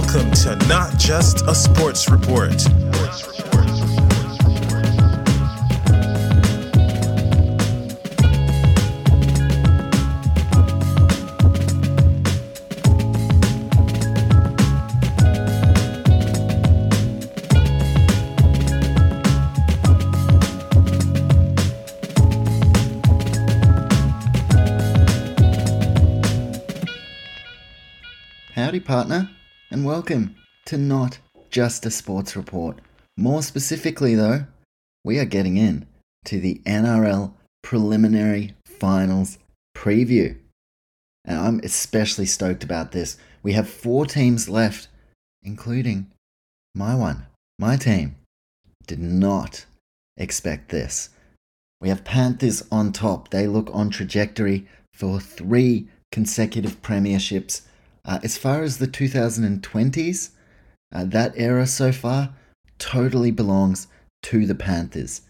Welcome 0.00 0.30
to 0.30 0.54
Not 0.68 0.96
Just 0.96 1.42
a 1.48 1.54
Sports 1.56 2.08
Report. 2.08 2.54
Howdy, 28.54 28.80
partner, 28.80 29.28
and 29.70 29.84
welcome 29.84 30.34
to 30.64 30.78
Not 30.78 31.18
Just 31.50 31.84
a 31.84 31.90
Sports 31.90 32.34
Report. 32.34 32.78
More 33.18 33.42
specifically, 33.42 34.14
though, 34.14 34.46
we 35.04 35.18
are 35.18 35.26
getting 35.26 35.58
in 35.58 35.86
to 36.24 36.40
the 36.40 36.62
NRL 36.64 37.34
Preliminary 37.62 38.54
Finals 38.64 39.38
preview. 39.76 40.38
And 41.24 41.38
I'm 41.38 41.60
especially 41.62 42.24
stoked 42.24 42.64
about 42.64 42.92
this. 42.92 43.18
We 43.42 43.52
have 43.52 43.68
four 43.68 44.06
teams 44.06 44.48
left, 44.48 44.88
including 45.42 46.10
my 46.74 46.94
one, 46.94 47.26
my 47.58 47.76
team. 47.76 48.16
Did 48.86 49.00
not 49.00 49.66
expect 50.16 50.70
this. 50.70 51.10
We 51.78 51.90
have 51.90 52.04
Panthers 52.04 52.62
on 52.72 52.92
top. 52.92 53.28
They 53.28 53.46
look 53.46 53.68
on 53.74 53.90
trajectory 53.90 54.66
for 54.94 55.20
three 55.20 55.88
consecutive 56.10 56.80
premierships 56.80 57.62
uh, 58.08 58.18
as 58.22 58.38
far 58.38 58.62
as 58.62 58.78
the 58.78 58.88
2020s, 58.88 60.30
uh, 60.94 61.04
that 61.04 61.34
era 61.36 61.66
so 61.66 61.92
far 61.92 62.34
totally 62.78 63.30
belongs 63.30 63.86
to 64.22 64.46
the 64.46 64.54
Panthers. 64.54 65.20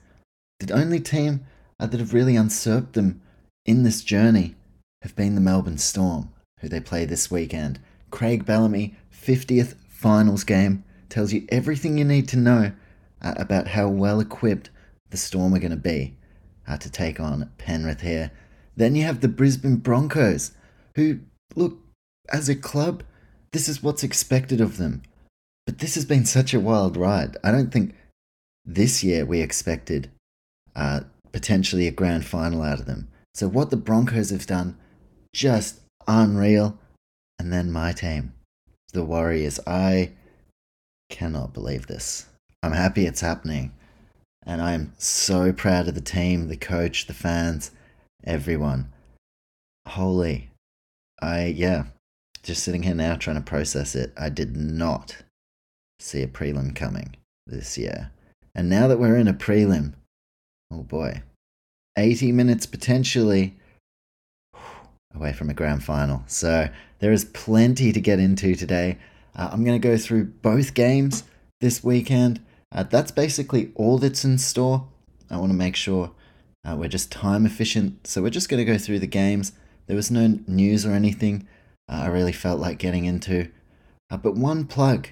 The 0.61 0.72
only 0.72 1.00
team 1.00 1.44
uh, 1.80 1.86
that 1.86 1.98
have 1.98 2.14
really 2.14 2.34
usurped 2.34 2.92
them 2.92 3.20
in 3.67 3.83
this 3.83 4.02
journey 4.05 4.55
have 5.02 5.17
been 5.17 5.34
the 5.34 5.41
Melbourne 5.41 5.78
Storm, 5.78 6.30
who 6.61 6.69
they 6.69 6.80
play 6.80 7.05
this 7.05 7.30
weekend. 7.30 7.80
Craig 8.12 8.47
Bellamy, 8.47 8.95
50th 9.12 9.74
finals 9.89 10.45
game, 10.45 10.84
tells 11.08 11.33
you 11.33 11.47
everything 11.48 11.98
you 11.98 12.05
need 12.05 12.28
to 12.28 12.36
know 12.36 12.72
uh, 13.20 13.34
about 13.36 13.69
how 13.69 13.89
well 13.89 14.20
equipped 14.20 14.70
the 15.11 15.17
Storm 15.17 15.52
are 15.52 15.58
going 15.58 15.70
to 15.72 15.77
be 15.77 16.14
uh, 16.69 16.77
to 16.77 16.89
take 16.89 17.19
on 17.19 17.50
Penrith 17.58 18.02
here. 18.02 18.30
Then 18.77 18.95
you 18.95 19.02
have 19.02 19.20
the 19.20 19.28
Brisbane 19.28 19.77
Broncos, 19.77 20.52
who 20.95 21.19
look 21.56 21.78
as 22.30 22.48
a 22.48 22.54
club, 22.54 23.02
this 23.52 23.68
is 23.68 23.82
what's 23.82 24.02
expected 24.02 24.60
of 24.60 24.76
them. 24.76 25.02
But 25.66 25.78
this 25.78 25.94
has 25.94 26.04
been 26.04 26.24
such 26.24 26.54
a 26.54 26.60
wild 26.60 26.96
ride. 26.96 27.36
I 27.44 27.50
don't 27.50 27.72
think 27.72 27.94
this 28.64 29.02
year 29.02 29.24
we 29.24 29.40
expected 29.40 30.10
uh, 30.74 31.00
potentially 31.32 31.86
a 31.86 31.92
grand 31.92 32.24
final 32.24 32.62
out 32.62 32.80
of 32.80 32.86
them. 32.86 33.08
So 33.34 33.48
what 33.48 33.70
the 33.70 33.76
Broncos 33.76 34.30
have 34.30 34.46
done, 34.46 34.76
just 35.34 35.80
unreal. 36.06 36.78
And 37.38 37.52
then 37.52 37.70
my 37.70 37.92
team, 37.92 38.32
the 38.92 39.04
Warriors. 39.04 39.60
I 39.66 40.12
cannot 41.08 41.54
believe 41.54 41.86
this. 41.86 42.26
I'm 42.62 42.72
happy 42.72 43.06
it's 43.06 43.20
happening. 43.20 43.72
And 44.44 44.60
I'm 44.62 44.92
so 44.98 45.52
proud 45.52 45.88
of 45.88 45.94
the 45.94 46.00
team, 46.00 46.48
the 46.48 46.56
coach, 46.56 47.06
the 47.06 47.14
fans, 47.14 47.70
everyone. 48.24 48.92
Holy. 49.86 50.50
I, 51.20 51.46
yeah, 51.46 51.84
just 52.42 52.64
sitting 52.64 52.83
here 52.83 52.94
now 52.94 53.17
trying 53.17 53.36
to 53.36 53.42
process 53.42 53.94
it, 53.94 54.12
I 54.17 54.28
did 54.28 54.56
not 54.56 55.17
see 56.00 56.22
a 56.22 56.27
prelim 56.27 56.75
coming 56.75 57.17
this 57.47 57.77
year. 57.77 58.11
And 58.55 58.69
now 58.69 58.89
that 58.89 58.98
we're 58.98 59.17
in 59.17 59.29
a 59.29 59.35
prelim, 59.35 59.95
oh 60.70 60.83
boy, 60.83 61.23
80 61.96 62.33
minutes 62.33 62.67
potentially 62.67 63.57
away 65.14 65.33
from 65.33 65.51
a 65.51 65.55
grand 65.55 65.83
final. 65.83 66.23
So 66.27 66.68
there 67.01 67.12
is 67.12 67.24
plenty 67.24 67.92
to 67.92 68.01
get 68.01 68.18
into 68.18 68.55
today. 68.55 68.98
Uh, 69.35 69.51
I'm 69.52 69.64
going 69.64 69.80
to 69.80 69.89
go 69.89 69.96
through 69.96 70.24
both 70.24 70.74
games 70.74 71.24
this 71.61 71.83
weekend. 71.83 72.41
Uh, 72.73 72.85
that's 72.85 73.11
basically 73.11 73.73
all 73.74 73.98
that's 73.98 74.24
in 74.24 74.39
store. 74.39 74.86
I 75.30 75.36
want 75.36 75.51
to 75.51 75.57
make 75.57 75.77
sure 75.77 76.12
uh, 76.64 76.77
we're 76.77 76.89
just 76.89 77.11
time 77.11 77.46
efficient. 77.46 78.07
So 78.07 78.23
we're 78.23 78.30
just 78.30 78.48
going 78.48 78.64
to 78.64 78.70
go 78.73 78.79
through 78.79 78.98
the 79.01 79.07
games. 79.07 79.52
There 79.86 79.96
was 79.96 80.11
no 80.11 80.39
news 80.46 80.85
or 80.85 80.92
anything 80.92 81.48
uh, 81.88 82.02
I 82.04 82.06
really 82.08 82.32
felt 82.32 82.60
like 82.60 82.78
getting 82.78 83.04
into. 83.04 83.50
Uh, 84.10 84.16
but 84.16 84.34
one 84.34 84.66
plug 84.66 85.08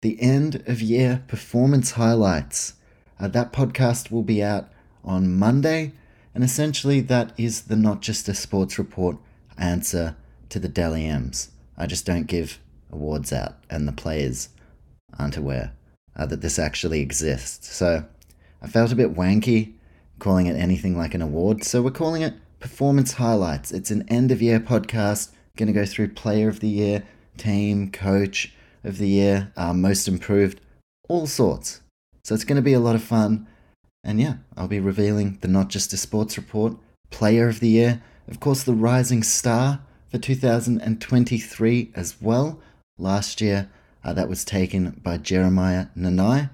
the 0.00 0.20
end 0.22 0.62
of 0.66 0.80
year 0.80 1.24
performance 1.26 1.92
highlights. 1.92 2.74
Uh, 3.18 3.28
that 3.28 3.52
podcast 3.52 4.10
will 4.10 4.22
be 4.22 4.42
out 4.42 4.70
on 5.04 5.34
Monday, 5.34 5.92
and 6.34 6.44
essentially 6.44 7.00
that 7.00 7.32
is 7.36 7.62
the 7.62 7.76
Not 7.76 8.00
Just 8.00 8.28
a 8.28 8.34
Sports 8.34 8.78
Report 8.78 9.16
answer 9.56 10.16
to 10.50 10.58
the 10.60 10.68
Dally 10.68 11.04
M's. 11.04 11.50
I 11.76 11.86
just 11.86 12.06
don't 12.06 12.26
give 12.26 12.60
awards 12.92 13.32
out, 13.32 13.56
and 13.68 13.88
the 13.88 13.92
players 13.92 14.50
aren't 15.18 15.36
aware 15.36 15.72
uh, 16.16 16.26
that 16.26 16.42
this 16.42 16.58
actually 16.58 17.00
exists. 17.00 17.74
So 17.74 18.04
I 18.62 18.66
felt 18.68 18.92
a 18.92 18.96
bit 18.96 19.14
wanky 19.14 19.74
calling 20.18 20.46
it 20.46 20.56
anything 20.56 20.96
like 20.96 21.14
an 21.14 21.22
award, 21.22 21.64
so 21.64 21.82
we're 21.82 21.90
calling 21.90 22.22
it 22.22 22.34
Performance 22.60 23.14
Highlights. 23.14 23.72
It's 23.72 23.90
an 23.90 24.04
end 24.08 24.30
of 24.30 24.42
year 24.42 24.60
podcast 24.60 25.30
Going 25.58 25.66
to 25.66 25.72
go 25.72 25.84
through 25.86 26.10
Player 26.10 26.48
of 26.48 26.60
the 26.60 26.68
Year, 26.68 27.02
Team, 27.36 27.90
Coach 27.90 28.54
of 28.84 28.98
the 28.98 29.08
Year, 29.08 29.52
uh, 29.56 29.74
Most 29.74 30.06
Improved, 30.06 30.60
all 31.08 31.26
sorts. 31.26 31.80
So 32.22 32.32
it's 32.32 32.44
going 32.44 32.56
to 32.56 32.62
be 32.62 32.74
a 32.74 32.78
lot 32.78 32.94
of 32.94 33.02
fun. 33.02 33.48
And 34.04 34.20
yeah, 34.20 34.34
I'll 34.56 34.68
be 34.68 34.78
revealing 34.78 35.36
the 35.40 35.48
Not 35.48 35.68
Just 35.68 35.92
a 35.92 35.96
Sports 35.96 36.36
Report 36.36 36.76
Player 37.10 37.48
of 37.48 37.58
the 37.58 37.70
Year, 37.70 38.00
of 38.28 38.38
course, 38.38 38.62
the 38.62 38.72
Rising 38.72 39.24
Star 39.24 39.80
for 40.08 40.18
2023 40.18 41.90
as 41.92 42.22
well. 42.22 42.60
Last 42.96 43.40
year, 43.40 43.68
uh, 44.04 44.12
that 44.12 44.28
was 44.28 44.44
taken 44.44 45.00
by 45.02 45.18
Jeremiah 45.18 45.86
Nanai. 45.96 46.50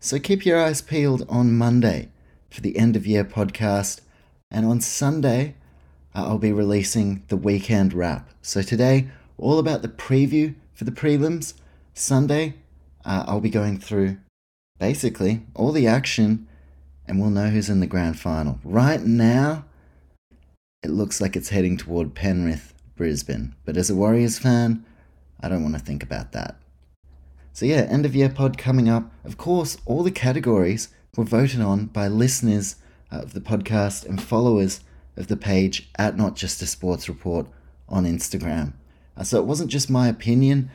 So 0.00 0.18
keep 0.18 0.44
your 0.44 0.60
eyes 0.60 0.82
peeled 0.82 1.24
on 1.28 1.56
Monday 1.56 2.08
for 2.50 2.60
the 2.60 2.76
end 2.76 2.96
of 2.96 3.06
year 3.06 3.24
podcast. 3.24 4.00
And 4.50 4.66
on 4.66 4.80
Sunday, 4.80 5.54
I'll 6.26 6.38
be 6.38 6.52
releasing 6.52 7.22
the 7.28 7.36
weekend 7.36 7.92
wrap. 7.92 8.30
So 8.42 8.62
today, 8.62 9.08
all 9.36 9.58
about 9.58 9.82
the 9.82 9.88
preview 9.88 10.54
for 10.74 10.84
the 10.84 10.92
prelims. 10.92 11.54
Sunday, 11.94 12.54
uh, 13.04 13.24
I'll 13.26 13.40
be 13.40 13.50
going 13.50 13.78
through 13.78 14.18
basically 14.78 15.42
all 15.54 15.72
the 15.72 15.86
action 15.86 16.46
and 17.06 17.20
we'll 17.20 17.30
know 17.30 17.48
who's 17.48 17.70
in 17.70 17.80
the 17.80 17.86
grand 17.86 18.18
final. 18.18 18.60
Right 18.62 19.00
now, 19.00 19.64
it 20.82 20.90
looks 20.90 21.20
like 21.20 21.34
it's 21.34 21.48
heading 21.48 21.76
toward 21.76 22.14
Penrith, 22.14 22.74
Brisbane. 22.94 23.54
But 23.64 23.76
as 23.76 23.90
a 23.90 23.94
Warriors 23.94 24.38
fan, 24.38 24.84
I 25.40 25.48
don't 25.48 25.62
want 25.62 25.74
to 25.74 25.80
think 25.80 26.02
about 26.02 26.32
that. 26.32 26.56
So, 27.52 27.66
yeah, 27.66 27.86
end 27.88 28.06
of 28.06 28.14
year 28.14 28.28
pod 28.28 28.58
coming 28.58 28.88
up. 28.88 29.10
Of 29.24 29.36
course, 29.36 29.78
all 29.86 30.02
the 30.02 30.10
categories 30.10 30.90
were 31.16 31.24
voted 31.24 31.60
on 31.60 31.86
by 31.86 32.06
listeners 32.06 32.76
of 33.10 33.32
the 33.32 33.40
podcast 33.40 34.06
and 34.06 34.22
followers 34.22 34.80
of 35.18 35.26
the 35.26 35.36
page 35.36 35.90
at 35.98 36.16
Not 36.16 36.36
Just 36.36 36.62
a 36.62 36.66
Sports 36.66 37.08
Report 37.08 37.46
on 37.88 38.04
Instagram. 38.04 38.72
Uh, 39.16 39.24
so 39.24 39.38
it 39.38 39.46
wasn't 39.46 39.70
just 39.70 39.90
my 39.90 40.08
opinion. 40.08 40.70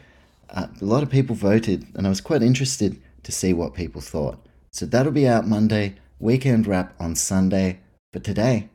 Uh, 0.50 0.68
a 0.80 0.86
lot 0.86 1.02
of 1.02 1.10
people 1.10 1.36
voted, 1.36 1.88
and 1.96 2.06
I 2.06 2.10
was 2.10 2.22
quite 2.22 2.44
interested 2.44 3.02
to 3.24 3.32
see 3.32 3.54
what 3.54 3.74
people 3.74 4.02
thought. 4.02 4.46
So 4.72 4.86
that'll 4.86 5.12
be 5.12 5.28
out 5.28 5.48
Monday, 5.48 5.96
weekend 6.20 6.68
wrap 6.68 6.94
on 7.00 7.16
Sunday. 7.16 7.80
But 8.12 8.24
today, 8.24 8.70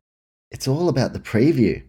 it's 0.50 0.66
all 0.66 0.88
about 0.88 1.12
the 1.12 1.20
preview. 1.20 1.82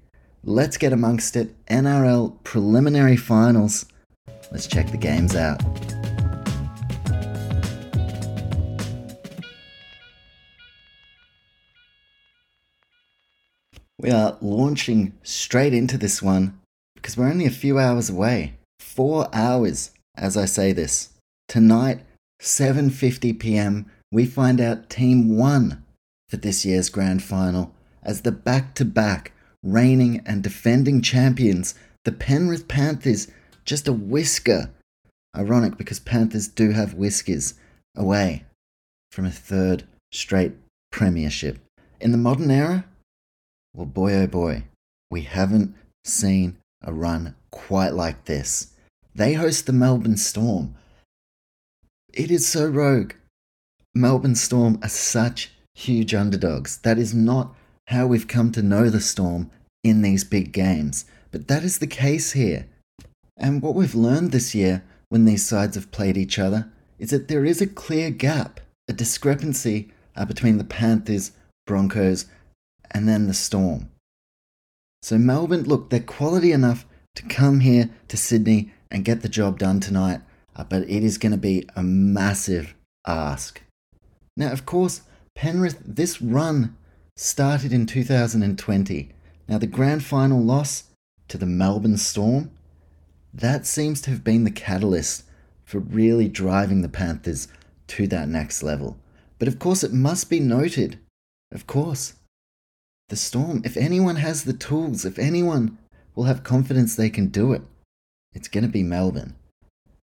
Let's 0.43 0.77
get 0.77 0.93
amongst 0.93 1.35
it. 1.35 1.53
NRL 1.67 2.43
preliminary 2.43 3.17
finals. 3.17 3.85
Let's 4.51 4.67
check 4.67 4.91
the 4.91 4.97
games 4.97 5.35
out. 5.35 5.61
We 14.01 14.11
are 14.11 14.37
launching 14.39 15.13
straight 15.23 15.73
into 15.73 15.97
this 15.97 16.21
one 16.21 16.57
because 16.95 17.17
we're 17.17 17.29
only 17.29 17.45
a 17.45 17.51
few 17.51 17.77
hours 17.77 18.09
away. 18.09 18.53
4 18.79 19.27
hours 19.33 19.91
as 20.15 20.37
I 20.37 20.45
say 20.45 20.71
this. 20.71 21.09
Tonight, 21.49 21.99
7:50 22.41 23.37
p.m., 23.37 23.91
we 24.11 24.25
find 24.25 24.61
out 24.61 24.89
team 24.89 25.37
1 25.37 25.83
for 26.29 26.37
this 26.37 26.65
year's 26.65 26.89
grand 26.89 27.21
final 27.21 27.73
as 28.01 28.21
the 28.21 28.31
back-to-back 28.31 29.33
reigning 29.61 30.21
and 30.25 30.41
defending 30.41 31.01
champions, 31.01 31.75
the 32.05 32.13
Penrith 32.13 32.69
Panthers, 32.69 33.27
just 33.65 33.87
a 33.87 33.93
whisker. 33.93 34.69
Ironic 35.35 35.77
because 35.77 35.99
Panthers 35.99 36.47
do 36.47 36.71
have 36.71 36.93
whiskers 36.93 37.55
away 37.95 38.45
from 39.11 39.25
a 39.25 39.31
third 39.31 39.83
straight 40.13 40.53
premiership. 40.91 41.59
In 41.99 42.11
the 42.11 42.17
modern 42.17 42.49
era, 42.49 42.85
well, 43.73 43.85
boy, 43.85 44.13
oh 44.13 44.27
boy, 44.27 44.63
we 45.11 45.21
haven't 45.21 45.75
seen 46.03 46.57
a 46.83 46.93
run 46.93 47.35
quite 47.51 47.93
like 47.93 48.25
this. 48.25 48.73
They 49.13 49.33
host 49.33 49.65
the 49.65 49.73
Melbourne 49.73 50.17
Storm. 50.17 50.75
It 52.13 52.31
is 52.31 52.47
so 52.47 52.67
rogue. 52.67 53.13
Melbourne 53.93 54.35
Storm 54.35 54.79
are 54.81 54.89
such 54.89 55.51
huge 55.73 56.13
underdogs. 56.13 56.77
That 56.79 56.97
is 56.97 57.13
not 57.13 57.55
how 57.87 58.07
we've 58.07 58.27
come 58.27 58.51
to 58.51 58.61
know 58.61 58.89
the 58.89 59.01
Storm 59.01 59.49
in 59.83 60.01
these 60.01 60.23
big 60.23 60.51
games. 60.51 61.05
But 61.31 61.47
that 61.47 61.63
is 61.63 61.79
the 61.79 61.87
case 61.87 62.31
here. 62.33 62.67
And 63.37 63.61
what 63.61 63.75
we've 63.75 63.95
learned 63.95 64.31
this 64.31 64.53
year 64.53 64.83
when 65.09 65.25
these 65.25 65.45
sides 65.45 65.75
have 65.75 65.91
played 65.91 66.17
each 66.17 66.37
other 66.37 66.71
is 66.97 67.09
that 67.11 67.27
there 67.27 67.45
is 67.45 67.61
a 67.61 67.67
clear 67.67 68.11
gap, 68.11 68.59
a 68.87 68.93
discrepancy 68.93 69.91
uh, 70.15 70.25
between 70.25 70.57
the 70.57 70.63
Panthers, 70.63 71.31
Broncos, 71.65 72.25
and 72.91 73.07
then 73.07 73.27
the 73.27 73.33
Storm. 73.33 73.89
So 75.01 75.17
Melbourne, 75.17 75.63
look, 75.63 75.89
they're 75.89 75.99
quality 75.99 76.51
enough 76.51 76.85
to 77.15 77.23
come 77.23 77.61
here 77.61 77.89
to 78.07 78.17
Sydney 78.17 78.71
and 78.91 79.05
get 79.05 79.21
the 79.21 79.29
job 79.29 79.59
done 79.59 79.79
tonight, 79.79 80.21
uh, 80.55 80.63
but 80.63 80.83
it 80.83 81.03
is 81.03 81.17
going 81.17 81.31
to 81.31 81.37
be 81.37 81.67
a 81.75 81.83
massive 81.83 82.75
ask. 83.05 83.61
Now, 84.35 84.51
of 84.51 84.65
course, 84.65 85.01
Penrith, 85.35 85.81
this 85.85 86.21
run 86.21 86.75
started 87.15 87.73
in 87.73 87.85
2020. 87.85 89.09
Now, 89.47 89.57
the 89.57 89.67
grand 89.67 90.03
final 90.03 90.41
loss 90.41 90.85
to 91.27 91.37
the 91.37 91.45
Melbourne 91.45 91.97
Storm, 91.97 92.51
that 93.33 93.65
seems 93.65 94.01
to 94.01 94.09
have 94.09 94.23
been 94.23 94.43
the 94.43 94.51
catalyst 94.51 95.23
for 95.63 95.79
really 95.79 96.27
driving 96.27 96.81
the 96.81 96.89
Panthers 96.89 97.47
to 97.87 98.07
that 98.07 98.27
next 98.27 98.63
level. 98.63 98.97
But 99.37 99.47
of 99.47 99.59
course, 99.59 99.83
it 99.83 99.93
must 99.93 100.29
be 100.29 100.39
noted, 100.39 100.99
of 101.51 101.67
course, 101.67 102.15
the 103.09 103.15
Storm, 103.15 103.61
if 103.65 103.75
anyone 103.75 104.15
has 104.17 104.43
the 104.43 104.53
tools, 104.53 105.03
if 105.03 105.19
anyone 105.19 105.77
will 106.15 106.25
have 106.25 106.43
confidence 106.43 106.95
they 106.95 107.09
can 107.09 107.27
do 107.27 107.53
it, 107.53 107.61
it's 108.33 108.47
going 108.47 108.63
to 108.63 108.69
be 108.69 108.83
Melbourne. 108.83 109.35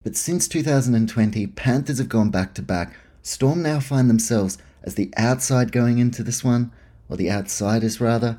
But 0.02 0.16
since 0.16 0.46
2020, 0.48 1.46
Panthers 1.48 1.98
have 1.98 2.08
gone 2.08 2.30
back 2.30 2.54
to 2.54 2.62
back. 2.62 2.94
Storm 3.22 3.62
now 3.62 3.80
find 3.80 4.10
themselves 4.10 4.58
as 4.82 4.94
the 4.94 5.12
outside 5.16 5.72
going 5.72 5.98
into 5.98 6.22
this 6.22 6.44
one, 6.44 6.72
or 7.08 7.16
the 7.16 7.30
outsiders 7.30 8.00
rather. 8.00 8.38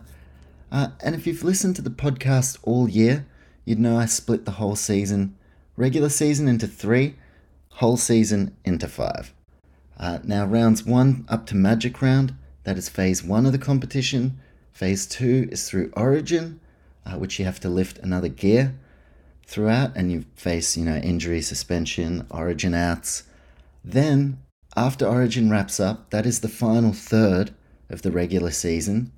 Uh, 0.71 0.89
and 1.03 1.15
if 1.15 1.25
you've 1.25 1.43
listened 1.43 1.75
to 1.75 1.81
the 1.81 1.89
podcast 1.89 2.57
all 2.63 2.89
year, 2.89 3.25
you'd 3.65 3.79
know 3.79 3.97
I 3.97 4.05
split 4.05 4.45
the 4.45 4.51
whole 4.51 4.75
season, 4.75 5.35
regular 5.75 6.09
season 6.09 6.47
into 6.47 6.67
three, 6.67 7.15
whole 7.69 7.97
season 7.97 8.55
into 8.65 8.87
five. 8.87 9.33
Uh, 9.97 10.19
now, 10.23 10.45
rounds 10.45 10.85
one 10.85 11.25
up 11.29 11.45
to 11.47 11.55
Magic 11.55 12.01
Round, 12.01 12.35
that 12.63 12.77
is 12.77 12.89
phase 12.89 13.23
one 13.23 13.45
of 13.45 13.51
the 13.51 13.57
competition. 13.57 14.39
Phase 14.77 15.07
two 15.07 15.50
is 15.51 15.68
through 15.68 15.91
Origin, 15.97 16.59
uh, 17.03 17.18
which 17.18 17.39
you 17.39 17.45
have 17.45 17.59
to 17.62 17.68
lift 17.68 17.97
another 17.97 18.27
gear 18.27 18.75
throughout, 19.47 19.97
and 19.97 20.12
you 20.12 20.25
face, 20.35 20.77
you 20.77 20.85
know, 20.85 20.97
injury, 20.97 21.41
suspension, 21.41 22.27
Origin 22.29 22.75
outs. 22.75 23.24
Then, 23.83 24.38
after 24.75 25.07
Origin 25.07 25.50
wraps 25.50 25.79
up, 25.79 26.12
that 26.12 26.27
is 26.27 26.41
the 26.41 26.47
final 26.47 26.94
third 26.94 27.56
of 27.89 28.03
the 28.03 28.12
regular 28.12 28.51
season. 28.51 29.12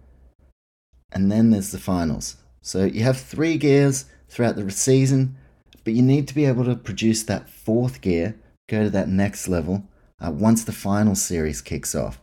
And 1.12 1.30
then 1.30 1.50
there's 1.50 1.74
the 1.74 1.78
finals. 1.78 2.38
So 2.62 2.86
you 2.86 3.04
have 3.04 3.20
three 3.20 3.58
gears 3.58 4.06
throughout 4.30 4.56
the 4.56 4.72
season, 4.72 5.36
but 5.84 5.92
you 5.92 6.02
need 6.02 6.30
to 6.30 6.36
be 6.36 6.46
able 6.46 6.64
to 6.64 6.76
produce 6.78 7.24
that 7.24 7.50
fourth 7.50 8.00
gear, 8.00 8.38
go 8.70 8.86
to 8.86 8.90
that 8.92 9.10
next 9.10 9.50
level, 9.50 9.84
uh, 10.26 10.32
once 10.32 10.64
the 10.64 10.72
final 10.72 11.16
series 11.16 11.62
kicks 11.62 11.94
off. 11.94 12.18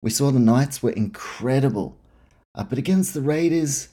We 0.00 0.08
saw 0.08 0.30
the 0.30 0.38
Knights 0.38 0.82
were 0.82 0.92
incredible, 0.92 1.97
uh, 2.54 2.64
but 2.64 2.78
against 2.78 3.14
the 3.14 3.20
Raiders, 3.20 3.88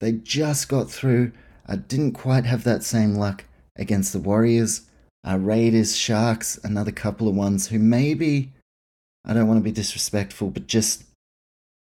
they 0.00 0.12
just 0.12 0.68
got 0.68 0.90
through. 0.90 1.32
I 1.66 1.74
uh, 1.74 1.76
didn't 1.76 2.12
quite 2.12 2.44
have 2.44 2.64
that 2.64 2.82
same 2.82 3.14
luck 3.14 3.44
against 3.76 4.12
the 4.12 4.18
Warriors. 4.18 4.82
Uh, 5.26 5.38
Raiders, 5.38 5.96
Sharks, 5.96 6.58
another 6.64 6.92
couple 6.92 7.28
of 7.28 7.34
ones 7.34 7.68
who 7.68 7.78
maybe, 7.78 8.52
I 9.24 9.34
don't 9.34 9.46
want 9.46 9.58
to 9.58 9.64
be 9.64 9.72
disrespectful, 9.72 10.50
but 10.50 10.66
just 10.66 11.04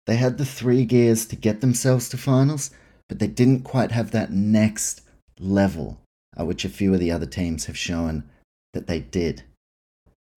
they 0.06 0.18
had 0.18 0.38
the 0.38 0.46
three 0.46 0.86
gears 0.86 1.26
to 1.28 1.36
get 1.36 1.62
themselves 1.62 2.10
to 2.10 2.18
finals, 2.18 2.72
but 3.08 3.20
they 3.20 3.28
didn't 3.28 3.62
quite 3.62 3.92
have 3.92 4.12
that 4.12 4.32
next 4.32 5.02
level, 5.40 6.00
uh, 6.38 6.46
which 6.46 6.66
a 6.66 6.70
few 6.70 6.94
of 6.94 7.00
the 7.00 7.12
other 7.12 7.26
teams 7.26 7.66
have 7.66 7.78
shown 7.78 8.24
that 8.74 8.88
they 8.88 9.00
did. 9.00 9.44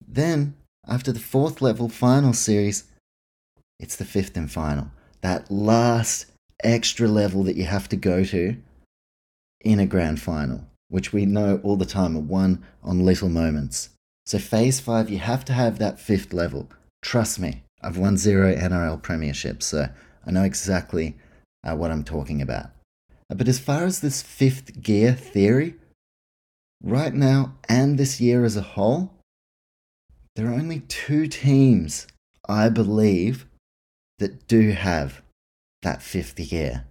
Then, 0.05 0.55
after 0.87 1.11
the 1.11 1.19
fourth 1.19 1.61
level 1.61 1.89
final 1.89 2.33
series, 2.33 2.85
it's 3.79 3.95
the 3.95 4.05
fifth 4.05 4.37
and 4.37 4.51
final. 4.51 4.91
That 5.23 5.49
last 5.49 6.27
extra 6.63 7.07
level 7.07 7.43
that 7.43 7.55
you 7.55 7.63
have 7.63 7.89
to 7.89 7.95
go 7.95 8.23
to 8.25 8.57
in 9.61 9.79
a 9.79 9.85
grand 9.85 10.21
final, 10.21 10.67
which 10.89 11.13
we 11.13 11.25
know 11.25 11.61
all 11.63 11.77
the 11.77 11.85
time 11.85 12.15
are 12.15 12.19
won 12.19 12.63
on 12.83 13.05
little 13.05 13.29
moments. 13.29 13.89
So, 14.25 14.37
phase 14.37 14.79
five, 14.79 15.09
you 15.09 15.19
have 15.19 15.43
to 15.45 15.53
have 15.53 15.79
that 15.79 15.99
fifth 15.99 16.33
level. 16.33 16.69
Trust 17.01 17.39
me, 17.39 17.63
I've 17.81 17.97
won 17.97 18.17
zero 18.17 18.53
NRL 18.53 19.01
premierships, 19.01 19.63
so 19.63 19.87
I 20.25 20.31
know 20.31 20.43
exactly 20.43 21.17
uh, 21.63 21.75
what 21.75 21.91
I'm 21.91 22.03
talking 22.03 22.41
about. 22.41 22.67
Uh, 23.29 23.35
but 23.35 23.47
as 23.47 23.59
far 23.59 23.85
as 23.85 24.01
this 24.01 24.21
fifth 24.21 24.81
gear 24.81 25.13
theory, 25.13 25.75
right 26.81 27.13
now 27.13 27.55
and 27.69 27.97
this 27.97 28.19
year 28.19 28.43
as 28.43 28.57
a 28.57 28.61
whole, 28.61 29.13
there 30.35 30.47
are 30.47 30.53
only 30.53 30.81
two 30.81 31.27
teams, 31.27 32.07
I 32.47 32.67
believe, 32.67 33.45
that 34.23 34.47
do 34.47 34.71
have 34.71 35.21
that 35.81 36.01
fifth 36.01 36.37
gear 36.37 36.85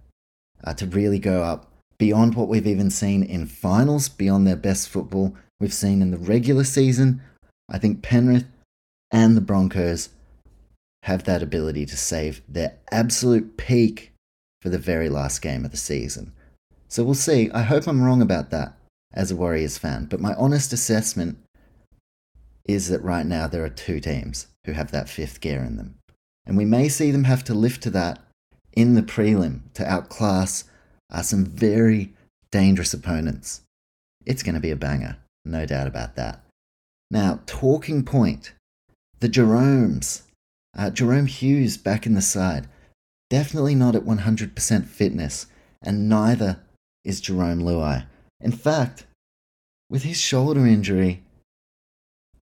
uh, 0.63 0.75
to 0.75 0.85
really 0.85 1.17
go 1.17 1.41
up 1.41 1.71
beyond 1.97 2.35
what 2.35 2.47
we've 2.47 2.67
even 2.67 2.91
seen 2.91 3.23
in 3.23 3.47
finals, 3.47 4.07
beyond 4.07 4.45
their 4.45 4.55
best 4.55 4.87
football 4.87 5.35
we've 5.59 5.73
seen 5.73 6.03
in 6.03 6.11
the 6.11 6.17
regular 6.19 6.63
season. 6.63 7.23
I 7.67 7.79
think 7.79 8.03
Penrith 8.03 8.45
and 9.09 9.35
the 9.35 9.41
Broncos 9.41 10.09
have 11.01 11.23
that 11.23 11.41
ability 11.41 11.87
to 11.87 11.97
save 11.97 12.43
their 12.47 12.75
absolute 12.91 13.57
peak 13.57 14.11
for 14.61 14.69
the 14.69 14.77
very 14.77 15.09
last 15.09 15.41
game 15.41 15.65
of 15.65 15.71
the 15.71 15.77
season. 15.77 16.33
So 16.87 17.03
we'll 17.03 17.15
see. 17.15 17.49
I 17.49 17.63
hope 17.63 17.87
I'm 17.87 18.03
wrong 18.03 18.21
about 18.21 18.51
that 18.51 18.77
as 19.11 19.31
a 19.31 19.35
Warriors 19.35 19.79
fan, 19.79 20.05
but 20.05 20.19
my 20.19 20.35
honest 20.35 20.71
assessment 20.71 21.39
is 22.65 22.89
that 22.89 23.03
right 23.03 23.25
now 23.25 23.47
there 23.47 23.63
are 23.63 23.69
two 23.69 23.99
teams 23.99 24.47
who 24.67 24.73
have 24.73 24.91
that 24.91 25.09
fifth 25.09 25.41
gear 25.41 25.63
in 25.63 25.77
them. 25.77 25.95
And 26.45 26.57
we 26.57 26.65
may 26.65 26.89
see 26.89 27.11
them 27.11 27.23
have 27.23 27.43
to 27.45 27.53
lift 27.53 27.83
to 27.83 27.89
that 27.91 28.19
in 28.73 28.95
the 28.95 29.03
prelim 29.03 29.61
to 29.73 29.89
outclass 29.89 30.65
uh, 31.11 31.21
some 31.21 31.45
very 31.45 32.13
dangerous 32.51 32.93
opponents. 32.93 33.61
It's 34.25 34.43
going 34.43 34.55
to 34.55 34.61
be 34.61 34.71
a 34.71 34.75
banger, 34.75 35.17
no 35.45 35.65
doubt 35.65 35.87
about 35.87 36.15
that. 36.15 36.43
Now, 37.11 37.41
talking 37.45 38.03
point 38.03 38.53
the 39.23 39.29
Jeromes. 39.29 40.23
Uh, 40.77 40.89
Jahrome 40.89 41.29
Hughes 41.29 41.77
back 41.77 42.05
in 42.05 42.13
the 42.13 42.21
side. 42.21 42.67
Definitely 43.29 43.73
not 43.73 43.95
at 43.95 44.03
100% 44.03 44.85
fitness, 44.85 45.45
and 45.81 46.09
neither 46.09 46.59
is 47.05 47.21
Jarome 47.21 47.61
Luai. 47.61 48.05
In 48.41 48.51
fact, 48.51 49.05
with 49.89 50.03
his 50.03 50.19
shoulder 50.19 50.67
injury, 50.67 51.23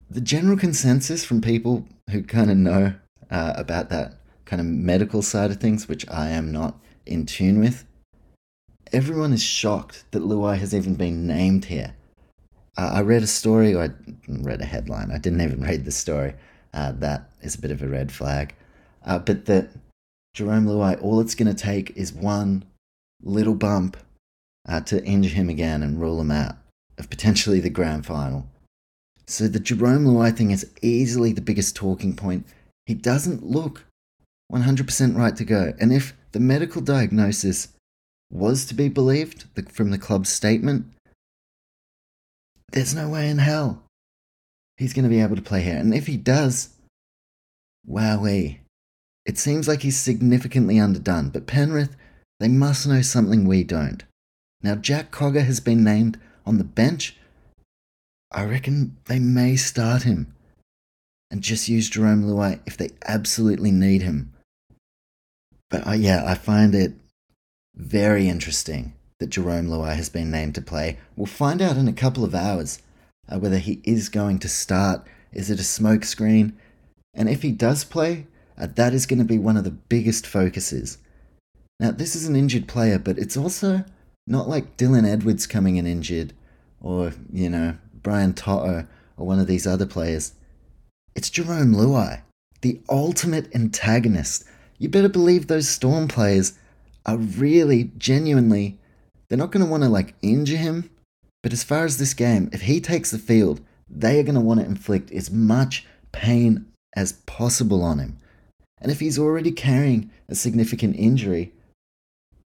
the 0.09 0.23
general 0.23 0.57
consensus 0.57 1.23
from 1.23 1.43
people 1.43 1.87
who 2.11 2.23
kind 2.23 2.51
of 2.51 2.57
know 2.57 2.95
uh, 3.31 3.55
about 3.57 3.91
that 3.91 4.15
kind 4.45 4.61
of 4.61 4.67
medical 4.67 5.23
side 5.23 5.51
of 5.51 5.59
things, 5.59 5.89
which 5.89 6.09
I 6.09 6.29
am 6.29 6.53
not 6.53 6.79
in 7.07 7.27
tune 7.27 7.61
with, 7.61 7.85
everyone 8.93 9.33
is 9.33 9.43
shocked 9.43 10.05
that 10.13 10.23
Luai 10.23 10.59
has 10.59 10.75
even 10.75 10.95
been 10.95 11.27
named 11.27 11.67
here. 11.67 11.95
Uh, 12.77 12.91
I 12.95 13.01
read 13.03 13.23
a 13.23 13.27
story, 13.27 13.75
or 13.75 13.85
I 13.85 13.91
read 14.29 14.61
a 14.61 14.67
headline, 14.67 15.11
I 15.11 15.19
didn't 15.19 15.41
even 15.41 15.63
read 15.71 15.85
the 15.85 15.93
story. 15.93 16.35
Uh, 16.73 16.93
that 16.93 17.31
is 17.41 17.55
a 17.55 17.61
bit 17.61 17.71
of 17.71 17.83
a 17.83 17.89
red 17.89 18.11
flag. 18.11 18.55
Uh, 19.05 19.19
but 19.19 19.47
that 19.47 19.71
Jarome 20.37 20.67
Luai, 20.67 21.01
all 21.01 21.21
it's 21.21 21.35
going 21.35 21.55
to 21.55 21.63
take 21.63 21.97
is 21.97 22.13
one 22.13 22.65
little 23.23 23.55
bump 23.55 23.97
uh, 24.69 24.81
to 24.81 25.05
injure 25.05 25.35
him 25.35 25.49
again 25.49 25.83
and 25.83 26.01
rule 26.01 26.21
him 26.21 26.31
out 26.31 26.57
of 26.99 27.11
potentially 27.11 27.61
the 27.61 27.71
grand 27.71 28.07
final. 28.07 28.49
So 29.27 29.49
the 29.49 29.61
Jarome 29.61 30.07
Luai 30.07 30.37
thing 30.37 30.51
is 30.51 30.71
easily 30.83 31.33
the 31.33 31.41
biggest 31.41 31.77
talking 31.77 32.15
point. 32.15 32.47
He 32.87 32.95
doesn't 32.95 33.45
look 33.45 33.85
100% 34.53 35.17
right 35.17 35.37
to 35.37 35.45
go. 35.45 35.73
And 35.81 35.93
if 35.93 36.15
the 36.33 36.41
medical 36.41 36.83
diagnosis 36.83 37.69
was 38.31 38.67
to 38.67 38.75
be 38.75 38.89
believed 38.89 39.45
from 39.71 39.91
the 39.91 39.99
club's 39.99 40.29
statement, 40.29 40.87
there's 42.73 42.95
no 42.95 43.09
way 43.09 43.29
in 43.29 43.39
hell 43.39 43.83
he's 44.77 44.93
going 44.93 45.05
to 45.05 45.09
be 45.09 45.21
able 45.21 45.37
to 45.37 45.43
play 45.43 45.63
here. 45.63 45.77
And 45.77 45.95
if 45.95 46.07
he 46.07 46.17
does, 46.17 46.71
wowee. 47.89 48.59
It 49.25 49.39
seems 49.39 49.67
like 49.67 49.83
he's 49.83 49.99
significantly 49.99 50.79
underdone, 50.79 51.31
but 51.31 51.47
Penrith, 51.47 51.97
they 52.41 52.49
must 52.49 52.87
know 52.87 53.01
something 53.01 53.47
we 53.47 53.65
don't. 53.65 54.03
Now, 54.63 54.75
Jack 54.75 55.11
Cogger 55.11 55.45
has 55.45 55.61
been 55.61 55.85
named 55.85 56.19
on 56.45 56.59
the 56.59 56.65
bench. 56.65 57.17
I 58.33 58.45
reckon 58.45 58.97
they 59.07 59.19
may 59.19 59.57
start 59.57 60.03
him 60.03 60.34
and 61.35 61.43
just 61.43 61.69
use 61.69 61.91
Jarome 61.91 62.27
Luai 62.27 62.61
if 62.65 62.77
they 62.77 62.91
absolutely 63.09 63.73
need 63.73 64.03
him. 64.03 64.33
But 65.69 65.85
uh, 65.85 65.91
yeah, 65.91 66.23
I 66.25 66.37
find 66.37 66.77
it 66.77 66.93
very 67.75 68.29
interesting 68.29 68.95
that 69.19 69.31
Jarome 69.31 69.67
Luai 69.67 69.97
has 69.97 70.09
been 70.09 70.31
named 70.31 70.55
to 70.55 70.63
play. 70.63 70.97
We'll 71.17 71.27
find 71.27 71.61
out 71.61 71.77
in 71.77 71.89
a 71.89 71.93
couple 71.93 72.23
of 72.23 72.37
hours 72.37 72.81
uh, 73.29 73.41
whether 73.41 73.59
he 73.59 73.81
is 73.83 74.09
going 74.09 74.39
to 74.39 74.49
start. 74.49 75.05
Is 75.33 75.51
it 75.51 75.59
a 75.59 75.65
smokescreen? 75.65 76.53
And 77.15 77.29
if 77.29 77.43
he 77.43 77.51
does 77.51 77.83
play, 77.83 78.29
uh, 78.57 78.69
that 78.77 78.95
is 78.95 79.05
going 79.05 79.19
to 79.19 79.25
be 79.25 79.39
one 79.39 79.57
of 79.57 79.65
the 79.65 79.73
biggest 79.73 80.29
focuses. 80.29 80.99
Now, 81.81 81.91
this 81.91 82.15
is 82.15 82.29
an 82.29 82.37
injured 82.37 82.69
player, 82.69 83.01
but 83.01 83.19
it's 83.19 83.37
also 83.37 83.85
not 84.29 84.49
like 84.49 84.77
Dylan 84.77 85.05
Edwards 85.05 85.49
coming 85.49 85.75
in 85.75 85.85
injured 85.85 86.33
or, 86.81 87.13
you 87.33 87.51
know, 87.51 87.77
Brian 87.93 88.35
To'o 88.35 88.87
or 89.17 89.27
one 89.27 89.41
of 89.41 89.49
these 89.49 89.67
other 89.67 89.85
players. 89.85 90.33
It's 91.15 91.31
Jarome 91.31 91.77
Luai, 91.77 92.23
the 92.63 92.81
ultimate 92.89 93.55
antagonist. 93.55 94.45
You 94.79 94.89
better 94.89 95.09
believe 95.09 95.47
those 95.47 95.69
Storm 95.69 96.09
players 96.09 96.55
are 97.07 97.17
really, 97.17 97.93
genuinely, 97.97 98.81
they're 99.29 99.39
not 99.39 99.53
going 99.53 99.65
to 99.65 99.71
want 99.71 99.85
to 99.85 99.89
like 99.89 100.17
injure 100.23 100.57
him. 100.57 100.91
But 101.41 101.53
as 101.53 101.63
far 101.63 101.85
as 101.85 101.99
this 101.99 102.15
game, 102.15 102.51
if 102.53 102.63
he 102.63 102.81
takes 102.81 103.13
the 103.13 103.19
field, 103.19 103.61
they 103.89 104.19
are 104.19 104.25
going 104.25 104.35
to 104.35 104.41
want 104.41 104.59
to 104.59 104.67
inflict 104.67 105.13
as 105.13 105.31
much 105.31 105.87
pain 106.11 106.67
as 106.97 107.13
possible 107.13 107.85
on 107.85 108.01
him. 108.01 108.19
And 108.81 108.91
if 108.91 108.99
he's 108.99 109.19
already 109.19 109.53
carrying 109.53 110.11
a 110.29 110.35
significant 110.35 110.97
injury, 110.97 111.53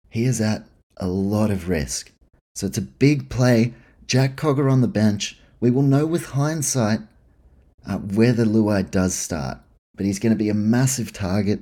he 0.09 0.25
is 0.25 0.39
at 0.39 0.67
a 0.97 1.07
lot 1.07 1.49
of 1.49 1.67
risk. 1.67 2.11
So 2.55 2.67
it's 2.67 2.77
a 2.77 2.83
big 2.83 3.27
play. 3.29 3.73
Jack 4.05 4.35
Cogger 4.35 4.71
on 4.71 4.81
the 4.81 4.87
bench. 4.87 5.39
We 5.59 5.71
will 5.71 5.81
know 5.81 6.05
with 6.05 6.27
hindsight 6.27 6.99
uh, 7.85 7.97
the 7.97 8.45
Luai 8.45 8.89
does 8.89 9.13
start, 9.13 9.59
but 9.95 10.05
he's 10.05 10.19
going 10.19 10.31
to 10.33 10.37
be 10.37 10.49
a 10.49 10.53
massive 10.53 11.11
target. 11.11 11.59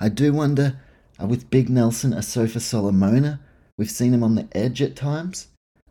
I 0.00 0.08
do 0.08 0.32
wonder 0.32 0.80
uh, 1.20 1.26
with 1.26 1.50
Big 1.50 1.68
Nelson, 1.68 2.12
Asofa 2.12 2.60
Solomona, 2.60 3.40
we've 3.76 3.90
seen 3.90 4.14
him 4.14 4.22
on 4.22 4.34
the 4.34 4.48
edge 4.52 4.82
at 4.82 4.96
times. 4.96 5.48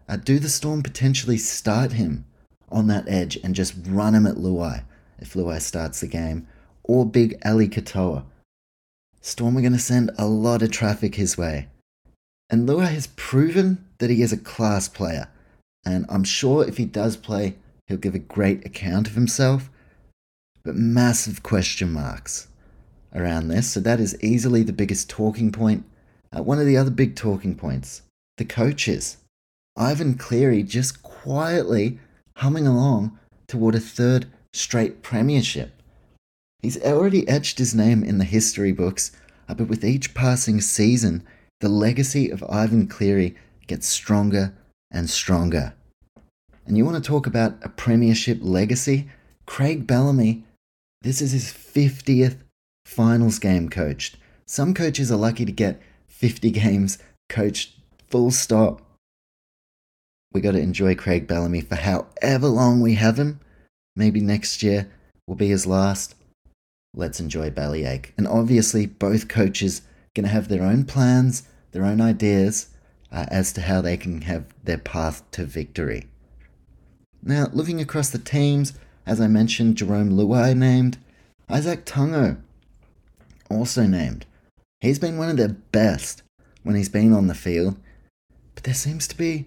Uh, 0.07 0.17
do 0.17 0.39
the 0.39 0.50
Storm 0.50 0.81
potentially 0.81 1.38
start 1.38 1.93
him 1.93 2.25
on 2.71 2.88
that 2.88 3.07
edge 3.07 3.38
and 3.43 3.55
just 3.55 3.75
run 3.88 4.15
him 4.15 4.25
at 4.25 4.36
Luai 4.36 4.83
if 5.19 5.33
Luai 5.33 5.62
starts 5.62 6.01
the 6.01 6.07
game? 6.07 6.48
Or 6.83 7.05
Big 7.05 7.38
Ali 7.45 7.69
Katoa? 7.69 8.25
Storm 9.21 9.57
are 9.57 9.62
going 9.62 9.74
to 9.74 9.79
send 9.79 10.12
a 10.17 10.25
lot 10.25 10.63
of 10.63 10.71
traffic 10.71 11.15
his 11.15 11.38
way. 11.38 11.67
And 12.50 12.67
Luai 12.67 12.88
has 12.88 13.07
proven 13.15 13.86
that 14.00 14.09
he 14.09 14.21
is 14.24 14.33
a 14.33 14.38
class 14.38 14.88
player. 14.88 15.27
And 15.86 16.05
I'm 16.09 16.24
sure 16.24 16.67
if 16.67 16.77
he 16.77 16.86
does 16.86 17.15
play, 17.15 17.55
he'll 17.89 17.98
give 17.98 18.15
a 18.15 18.19
great 18.19 18.65
account 18.65 19.08
of 19.08 19.15
himself. 19.15 19.69
But 20.63 20.75
massive 20.75 21.43
question 21.43 21.91
marks 21.91 22.48
around 23.13 23.50
this. 23.50 23.72
So 23.72 23.81
that 23.81 24.00
is 24.00 24.22
easily 24.24 24.63
the 24.63 24.72
biggest 24.72 25.10
talking 25.10 25.51
point. 25.51 25.84
Uh, 26.31 26.43
one 26.43 26.60
of 26.60 26.67
the 26.67 26.77
other 26.77 26.91
big 26.91 27.15
talking 27.17 27.55
points 27.55 28.03
the 28.38 28.46
coaches. 28.46 29.17
Ivan 29.75 30.13
Cleary 30.13 30.63
just 30.63 31.03
quietly 31.03 32.00
humming 32.38 32.67
along 32.67 33.17
toward 33.48 33.75
a 33.75 33.79
third 33.79 34.27
straight 34.53 35.01
premiership. 35.01 35.81
He's 36.62 36.81
already 36.81 37.27
etched 37.27 37.58
his 37.58 37.75
name 37.75 38.03
in 38.03 38.17
the 38.17 38.25
history 38.25 38.72
books, 38.72 39.12
uh, 39.48 39.55
but 39.55 39.67
with 39.67 39.84
each 39.84 40.13
passing 40.13 40.62
season, 40.62 41.24
the 41.60 41.69
legacy 41.69 42.29
of 42.29 42.43
Ivan 42.50 42.88
Cleary 42.88 43.36
gets 43.67 43.88
stronger 43.88 44.53
and 44.91 45.10
stronger. 45.10 45.74
And 46.69 46.77
you 46.77 46.85
want 46.85 47.03
to 47.03 47.07
talk 47.07 47.25
about 47.25 47.57
a 47.63 47.69
premiership 47.69 48.38
legacy? 48.41 49.09
Craig 49.47 49.88
Bellamy, 49.88 50.43
this 51.01 51.19
is 51.19 51.31
his 51.31 51.45
50th 51.45 52.38
finals 52.85 53.39
game 53.39 53.69
coached. 53.69 54.17
Some 54.45 54.75
coaches 54.75 55.11
are 55.11 55.17
lucky 55.17 55.45
to 55.45 55.51
get 55.51 55.81
50 56.09 56.51
games 56.51 56.99
coached 57.27 57.73
full 58.07 58.29
stop. 58.29 58.83
We 60.31 60.41
got 60.41 60.51
to 60.51 60.59
enjoy 60.59 60.93
Craig 60.93 61.25
Bellamy 61.25 61.61
for 61.61 61.73
however 61.73 62.47
long 62.47 62.81
we 62.81 62.93
have 62.93 63.17
him. 63.17 63.39
Maybe 63.95 64.21
next 64.21 64.61
year 64.61 64.91
will 65.25 65.35
be 65.35 65.47
his 65.47 65.65
last. 65.65 66.13
Let's 66.93 67.19
enjoy 67.19 67.49
Bellyache. 67.49 68.13
And 68.15 68.27
obviously, 68.27 68.85
both 68.85 69.27
coaches 69.27 69.81
going 70.13 70.25
to 70.25 70.31
have 70.31 70.49
their 70.49 70.61
own 70.61 70.85
plans, 70.85 71.47
their 71.71 71.83
own 71.83 71.99
ideas 71.99 72.67
uh, 73.11 73.25
as 73.29 73.51
to 73.53 73.61
how 73.61 73.81
they 73.81 73.97
can 73.97 74.21
have 74.21 74.45
their 74.63 74.77
path 74.77 75.23
to 75.31 75.45
victory. 75.45 76.05
Now, 77.21 77.47
looking 77.51 77.81
across 77.81 78.09
the 78.09 78.19
teams, 78.19 78.73
as 79.05 79.19
I 79.19 79.27
mentioned, 79.27 79.75
Jarome 79.75 80.11
Luai 80.11 80.55
named, 80.55 80.97
Izack 81.49 81.83
Tago 81.83 82.38
also 83.49 83.83
named. 83.85 84.25
He's 84.81 84.99
been 84.99 85.17
one 85.17 85.29
of 85.29 85.38
their 85.38 85.49
best 85.49 86.23
when 86.63 86.75
he's 86.75 86.89
been 86.89 87.13
on 87.13 87.27
the 87.27 87.33
field, 87.33 87.77
but 88.55 88.63
there 88.63 88.73
seems 88.73 89.07
to 89.07 89.17
be 89.17 89.45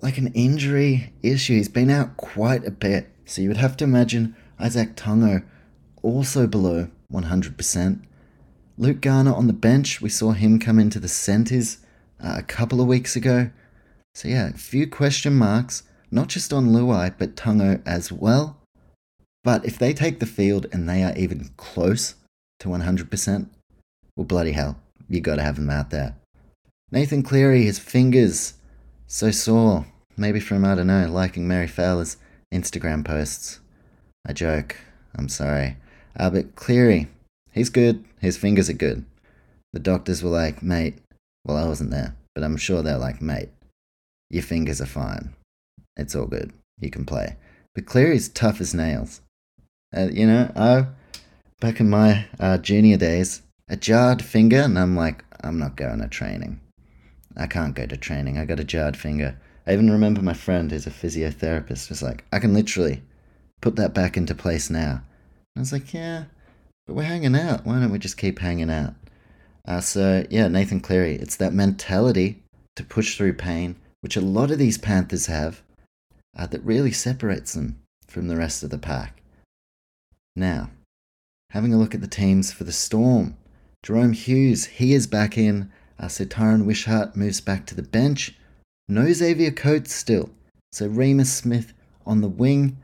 like 0.00 0.18
an 0.18 0.32
injury 0.34 1.12
issue. 1.22 1.56
He's 1.56 1.68
been 1.68 1.90
out 1.90 2.16
quite 2.16 2.66
a 2.66 2.70
bit, 2.70 3.10
so 3.24 3.42
you 3.42 3.48
would 3.48 3.56
have 3.56 3.76
to 3.78 3.84
imagine 3.84 4.36
Izack 4.60 4.94
Tago 4.94 5.44
also 6.02 6.46
below 6.46 6.88
100%. 7.12 8.02
Luke 8.78 9.00
Garner 9.00 9.34
on 9.34 9.46
the 9.46 9.52
bench, 9.52 10.00
we 10.00 10.08
saw 10.08 10.32
him 10.32 10.58
come 10.58 10.78
into 10.78 10.98
the 10.98 11.08
centres 11.08 11.78
uh, 12.22 12.36
a 12.38 12.42
couple 12.42 12.80
of 12.80 12.86
weeks 12.86 13.14
ago. 13.16 13.50
So, 14.14 14.28
yeah, 14.28 14.48
a 14.48 14.54
few 14.54 14.86
question 14.86 15.34
marks, 15.34 15.82
not 16.12 16.28
just 16.28 16.52
on 16.52 16.68
Luai, 16.68 17.12
but 17.16 17.34
Tago 17.34 17.82
as 17.86 18.12
well. 18.12 18.58
But 19.42 19.64
if 19.64 19.78
they 19.78 19.92
take 19.92 20.20
the 20.20 20.26
field 20.26 20.66
and 20.70 20.88
they 20.88 21.02
are 21.02 21.16
even 21.16 21.50
close 21.56 22.14
to 22.60 22.68
100%, 22.68 23.48
well, 24.16 24.24
bloody 24.24 24.52
hell, 24.52 24.76
you 25.08 25.20
got 25.20 25.36
to 25.36 25.42
have 25.42 25.56
them 25.56 25.70
out 25.70 25.90
there. 25.90 26.14
Nathan 26.92 27.22
Cleary, 27.22 27.64
his 27.64 27.78
fingers 27.78 28.54
so 29.06 29.30
sore, 29.30 29.86
maybe 30.16 30.38
from, 30.38 30.64
I 30.64 30.74
don't 30.74 30.86
know, 30.86 31.08
liking 31.10 31.48
Mary 31.48 31.66
Fowler's 31.66 32.18
Instagram 32.52 33.04
posts. 33.04 33.60
I 34.26 34.34
joke, 34.34 34.76
I'm 35.16 35.28
sorry. 35.28 35.78
Uh, 36.16 36.30
but 36.30 36.54
Cleary, 36.54 37.08
he's 37.52 37.70
good, 37.70 38.04
his 38.20 38.36
fingers 38.36 38.68
are 38.68 38.74
good. 38.74 39.04
The 39.72 39.80
doctors 39.80 40.22
were 40.22 40.30
like, 40.30 40.62
mate, 40.62 40.98
well, 41.44 41.56
I 41.56 41.66
wasn't 41.66 41.90
there, 41.90 42.14
but 42.34 42.44
I'm 42.44 42.58
sure 42.58 42.82
they're 42.82 42.98
like, 42.98 43.22
mate, 43.22 43.48
your 44.30 44.42
fingers 44.42 44.80
are 44.80 44.86
fine. 44.86 45.34
It's 45.96 46.14
all 46.14 46.26
good. 46.26 46.52
You 46.80 46.90
can 46.90 47.04
play. 47.04 47.36
But 47.74 47.86
Cleary's 47.86 48.28
tough 48.28 48.60
as 48.60 48.74
nails. 48.74 49.20
Uh, 49.96 50.08
you 50.10 50.26
know, 50.26 50.50
I 50.56 50.86
back 51.60 51.80
in 51.80 51.88
my 51.88 52.26
uh, 52.40 52.58
junior 52.58 52.96
days, 52.96 53.42
a 53.68 53.76
jarred 53.76 54.22
finger, 54.22 54.60
and 54.60 54.78
I'm 54.78 54.96
like, 54.96 55.24
I'm 55.42 55.58
not 55.58 55.76
going 55.76 56.00
to 56.00 56.08
training. 56.08 56.60
I 57.36 57.46
can't 57.46 57.74
go 57.74 57.86
to 57.86 57.96
training. 57.96 58.38
I 58.38 58.44
got 58.44 58.60
a 58.60 58.64
jarred 58.64 58.96
finger. 58.96 59.38
I 59.66 59.72
even 59.72 59.90
remember 59.90 60.22
my 60.22 60.34
friend 60.34 60.70
who's 60.70 60.86
a 60.86 60.90
physiotherapist 60.90 61.88
was 61.88 62.02
like, 62.02 62.24
I 62.32 62.40
can 62.40 62.52
literally 62.52 63.02
put 63.60 63.76
that 63.76 63.94
back 63.94 64.16
into 64.16 64.34
place 64.34 64.68
now. 64.70 65.02
And 65.54 65.58
I 65.58 65.60
was 65.60 65.72
like, 65.72 65.94
yeah, 65.94 66.24
but 66.86 66.94
we're 66.94 67.04
hanging 67.04 67.36
out. 67.36 67.64
Why 67.64 67.78
don't 67.78 67.92
we 67.92 67.98
just 67.98 68.16
keep 68.16 68.40
hanging 68.40 68.70
out? 68.70 68.94
Uh, 69.66 69.80
so, 69.80 70.26
yeah, 70.30 70.48
Nathan 70.48 70.80
Cleary, 70.80 71.14
it's 71.14 71.36
that 71.36 71.52
mentality 71.52 72.42
to 72.74 72.82
push 72.82 73.16
through 73.16 73.34
pain, 73.34 73.76
which 74.00 74.16
a 74.16 74.20
lot 74.20 74.50
of 74.50 74.58
these 74.58 74.78
Panthers 74.78 75.26
have, 75.26 75.62
uh, 76.36 76.46
that 76.46 76.64
really 76.64 76.92
separates 76.92 77.54
them 77.54 77.78
from 78.06 78.28
the 78.28 78.36
rest 78.36 78.62
of 78.62 78.70
the 78.70 78.78
pack. 78.78 79.22
Now, 80.34 80.70
having 81.50 81.74
a 81.74 81.78
look 81.78 81.94
at 81.94 82.00
the 82.00 82.06
teams 82.06 82.52
for 82.52 82.64
the 82.64 82.72
Storm. 82.72 83.36
Jahrome 83.84 84.14
Hughes, 84.14 84.66
he 84.66 84.94
is 84.94 85.06
back 85.06 85.36
in. 85.36 85.70
Uh, 85.98 86.08
so 86.08 86.24
Tyran 86.24 86.64
Wishart 86.64 87.16
moves 87.16 87.40
back 87.40 87.66
to 87.66 87.74
the 87.74 87.82
bench. 87.82 88.34
No 88.88 89.12
Xavier 89.12 89.50
Coates 89.50 89.94
still. 89.94 90.30
So 90.72 90.88
Reimis 90.88 91.26
Smith 91.26 91.74
on 92.06 92.20
the 92.20 92.28
wing. 92.28 92.78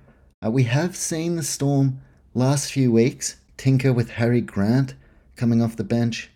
Uh, 0.45 0.51
we 0.51 0.65
have 0.65 0.97
seen 0.97 1.37
the 1.37 1.43
Storm 1.43 2.01
last 2.35 2.73
few 2.73 2.93
weeks 2.93 3.37
tinker 3.57 3.93
with 3.93 4.11
Harry 4.11 4.41
Grant 4.41 4.95
coming 5.37 5.63
off 5.63 5.77
the 5.77 5.85
bench. 5.85 6.31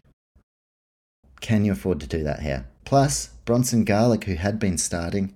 Can 1.40 1.64
you 1.64 1.73
afford 1.73 2.00
to 2.00 2.07
do 2.07 2.23
that 2.25 2.40
here? 2.40 2.66
Plus, 2.85 3.28
Bronson 3.45 3.85
Garlick, 3.85 4.25
who 4.25 4.35
had 4.35 4.59
been 4.59 4.78
starting, 4.78 5.35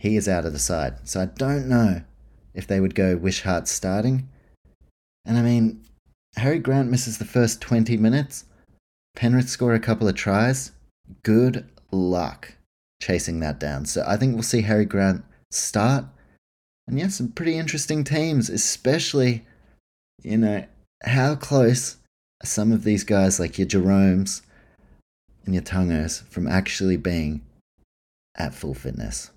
he 0.00 0.16
is 0.16 0.28
out 0.28 0.46
of 0.46 0.54
the 0.54 0.58
side. 0.58 0.94
So 1.06 1.20
I 1.20 1.26
don't 1.26 1.68
know 1.68 2.00
if 2.54 2.66
they 2.66 2.80
would 2.80 2.94
go 2.94 3.18
Wishart 3.18 3.68
starting. 3.68 4.30
And 5.26 5.36
I 5.36 5.42
mean, 5.42 5.84
Harry 6.36 6.58
Grant 6.58 6.90
misses 6.90 7.18
the 7.18 7.26
first 7.26 7.60
20 7.60 7.98
minutes. 7.98 8.46
Penrith 9.14 9.50
score 9.50 9.74
a 9.74 9.78
couple 9.78 10.08
of 10.08 10.14
tries. 10.14 10.72
Good 11.22 11.68
luck 11.92 12.54
chasing 13.02 13.40
that 13.40 13.60
down. 13.60 13.84
So 13.84 14.02
I 14.06 14.16
think 14.16 14.32
we'll 14.32 14.42
see 14.42 14.62
Harry 14.62 14.86
Grant 14.86 15.22
start. 15.50 16.06
And 16.88 16.98
yes, 16.98 17.16
some 17.16 17.28
pretty 17.28 17.58
interesting 17.58 18.02
teams, 18.02 18.48
especially, 18.48 19.44
you 20.22 20.38
know, 20.38 20.64
how 21.04 21.34
close 21.34 21.96
are 22.42 22.46
some 22.46 22.72
of 22.72 22.84
these 22.84 23.04
guys 23.04 23.38
like 23.38 23.58
your 23.58 23.68
Jeromes 23.68 24.40
and 25.44 25.54
your 25.54 25.62
Tongos 25.62 26.22
from 26.28 26.46
actually 26.46 26.96
being 26.96 27.42
at 28.38 28.54
full 28.54 28.72
fitness. 28.72 29.30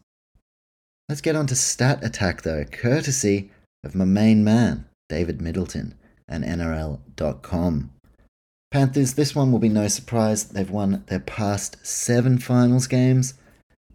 Let's 1.09 1.21
get 1.21 1.35
on 1.35 1.47
to 1.47 1.55
stat 1.55 2.03
attack 2.03 2.43
though, 2.43 2.63
courtesy 2.63 3.51
of 3.83 3.95
my 3.95 4.05
main 4.05 4.43
man, 4.43 4.85
David 5.09 5.41
Middleton 5.41 5.95
and 6.27 6.43
NRL.com. 6.43 7.91
Panthers, 8.71 9.13
this 9.13 9.35
one 9.35 9.51
will 9.51 9.59
be 9.59 9.69
no 9.69 9.87
surprise. 9.87 10.45
They've 10.45 10.69
won 10.69 11.03
their 11.07 11.19
past 11.19 11.77
seven 11.85 12.39
finals 12.39 12.87
games, 12.87 13.35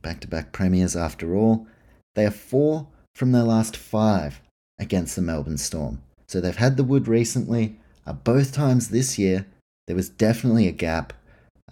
back 0.02 0.20
to 0.20 0.28
back 0.28 0.52
premiers 0.52 0.94
after 0.94 1.34
all. 1.34 1.66
They 2.14 2.26
are 2.26 2.30
four 2.30 2.86
from 3.16 3.32
their 3.32 3.42
last 3.42 3.76
five 3.76 4.40
against 4.78 5.16
the 5.16 5.22
Melbourne 5.22 5.58
Storm. 5.58 6.02
So 6.28 6.40
they've 6.40 6.54
had 6.54 6.76
the 6.76 6.84
wood 6.84 7.08
recently. 7.08 7.76
Uh, 8.06 8.12
both 8.12 8.52
times 8.52 8.88
this 8.88 9.18
year, 9.18 9.46
there 9.86 9.96
was 9.96 10.08
definitely 10.08 10.68
a 10.68 10.72
gap 10.72 11.12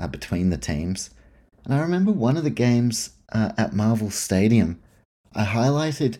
uh, 0.00 0.09
between 0.09 0.50
the 0.50 0.57
teams. 0.57 1.11
And 1.64 1.75
I 1.75 1.81
remember 1.81 2.11
one 2.11 2.37
of 2.37 2.45
the 2.45 2.50
games 2.50 3.11
uh, 3.33 3.52
at 3.57 3.75
Marvel 3.75 4.11
Stadium, 4.11 4.81
I 5.37 5.45
highlighted 5.45 6.16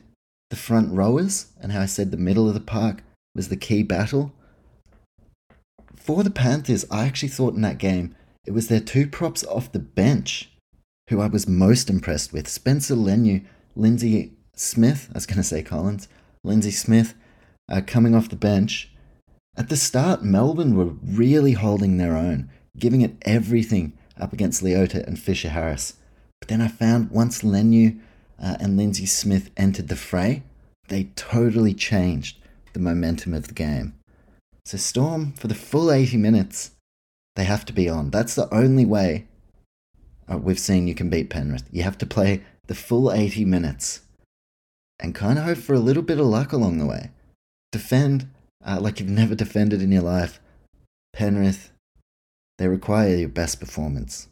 the 0.50 0.56
front 0.56 0.92
rowers 0.92 1.46
and 1.58 1.73
how 1.73 1.80
I 1.80 1.87
said 1.87 2.11
the 2.11 2.18
middle 2.18 2.49
of 2.49 2.54
the 2.54 2.61
park 2.61 3.02
was 3.35 3.49
the 3.49 3.56
key 3.56 3.82
battle. 3.82 4.32
For 5.96 6.23
the 6.23 6.30
Panthers, 6.30 6.85
I 6.90 7.06
actually 7.06 7.30
thought 7.30 7.54
in 7.54 7.62
that 7.62 7.78
game 7.78 8.14
it 8.46 8.50
was 8.50 8.68
their 8.68 8.78
two 8.78 9.06
props 9.06 9.42
off 9.44 9.73
the 9.73 9.78
bench 9.78 10.50
who 11.08 11.23
I 11.23 11.28
was 11.28 11.49
most 11.49 11.88
impressed 11.88 12.35
with 12.35 12.46
Spencer 12.46 12.94
Leniu, 12.94 13.42
Lindsay 13.75 14.35
Smith, 14.54 15.08
I 15.12 15.14
was 15.14 15.26
going 15.26 15.38
to 15.38 15.42
say 15.42 15.62
Collins, 15.62 16.08
Lindsay 16.44 16.70
Smith, 16.70 17.14
uh, 17.70 17.80
coming 17.87 18.14
off 18.14 18.28
the 18.28 18.37
bench. 18.37 18.92
At 19.56 19.70
the 19.70 19.76
start, 19.76 20.23
Melbourne 20.23 20.76
were 20.76 20.94
really 21.02 21.52
holding 21.52 21.96
their 21.96 22.16
own, 22.16 22.50
giving 22.78 23.00
it 23.00 23.16
everything 23.23 23.94
up 24.20 24.35
against 24.35 24.62
Leota 24.62 25.06
and 25.06 25.18
Fisher 25.18 25.49
Harris. 25.49 25.94
But 26.40 26.49
then 26.49 26.61
I 26.61 26.68
found 26.68 27.11
once 27.11 27.42
Leniu 27.42 27.99
uh, 28.43 28.57
and 28.61 28.76
Lindsay 28.76 29.07
Smith 29.07 29.50
entered 29.57 29.88
the 29.88 29.97
fray, 29.97 30.43
they 30.88 31.05
totally 31.16 31.75
changed 31.75 32.38
the 32.73 32.81
momentum 32.81 33.35
of 33.35 33.49
the 33.49 33.55
game. 33.55 33.95
So, 34.64 34.76
Storm, 34.76 35.33
for 35.33 35.49
the 35.49 35.55
full 35.55 35.90
80 35.90 36.16
minutes, 36.16 36.73
they 37.37 37.45
have 37.45 37.64
to 37.66 37.73
be 37.73 37.88
on. 37.88 38.11
That's 38.11 38.35
the 38.35 38.52
only 38.52 38.85
way 38.85 39.26
uh, 40.31 40.38
we've 40.38 40.59
seen 40.59 40.88
you 40.88 40.95
can 40.95 41.11
beat 41.11 41.31
Penrith. 41.31 41.64
You 41.71 41.83
have 41.83 41.99
to 41.99 42.07
play 42.07 42.43
the 42.66 42.75
full 42.75 43.12
80 43.12 43.45
minutes 43.45 44.00
and 44.99 45.14
kind 45.14 45.38
of 45.38 45.45
hope 45.45 45.59
for 45.59 45.75
a 45.75 45.78
little 45.81 46.02
bit 46.02 46.19
of 46.19 46.26
luck 46.26 46.52
along 46.52 46.78
the 46.78 46.87
way. 46.87 47.11
Defend 47.71 48.28
uh, 48.64 48.81
like 48.81 48.99
you've 48.99 49.09
never 49.09 49.35
defended 49.35 49.83
in 49.83 49.93
your 49.93 50.02
life. 50.02 50.40
Penrith, 51.12 51.71
they 52.59 52.69
require 52.69 53.14
your 53.14 53.28
best 53.28 53.61
performance. 53.61 54.28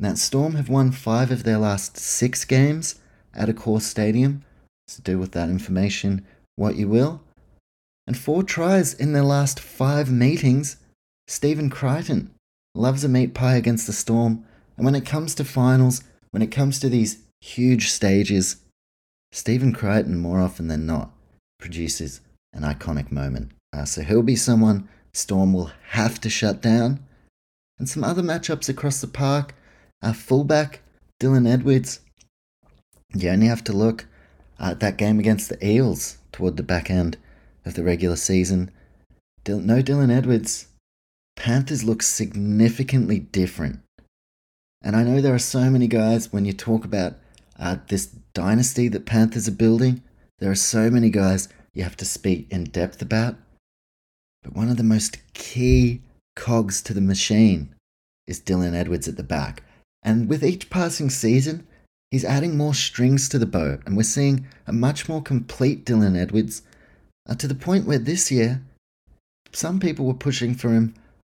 Now, 0.00 0.14
Storm 0.14 0.54
have 0.54 0.68
won 0.68 0.92
five 0.92 1.30
of 1.30 1.42
their 1.42 1.58
last 1.58 1.96
six 1.96 2.44
games 2.44 2.94
at 3.34 3.48
Accor 3.48 3.80
Stadium, 3.80 4.44
so 4.86 5.02
do 5.02 5.18
with 5.18 5.32
that 5.32 5.48
information 5.48 6.24
what 6.56 6.76
you 6.76 6.88
will. 6.88 7.22
And 8.06 8.16
four 8.16 8.42
tries 8.42 8.94
in 8.94 9.12
their 9.12 9.22
last 9.22 9.60
five 9.60 10.10
meetings. 10.10 10.76
Stephen 11.26 11.68
Crichton 11.68 12.30
loves 12.74 13.04
a 13.04 13.08
meat 13.08 13.34
pie 13.34 13.56
against 13.56 13.86
the 13.86 13.92
Storm, 13.92 14.44
and 14.76 14.84
when 14.84 14.94
it 14.94 15.04
comes 15.06 15.34
to 15.34 15.44
finals, 15.44 16.02
when 16.30 16.42
it 16.42 16.50
comes 16.50 16.80
to 16.80 16.88
these 16.88 17.18
huge 17.40 17.90
stages, 17.90 18.56
Stephen 19.30 19.72
Crichton, 19.72 20.18
more 20.18 20.40
often 20.40 20.68
than 20.68 20.86
not, 20.86 21.10
produces 21.58 22.20
an 22.52 22.62
iconic 22.62 23.12
moment. 23.12 23.52
Uh, 23.72 23.84
so 23.84 24.02
he'll 24.02 24.22
be 24.22 24.36
someone 24.36 24.88
Storm 25.12 25.52
will 25.52 25.70
have 25.88 26.20
to 26.20 26.30
shut 26.30 26.60
down. 26.60 27.00
And 27.78 27.88
some 27.88 28.04
other 28.04 28.22
matchups 28.22 28.68
across 28.68 29.00
the 29.00 29.06
park. 29.06 29.54
Our 30.02 30.14
fullback, 30.14 30.80
Dylan 31.20 31.48
Edwards. 31.48 32.00
You 33.14 33.30
only 33.30 33.46
have 33.46 33.64
to 33.64 33.72
look 33.72 34.06
at 34.58 34.80
that 34.80 34.96
game 34.96 35.18
against 35.18 35.48
the 35.48 35.66
Eels 35.66 36.18
toward 36.32 36.56
the 36.56 36.62
back 36.62 36.90
end 36.90 37.16
of 37.64 37.74
the 37.74 37.84
regular 37.84 38.16
season. 38.16 38.70
No 39.46 39.82
Dylan 39.82 40.10
Edwards. 40.10 40.66
Panthers 41.36 41.84
look 41.84 42.02
significantly 42.02 43.20
different. 43.20 43.80
And 44.82 44.94
I 44.94 45.04
know 45.04 45.20
there 45.20 45.34
are 45.34 45.38
so 45.38 45.70
many 45.70 45.86
guys 45.86 46.32
when 46.32 46.44
you 46.44 46.52
talk 46.52 46.84
about 46.84 47.14
uh, 47.58 47.76
this 47.88 48.06
dynasty 48.34 48.88
that 48.88 49.06
Panthers 49.06 49.48
are 49.48 49.52
building, 49.52 50.02
there 50.38 50.50
are 50.50 50.56
so 50.56 50.90
many 50.90 51.10
guys 51.10 51.48
you 51.72 51.82
have 51.82 51.96
to 51.96 52.04
speak 52.04 52.46
in 52.50 52.64
depth 52.64 53.00
about. 53.00 53.36
But 54.42 54.54
one 54.54 54.68
of 54.68 54.76
the 54.76 54.82
most 54.82 55.18
key 55.34 56.02
cogs 56.36 56.82
to 56.82 56.94
the 56.94 57.00
machine 57.00 57.74
is 58.26 58.40
Dylan 58.40 58.74
Edwards 58.74 59.08
at 59.08 59.16
the 59.16 59.22
back. 59.22 59.62
And 60.02 60.28
with 60.28 60.44
each 60.44 60.70
passing 60.70 61.10
season, 61.10 61.66
he's 62.10 62.24
adding 62.24 62.56
more 62.56 62.74
strings 62.74 63.28
to 63.28 63.38
the 63.38 63.46
bow, 63.46 63.78
and 63.84 63.96
we're 63.96 64.02
seeing 64.02 64.46
a 64.66 64.72
much 64.72 65.08
more 65.08 65.22
complete 65.22 65.84
Dylan 65.84 66.16
Edwards 66.16 66.62
uh, 67.28 67.34
to 67.34 67.46
the 67.46 67.54
point 67.54 67.86
where 67.86 67.98
this 67.98 68.30
year, 68.30 68.62
some 69.52 69.80
people 69.80 70.06
were 70.06 70.14
pushing 70.14 70.54
for 70.54 70.70
him 70.70 70.94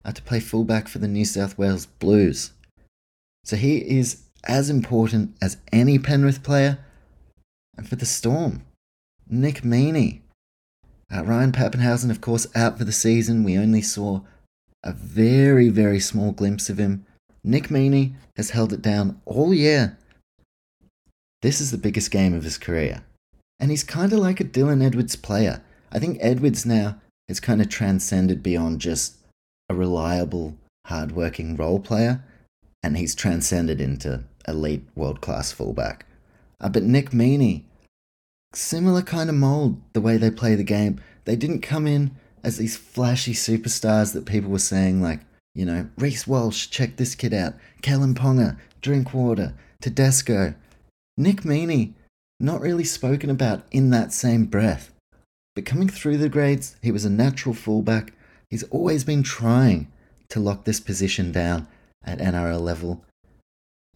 uh, 0.06 0.12
to 0.12 0.22
play 0.22 0.40
fullback 0.40 0.88
for 0.88 1.00
the 1.00 1.08
New 1.08 1.26
South 1.26 1.58
Wales 1.58 1.86
Blues. 1.86 2.52
So 3.44 3.56
he 3.56 3.78
is 3.78 4.24
as 4.44 4.70
important 4.70 5.36
as 5.42 5.58
any 5.72 6.00
Penrith 6.00 6.44
player. 6.44 6.80
And 7.78 7.88
for 7.88 7.96
the 7.96 8.06
Storm, 8.06 8.64
Nick 9.30 9.62
Meaney. 9.62 10.22
Uh, 11.14 11.24
Ryan 11.24 11.52
Papenhuyzen, 11.52 12.12
of 12.12 12.22
course, 12.22 12.46
out 12.56 12.78
for 12.78 12.84
the 12.84 12.92
season. 12.92 13.44
We 13.44 13.58
only 13.58 13.82
saw 13.82 14.22
a 14.84 14.92
very, 14.92 15.70
very 15.70 16.00
small 16.00 16.32
glimpse 16.32 16.70
of 16.70 16.78
him. 16.78 17.06
Nick 17.44 17.70
Meaney 17.70 18.14
has 18.36 18.52
held 18.52 18.74
it 18.74 18.82
down 18.82 19.22
all 19.26 19.54
year. 19.54 19.98
This 21.42 21.62
is 21.62 21.72
the 21.72 21.78
biggest 21.78 22.12
game 22.12 22.34
of 22.34 22.44
his 22.44 22.58
career. 22.58 23.04
And 23.60 23.72
he's 23.72 23.84
kind 23.84 24.12
of 24.14 24.20
like 24.20 24.40
a 24.40 24.46
Dylan 24.46 24.84
Edwards 24.84 25.16
player. 25.16 25.62
I 25.92 26.00
think 26.00 26.18
Edwards 26.22 26.66
now 26.66 27.00
has 27.28 27.40
kind 27.40 27.62
of 27.62 27.70
transcended 27.70 28.42
beyond 28.42 28.82
just 28.82 29.16
a 29.70 29.76
reliable, 29.76 30.58
hardworking 30.86 31.56
role 31.56 31.80
player 31.80 32.24
and 32.84 32.98
he's 32.98 33.16
transcended 33.16 33.82
into 33.82 34.24
elite 34.48 34.84
world 34.96 35.22
class 35.22 35.52
fullback. 35.52 36.06
Uh, 36.62 36.70
but 36.70 36.84
Nick 36.84 37.12
Meaney, 37.12 37.64
similar 38.54 39.02
kind 39.02 39.30
of 39.30 39.36
mold, 39.36 39.80
the 39.94 40.02
way 40.02 40.18
they 40.18 40.32
play 40.32 40.56
the 40.56 40.64
game. 40.64 41.00
They 41.26 41.36
didn't 41.36 41.62
come 41.62 41.88
in 41.88 42.12
as 42.44 42.58
these 42.58 42.78
flashy 42.78 43.34
superstars 43.34 44.14
that 44.14 44.26
people 44.26 44.50
were 44.50 44.60
saying, 44.60 45.02
like, 45.02 45.22
you 45.54 45.66
know, 45.66 45.90
Reece 45.98 46.26
Walsh, 46.26 46.68
check 46.68 46.96
this 46.96 47.16
kid 47.16 47.34
out, 47.34 47.54
Kalyn 47.82 48.14
Ponga, 48.14 48.58
Drinkwater, 48.82 49.54
Tedesco. 49.82 50.54
Nick 51.20 51.42
Meaney, 51.42 51.96
not 52.40 52.62
really 52.62 52.86
spoken 52.86 53.30
about 53.30 53.64
in 53.72 53.90
that 53.90 54.14
same 54.14 54.46
breath. 54.46 54.94
But 55.54 55.66
coming 55.66 55.90
through 55.90 56.16
the 56.16 56.30
grades, 56.30 56.78
he 56.82 56.94
was 56.94 57.04
a 57.04 57.10
natural 57.10 57.54
fullback. 57.54 58.14
He's 58.50 58.64
always 58.64 59.04
been 59.04 59.22
trying 59.22 59.92
to 60.30 60.40
lock 60.40 60.64
this 60.64 60.80
position 60.80 61.34
down 61.34 61.68
at 62.06 62.20
NRL 62.20 62.62
level. 62.62 63.04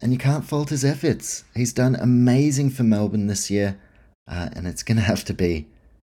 And 0.02 0.12
you 0.12 0.18
can't 0.18 0.44
fault 0.44 0.68
his 0.68 0.84
efforts. 0.84 1.44
He's 1.54 1.72
done 1.72 1.94
amazing 1.94 2.68
for 2.68 2.82
Melbourne 2.82 3.26
this 3.26 3.50
year, 3.50 3.80
uh, 4.28 4.50
and 4.52 4.66
it's 4.66 4.82
going 4.82 4.96
to 4.98 5.02
have 5.02 5.24
to 5.24 5.32
be 5.32 5.66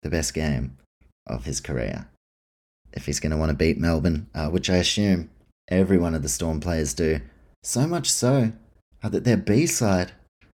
the 0.02 0.10
best 0.10 0.34
game 0.34 0.76
of 1.28 1.46
his 1.46 1.62
career. 1.62 2.08
If 2.94 3.06
he's 3.06 3.20
going 3.20 3.32
to 3.32 3.38
want 3.38 3.52
to 3.52 3.56
beat 3.56 3.78
Melbourne, 3.78 4.26
uh, 4.34 4.50
which 4.50 4.72
I 4.72 4.78
assume 4.78 5.30
every 5.68 6.00
one 6.00 6.16
of 6.16 6.24
the 6.24 6.30
Storm 6.30 6.60
players 6.60 6.96
do. 6.96 7.20
So 7.62 7.86
much 7.86 8.12
so 8.12 8.54
uh, 9.04 9.10
that 9.10 9.24
their 9.24 9.38
B 9.38 9.68
side 9.68 10.12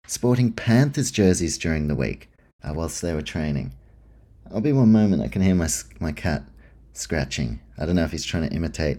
sporting 0.07 0.53
Panthers 0.53 1.11
jerseys 1.11 1.59
during 1.59 1.89
the 1.89 1.95
week 1.95 2.31
uh, 2.63 2.73
whilst 2.75 3.03
they 3.03 3.15
were 3.15 3.23
training. 3.23 3.73
I'll 4.53 4.61
be 4.61 4.73
one 4.73 4.93
moment, 4.93 5.23
I 5.23 5.29
can 5.29 5.43
hear 5.43 5.55
my, 5.55 5.69
my 6.01 6.13
cat 6.13 6.45
scratching. 6.93 7.61
I 7.79 7.87
don't 7.87 7.97
know 7.97 8.05
if 8.05 8.13
he's 8.13 8.25
trying 8.25 8.49
to 8.49 8.55
imitate 8.55 8.99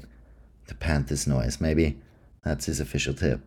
the 0.67 0.75
Panthers 0.75 1.25
noise. 1.25 1.61
Maybe 1.61 1.97
that's 2.43 2.65
his 2.65 2.79
official 2.79 3.13
tip. 3.13 3.41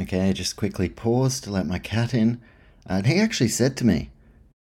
Okay, 0.00 0.28
I 0.28 0.32
just 0.32 0.56
quickly 0.56 0.88
paused 0.88 1.44
to 1.44 1.50
let 1.50 1.66
my 1.66 1.78
cat 1.78 2.14
in. 2.14 2.40
and 2.86 3.06
he 3.06 3.20
actually 3.20 3.48
said 3.48 3.76
to 3.78 3.86
me, 3.86 4.10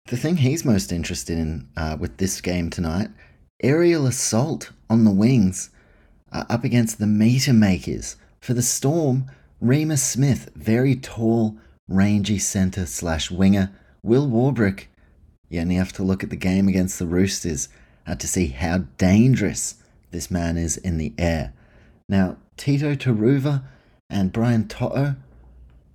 the 0.07 0.17
thing 0.17 0.37
he's 0.37 0.65
most 0.65 0.91
interested 0.91 1.37
in 1.37 1.67
uh, 1.77 1.97
with 1.99 2.17
this 2.17 2.41
game 2.41 2.69
tonight 2.69 3.09
aerial 3.61 4.05
assault 4.05 4.71
on 4.89 5.05
the 5.05 5.11
wings 5.11 5.69
uh, 6.31 6.43
up 6.49 6.63
against 6.63 6.99
the 6.99 7.07
meter 7.07 7.53
makers. 7.53 8.17
For 8.41 8.53
the 8.53 8.61
Storm, 8.61 9.31
Reimis 9.63 9.99
Smith, 9.99 10.49
very 10.53 10.95
tall, 10.95 11.57
rangy 11.87 12.39
centre 12.39 12.85
slash 12.85 13.29
winger. 13.29 13.71
Will 14.01 14.27
Warbrick, 14.27 14.85
you 15.49 15.61
only 15.61 15.75
have 15.75 15.93
to 15.93 16.03
look 16.03 16.23
at 16.23 16.29
the 16.29 16.35
game 16.35 16.67
against 16.67 16.99
the 16.99 17.05
Roosters 17.05 17.69
uh, 18.05 18.15
to 18.15 18.27
see 18.27 18.47
how 18.47 18.79
dangerous 18.97 19.75
this 20.11 20.29
man 20.29 20.57
is 20.57 20.77
in 20.77 20.97
the 20.97 21.13
air. 21.17 21.53
Now, 22.09 22.37
Tito 22.57 22.95
Turuva 22.95 23.63
and 24.09 24.31
Brian 24.31 24.67
To'o, 24.67 25.15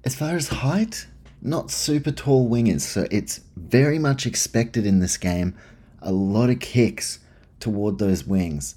as 0.05 0.14
far 0.14 0.37
as 0.37 0.48
height, 0.48 1.07
not 1.40 1.70
super 1.70 2.11
tall 2.11 2.48
wingers, 2.48 2.81
so 2.81 3.07
it's 3.11 3.40
very 3.57 3.98
much 3.98 4.27
expected 4.27 4.87
in 4.87 5.01
this 5.01 5.16
game 5.16 5.55
a 6.01 6.12
lot 6.12 6.51
of 6.51 6.61
kicks 6.61 7.20
toward 7.61 7.98
those 7.98 8.24
wings. 8.24 8.77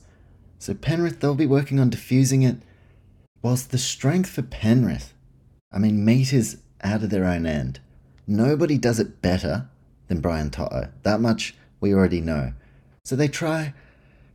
So 0.59 0.73
Penrith, 0.73 1.19
they'll 1.19 1.35
be 1.35 1.45
working 1.45 1.79
on 1.79 1.89
diffusing 1.89 2.43
it, 2.43 2.57
whilst 3.41 3.71
the 3.71 3.77
strength 3.77 4.29
for 4.29 4.43
Penrith, 4.43 5.13
I 5.71 5.79
mean, 5.79 6.03
meters 6.03 6.57
out 6.83 7.03
of 7.03 7.09
their 7.09 7.25
own 7.25 7.45
end. 7.45 7.79
Nobody 8.27 8.77
does 8.77 8.99
it 8.99 9.21
better 9.21 9.67
than 10.07 10.21
Brian 10.21 10.49
To'o. 10.49 10.89
That 11.03 11.21
much 11.21 11.55
we 11.79 11.93
already 11.93 12.21
know. 12.21 12.53
So 13.05 13.15
they 13.15 13.27
try 13.27 13.73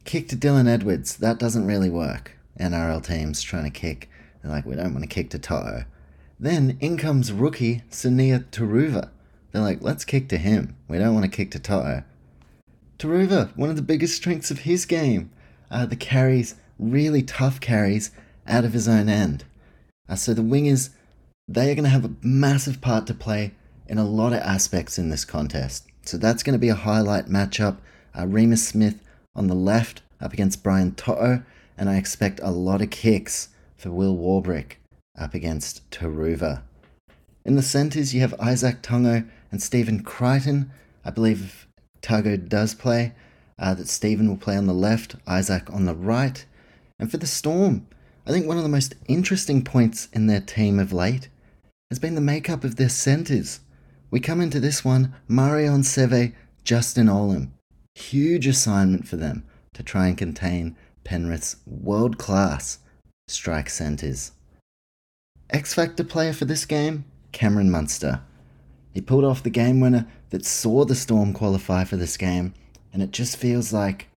kick 0.04 0.28
to 0.28 0.36
Dylan 0.36 0.68
Edwards. 0.68 1.16
That 1.16 1.38
doesn't 1.38 1.66
really 1.66 1.90
work. 1.90 2.32
NRL 2.58 3.04
teams 3.04 3.42
trying 3.42 3.64
to 3.64 3.70
kick. 3.70 4.08
They're 4.42 4.50
like, 4.50 4.66
we 4.66 4.74
don't 4.74 4.92
want 4.92 5.02
to 5.02 5.08
kick 5.08 5.30
to 5.30 5.38
Toto. 5.38 5.84
Then 6.38 6.76
in 6.80 6.96
comes 6.96 7.32
rookie 7.32 7.82
Sunia 7.90 8.44
Turuva. 8.50 9.10
They're 9.52 9.62
like, 9.62 9.80
let's 9.80 10.04
kick 10.04 10.28
to 10.28 10.38
him. 10.38 10.76
We 10.88 10.98
don't 10.98 11.14
want 11.14 11.24
to 11.24 11.34
kick 11.34 11.50
to 11.52 11.58
Toto. 11.58 12.02
Turuva, 12.98 13.56
one 13.56 13.70
of 13.70 13.76
the 13.76 13.82
biggest 13.82 14.16
strengths 14.16 14.50
of 14.50 14.60
his 14.60 14.86
game, 14.86 15.30
uh, 15.70 15.86
the 15.86 15.96
carries, 15.96 16.54
really 16.78 17.22
tough 17.22 17.60
carries 17.60 18.10
out 18.46 18.64
of 18.64 18.72
his 18.72 18.88
own 18.88 19.08
end. 19.08 19.44
Uh, 20.08 20.14
so 20.14 20.32
the 20.32 20.42
wingers, 20.42 20.90
they 21.48 21.70
are 21.70 21.74
going 21.74 21.84
to 21.84 21.90
have 21.90 22.04
a 22.04 22.14
massive 22.22 22.80
part 22.80 23.06
to 23.06 23.14
play 23.14 23.52
in 23.86 23.98
a 23.98 24.04
lot 24.04 24.32
of 24.32 24.40
aspects 24.40 24.98
in 24.98 25.10
this 25.10 25.24
contest. 25.24 25.86
So 26.02 26.16
that's 26.16 26.42
going 26.42 26.54
to 26.54 26.58
be 26.58 26.68
a 26.68 26.74
highlight 26.74 27.26
matchup. 27.26 27.78
Uh, 28.14 28.22
Reimis 28.22 28.58
Smith 28.58 29.00
on 29.34 29.46
the 29.46 29.54
left 29.54 30.02
up 30.20 30.32
against 30.32 30.62
Brian 30.62 30.92
To'o, 30.92 31.42
and 31.78 31.88
I 31.88 31.96
expect 31.96 32.40
a 32.42 32.50
lot 32.50 32.82
of 32.82 32.90
kicks 32.90 33.50
for 33.76 33.90
Will 33.90 34.16
Warbrick 34.16 34.76
up 35.18 35.34
against 35.34 35.88
Turuva. 35.90 36.62
In 37.44 37.54
the 37.54 37.62
centres, 37.62 38.12
you 38.12 38.20
have 38.22 38.36
Izack 38.38 38.82
Tago 38.82 39.28
and 39.52 39.62
Stephen 39.62 40.02
Crichton. 40.02 40.70
I 41.04 41.10
believe 41.10 41.68
Tago 42.02 42.48
does 42.48 42.74
play, 42.74 43.12
uh, 43.58 43.74
that 43.74 43.88
Stephen 43.88 44.28
will 44.28 44.36
play 44.36 44.56
on 44.56 44.66
the 44.66 44.74
left, 44.74 45.22
Izack 45.26 45.72
on 45.72 45.84
the 45.84 45.94
right. 45.94 46.44
And 46.98 47.10
for 47.10 47.18
the 47.18 47.26
Storm, 47.26 47.86
I 48.26 48.32
think 48.32 48.46
one 48.46 48.56
of 48.56 48.64
the 48.64 48.68
most 48.68 48.94
interesting 49.06 49.62
points 49.62 50.08
in 50.12 50.26
their 50.26 50.40
team 50.40 50.80
of 50.80 50.92
late 50.92 51.28
has 51.90 51.98
been 51.98 52.14
the 52.14 52.20
makeup 52.20 52.64
of 52.64 52.76
their 52.76 52.88
centres. 52.88 53.60
We 54.10 54.20
come 54.20 54.40
into 54.40 54.60
this 54.60 54.84
one, 54.84 55.14
Marion 55.28 55.82
Seve, 55.82 56.34
Justin 56.64 57.06
Olam. 57.06 57.50
Huge 57.94 58.46
assignment 58.46 59.06
for 59.06 59.16
them 59.16 59.44
to 59.74 59.82
try 59.82 60.08
and 60.08 60.18
contain 60.18 60.76
Penrith's 61.04 61.56
world 61.66 62.18
class 62.18 62.78
strike 63.28 63.70
centres. 63.70 64.32
X 65.50 65.74
Factor 65.74 66.04
player 66.04 66.32
for 66.32 66.44
this 66.44 66.64
game, 66.64 67.04
Cameron 67.32 67.70
Munster. 67.70 68.20
He 68.92 69.00
pulled 69.00 69.24
off 69.24 69.42
the 69.42 69.50
game 69.50 69.80
winner 69.80 70.06
that 70.30 70.44
saw 70.44 70.84
the 70.84 70.94
Storm 70.94 71.32
qualify 71.32 71.84
for 71.84 71.96
this 71.96 72.16
game, 72.16 72.54
and 72.92 73.02
it 73.02 73.12
just 73.12 73.36
feels 73.36 73.72
like 73.72 74.08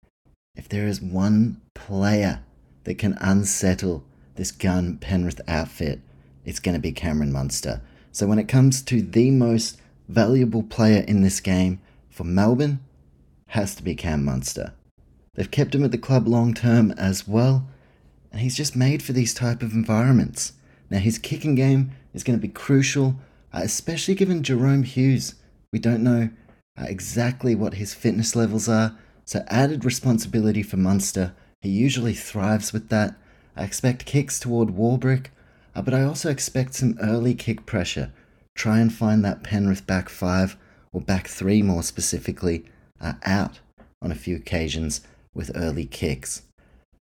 if 0.56 0.68
there 0.68 0.88
is 0.88 1.02
one 1.02 1.62
player 1.76 2.42
that 2.86 2.98
can 2.98 3.18
unsettle 3.22 4.04
this 4.36 4.52
gun 4.52 4.98
Penrith 4.98 5.42
outfit, 5.48 6.02
it's 6.46 6.60
going 6.60 6.76
to 6.76 6.82
be 6.82 6.92
Cameron 6.92 7.32
Munster. 7.32 7.82
So 8.12 8.28
when 8.28 8.40
it 8.40 8.48
comes 8.48 8.82
to 8.84 9.02
the 9.02 9.32
most 9.32 9.80
valuable 10.08 10.64
player 10.64 11.04
in 11.08 11.22
this 11.22 11.40
game 11.40 11.80
for 12.10 12.24
Melbourne, 12.24 12.80
has 13.48 13.76
to 13.76 13.84
be 13.84 13.96
Cam 13.96 14.24
Munster. 14.26 14.74
They've 15.34 15.50
kept 15.50 15.74
him 15.74 15.84
at 15.84 15.92
the 15.92 15.98
club 15.98 16.28
long 16.28 16.54
term 16.54 16.92
as 16.92 17.28
well, 17.28 17.68
and 18.32 18.42
he's 18.42 18.58
just 18.58 18.76
made 18.76 19.02
for 19.02 19.14
these 19.14 19.34
type 19.34 19.64
of 19.64 19.74
environments. 19.74 20.54
Now 20.90 21.00
his 21.00 21.18
kicking 21.18 21.56
game 21.56 21.92
is 22.14 22.24
going 22.24 22.38
to 22.38 22.48
be 22.48 22.52
crucial, 22.52 23.16
uh, 23.54 23.62
especially 23.64 24.16
given 24.16 24.44
Jahrome 24.44 24.86
Hughes. 24.86 25.36
We 25.72 25.80
don't 25.80 26.04
know 26.04 26.30
uh, 26.80 26.86
exactly 26.88 27.56
what 27.56 27.76
his 27.76 27.94
fitness 27.94 28.36
levels 28.36 28.68
are, 28.68 28.98
so 29.26 29.44
added 29.48 29.86
responsibility 29.86 30.64
for 30.64 30.78
Munster. 30.78 31.34
He 31.62 31.70
usually 31.70 32.14
thrives 32.14 32.74
with 32.74 32.90
that. 32.90 33.16
I 33.56 33.64
expect 33.64 34.06
kicks 34.06 34.40
toward 34.40 34.70
Warbrick, 34.70 35.28
uh, 35.80 35.82
but 35.82 35.94
I 35.94 36.04
also 36.04 36.30
expect 36.30 36.74
some 36.74 36.98
early 37.02 37.34
kick 37.34 37.66
pressure. 37.66 38.12
Try 38.54 38.80
and 38.80 38.92
find 38.92 39.24
that 39.24 39.44
Penrith 39.44 39.88
back 39.88 40.10
five, 40.10 40.58
or 40.92 41.00
back 41.00 41.30
three 41.30 41.62
more 41.62 41.84
specifically, 41.84 42.66
uh, 43.00 43.14
out 43.24 43.62
on 44.02 44.12
a 44.12 44.16
few 44.16 44.36
occasions 44.36 45.00
with 45.34 45.56
early 45.56 45.86
kicks. 45.86 46.42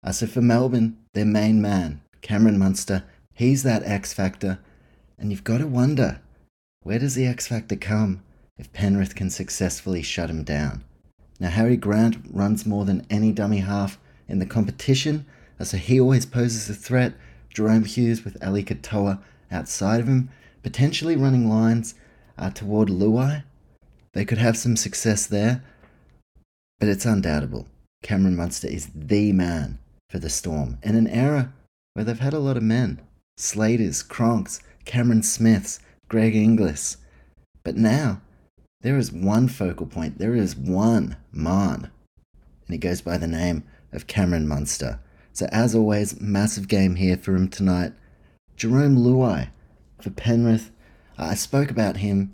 Uh, 0.05 0.13
so 0.13 0.25
for 0.25 0.41
Melbourne, 0.41 0.97
their 1.13 1.25
main 1.25 1.61
man, 1.61 1.99
Cameron 2.21 2.57
Munster, 2.57 3.03
he's 3.33 3.63
that 3.63 3.83
X 3.83 4.13
factor, 4.13 4.59
and 5.19 5.31
you've 5.31 5.43
got 5.43 5.57
to 5.57 5.67
wonder 5.67 6.21
where 6.83 6.99
does 6.99 7.15
the 7.15 7.27
X 7.27 7.47
factor 7.47 7.75
come 7.75 8.23
if 8.57 8.71
Penrith 8.71 9.15
can 9.15 9.29
successfully 9.29 10.01
shut 10.01 10.29
him 10.29 10.43
down? 10.45 10.85
Now, 11.41 11.49
Harry 11.49 11.75
Grant 11.75 12.19
runs 12.31 12.65
more 12.65 12.85
than 12.85 13.05
any 13.09 13.33
dummy 13.33 13.59
half 13.59 13.99
in 14.29 14.39
the 14.39 14.45
competition, 14.45 15.25
uh, 15.59 15.65
so 15.65 15.75
he 15.75 15.99
always 15.99 16.25
poses 16.25 16.69
a 16.69 16.73
threat. 16.73 17.15
Jahrome 17.53 17.85
Hughes 17.85 18.23
with 18.23 18.41
Ali 18.43 18.63
Katoa 18.63 19.19
outside 19.51 19.99
of 19.99 20.07
him, 20.07 20.29
potentially 20.63 21.15
running 21.15 21.49
lines 21.49 21.95
uh, 22.37 22.49
toward 22.49 22.89
Luai. 22.89 23.43
They 24.13 24.25
could 24.25 24.37
have 24.37 24.57
some 24.57 24.75
success 24.75 25.25
there, 25.25 25.63
but 26.79 26.89
it's 26.89 27.05
undoubtable. 27.05 27.67
Cameron 28.03 28.35
Munster 28.35 28.67
is 28.67 28.89
the 28.95 29.31
man 29.31 29.79
for 30.09 30.19
the 30.19 30.29
Storm 30.29 30.77
in 30.83 30.95
an 30.95 31.07
era 31.07 31.53
where 31.93 32.03
they've 32.03 32.19
had 32.19 32.33
a 32.33 32.39
lot 32.39 32.57
of 32.57 32.63
men 32.63 33.01
Slaters, 33.37 34.03
Cronks, 34.03 34.61
Cameron 34.85 35.23
Smiths, 35.23 35.79
Greg 36.09 36.35
Inglis. 36.35 36.97
But 37.63 37.75
now, 37.75 38.21
there 38.81 38.97
is 38.97 39.11
one 39.11 39.47
focal 39.47 39.85
point, 39.85 40.17
there 40.17 40.35
is 40.35 40.55
one 40.55 41.17
man, 41.31 41.91
and 42.65 42.69
he 42.69 42.77
goes 42.77 43.01
by 43.01 43.17
the 43.17 43.27
name 43.27 43.63
of 43.91 44.07
Cameron 44.07 44.47
Munster. 44.47 44.99
So, 45.33 45.47
as 45.51 45.73
always, 45.73 46.19
massive 46.19 46.67
game 46.67 46.95
here 46.95 47.17
for 47.17 47.35
him 47.35 47.47
tonight. 47.47 47.93
Jarome 48.57 48.97
Luai 48.97 49.49
for 50.01 50.09
Penrith. 50.09 50.71
Uh, 51.17 51.27
I 51.27 51.33
spoke 51.35 51.71
about 51.71 51.97
him. 51.97 52.31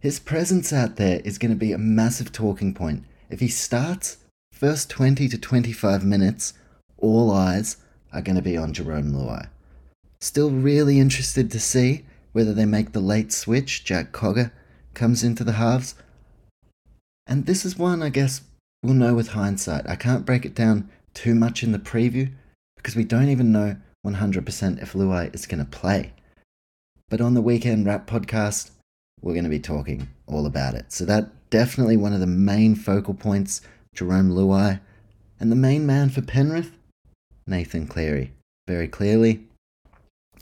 His 0.00 0.18
presence 0.18 0.72
out 0.72 0.96
there 0.96 1.20
is 1.24 1.38
going 1.38 1.50
to 1.50 1.56
be 1.56 1.72
a 1.72 1.78
massive 1.78 2.32
talking 2.32 2.72
point. 2.72 3.04
If 3.30 3.40
he 3.40 3.48
starts, 3.48 4.18
first 4.52 4.88
20 4.90 5.28
to 5.28 5.38
25 5.38 6.04
minutes, 6.04 6.54
all 6.96 7.30
eyes 7.30 7.76
are 8.12 8.22
going 8.22 8.36
to 8.36 8.42
be 8.42 8.56
on 8.56 8.72
Jarome 8.72 9.12
Luai. 9.12 9.48
Still 10.20 10.50
really 10.50 10.98
interested 10.98 11.50
to 11.50 11.60
see 11.60 12.04
whether 12.32 12.54
they 12.54 12.64
make 12.64 12.92
the 12.92 13.00
late 13.00 13.32
switch. 13.32 13.84
Jack 13.84 14.12
Cogger 14.12 14.50
comes 14.94 15.22
into 15.22 15.44
the 15.44 15.52
halves. 15.52 15.94
And 17.26 17.46
this 17.46 17.64
is 17.64 17.78
one 17.78 18.02
I 18.02 18.08
guess 18.08 18.40
we'll 18.82 18.94
know 18.94 19.14
with 19.14 19.28
hindsight. 19.28 19.88
I 19.88 19.96
can't 19.96 20.26
break 20.26 20.44
it 20.44 20.54
down 20.54 20.88
too 21.18 21.34
much 21.34 21.64
in 21.64 21.72
the 21.72 21.80
preview 21.80 22.30
because 22.76 22.94
we 22.94 23.02
don't 23.02 23.28
even 23.28 23.50
know 23.50 23.76
100% 24.06 24.80
if 24.80 24.92
Luai 24.92 25.34
is 25.34 25.46
going 25.46 25.58
to 25.58 25.68
play. 25.68 26.12
But 27.10 27.20
on 27.20 27.34
the 27.34 27.42
Weekend 27.42 27.84
Wrap 27.84 28.06
podcast, 28.06 28.70
we're 29.20 29.32
going 29.32 29.42
to 29.42 29.50
be 29.50 29.58
talking 29.58 30.06
all 30.28 30.46
about 30.46 30.74
it. 30.74 30.92
So 30.92 31.04
that 31.06 31.50
definitely 31.50 31.96
one 31.96 32.12
of 32.12 32.20
the 32.20 32.28
main 32.28 32.76
focal 32.76 33.14
points, 33.14 33.62
Jarome 33.96 34.30
Luai. 34.30 34.78
And 35.40 35.50
the 35.50 35.56
main 35.56 35.84
man 35.84 36.08
for 36.08 36.22
Penrith, 36.22 36.70
Nathan 37.48 37.88
Cleary, 37.88 38.32
very 38.68 38.86
clearly. 38.86 39.44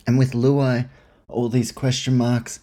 And 0.06 0.18
with 0.18 0.32
Luai, 0.32 0.90
all 1.26 1.48
these 1.48 1.72
question 1.72 2.18
marks, 2.18 2.60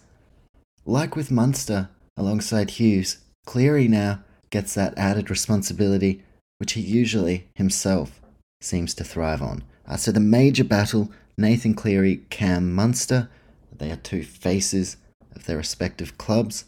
like 0.86 1.16
with 1.16 1.32
Munster 1.32 1.88
alongside 2.16 2.70
Hughes, 2.70 3.18
Cleary 3.44 3.88
now 3.88 4.22
gets 4.50 4.72
that 4.74 4.96
added 4.96 5.30
responsibility 5.30 6.22
which 6.58 6.72
he 6.72 6.80
usually 6.80 7.48
himself 7.54 8.20
seems 8.60 8.94
to 8.94 9.04
thrive 9.04 9.42
on. 9.42 9.62
Uh, 9.86 9.96
so 9.96 10.10
the 10.10 10.20
major 10.20 10.64
battle, 10.64 11.10
Nathan 11.36 11.74
Cleary, 11.74 12.22
Cam 12.30 12.72
Munster, 12.72 13.28
they 13.76 13.90
are 13.90 13.96
two 13.96 14.22
faces 14.22 14.96
of 15.34 15.46
their 15.46 15.56
respective 15.56 16.16
clubs. 16.16 16.64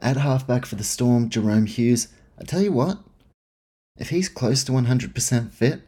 At 0.00 0.16
halfback 0.16 0.64
for 0.64 0.76
the 0.76 0.84
Storm, 0.84 1.28
Jahrome 1.28 1.68
Hughes. 1.68 2.08
I 2.40 2.44
tell 2.44 2.62
you 2.62 2.72
what, 2.72 2.98
if 3.98 4.08
he's 4.08 4.30
close 4.30 4.64
to 4.64 4.72
100% 4.72 5.50
fit, 5.50 5.82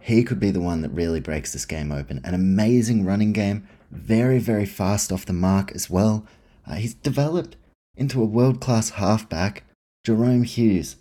he 0.00 0.22
could 0.22 0.38
be 0.38 0.50
the 0.50 0.60
one 0.60 0.82
that 0.82 0.90
really 0.90 1.18
breaks 1.18 1.52
this 1.52 1.66
game 1.66 1.90
open. 1.90 2.20
An 2.24 2.34
amazing 2.34 3.04
running 3.04 3.32
game, 3.32 3.66
very, 3.90 4.38
very 4.38 4.66
fast 4.66 5.10
off 5.10 5.26
the 5.26 5.32
mark 5.32 5.72
as 5.72 5.90
well. 5.90 6.26
Uh, 6.66 6.74
he's 6.74 6.94
developed 6.94 7.56
into 7.96 8.22
a 8.22 8.26
world 8.26 8.60
class 8.60 8.90
halfback, 8.90 9.64
Jahrome 10.06 10.44
Hughes. 10.44 10.96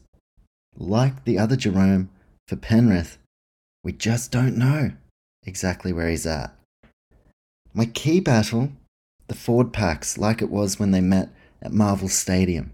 Like 0.77 1.23
the 1.23 1.37
other 1.37 1.55
Jerome 1.55 2.09
for 2.47 2.55
Penrith, 2.55 3.17
we 3.83 3.91
just 3.93 4.31
don't 4.31 4.57
know 4.57 4.91
exactly 5.45 5.93
where 5.93 6.09
he's 6.09 6.25
at. 6.25 6.55
My 7.73 7.85
key 7.85 8.19
battle, 8.19 8.71
the 9.27 9.35
Ford 9.35 9.73
packs, 9.73 10.17
like 10.17 10.41
it 10.41 10.49
was 10.49 10.79
when 10.79 10.91
they 10.91 11.01
met 11.01 11.29
at 11.61 11.71
Marvel 11.71 12.09
Stadium. 12.09 12.71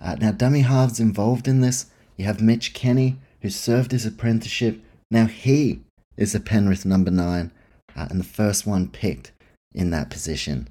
Uh, 0.00 0.16
now, 0.16 0.32
dummy 0.32 0.60
halves 0.60 1.00
involved 1.00 1.48
in 1.48 1.60
this, 1.60 1.86
you 2.16 2.24
have 2.24 2.40
Mitch 2.40 2.74
Kenny, 2.74 3.16
who 3.40 3.50
served 3.50 3.92
his 3.92 4.06
apprenticeship. 4.06 4.82
Now 5.10 5.26
he 5.26 5.80
is 6.16 6.34
a 6.34 6.40
Penrith 6.40 6.84
number 6.84 7.10
nine 7.10 7.50
uh, 7.96 8.06
and 8.10 8.20
the 8.20 8.24
first 8.24 8.66
one 8.66 8.88
picked 8.88 9.32
in 9.72 9.90
that 9.90 10.10
position. 10.10 10.68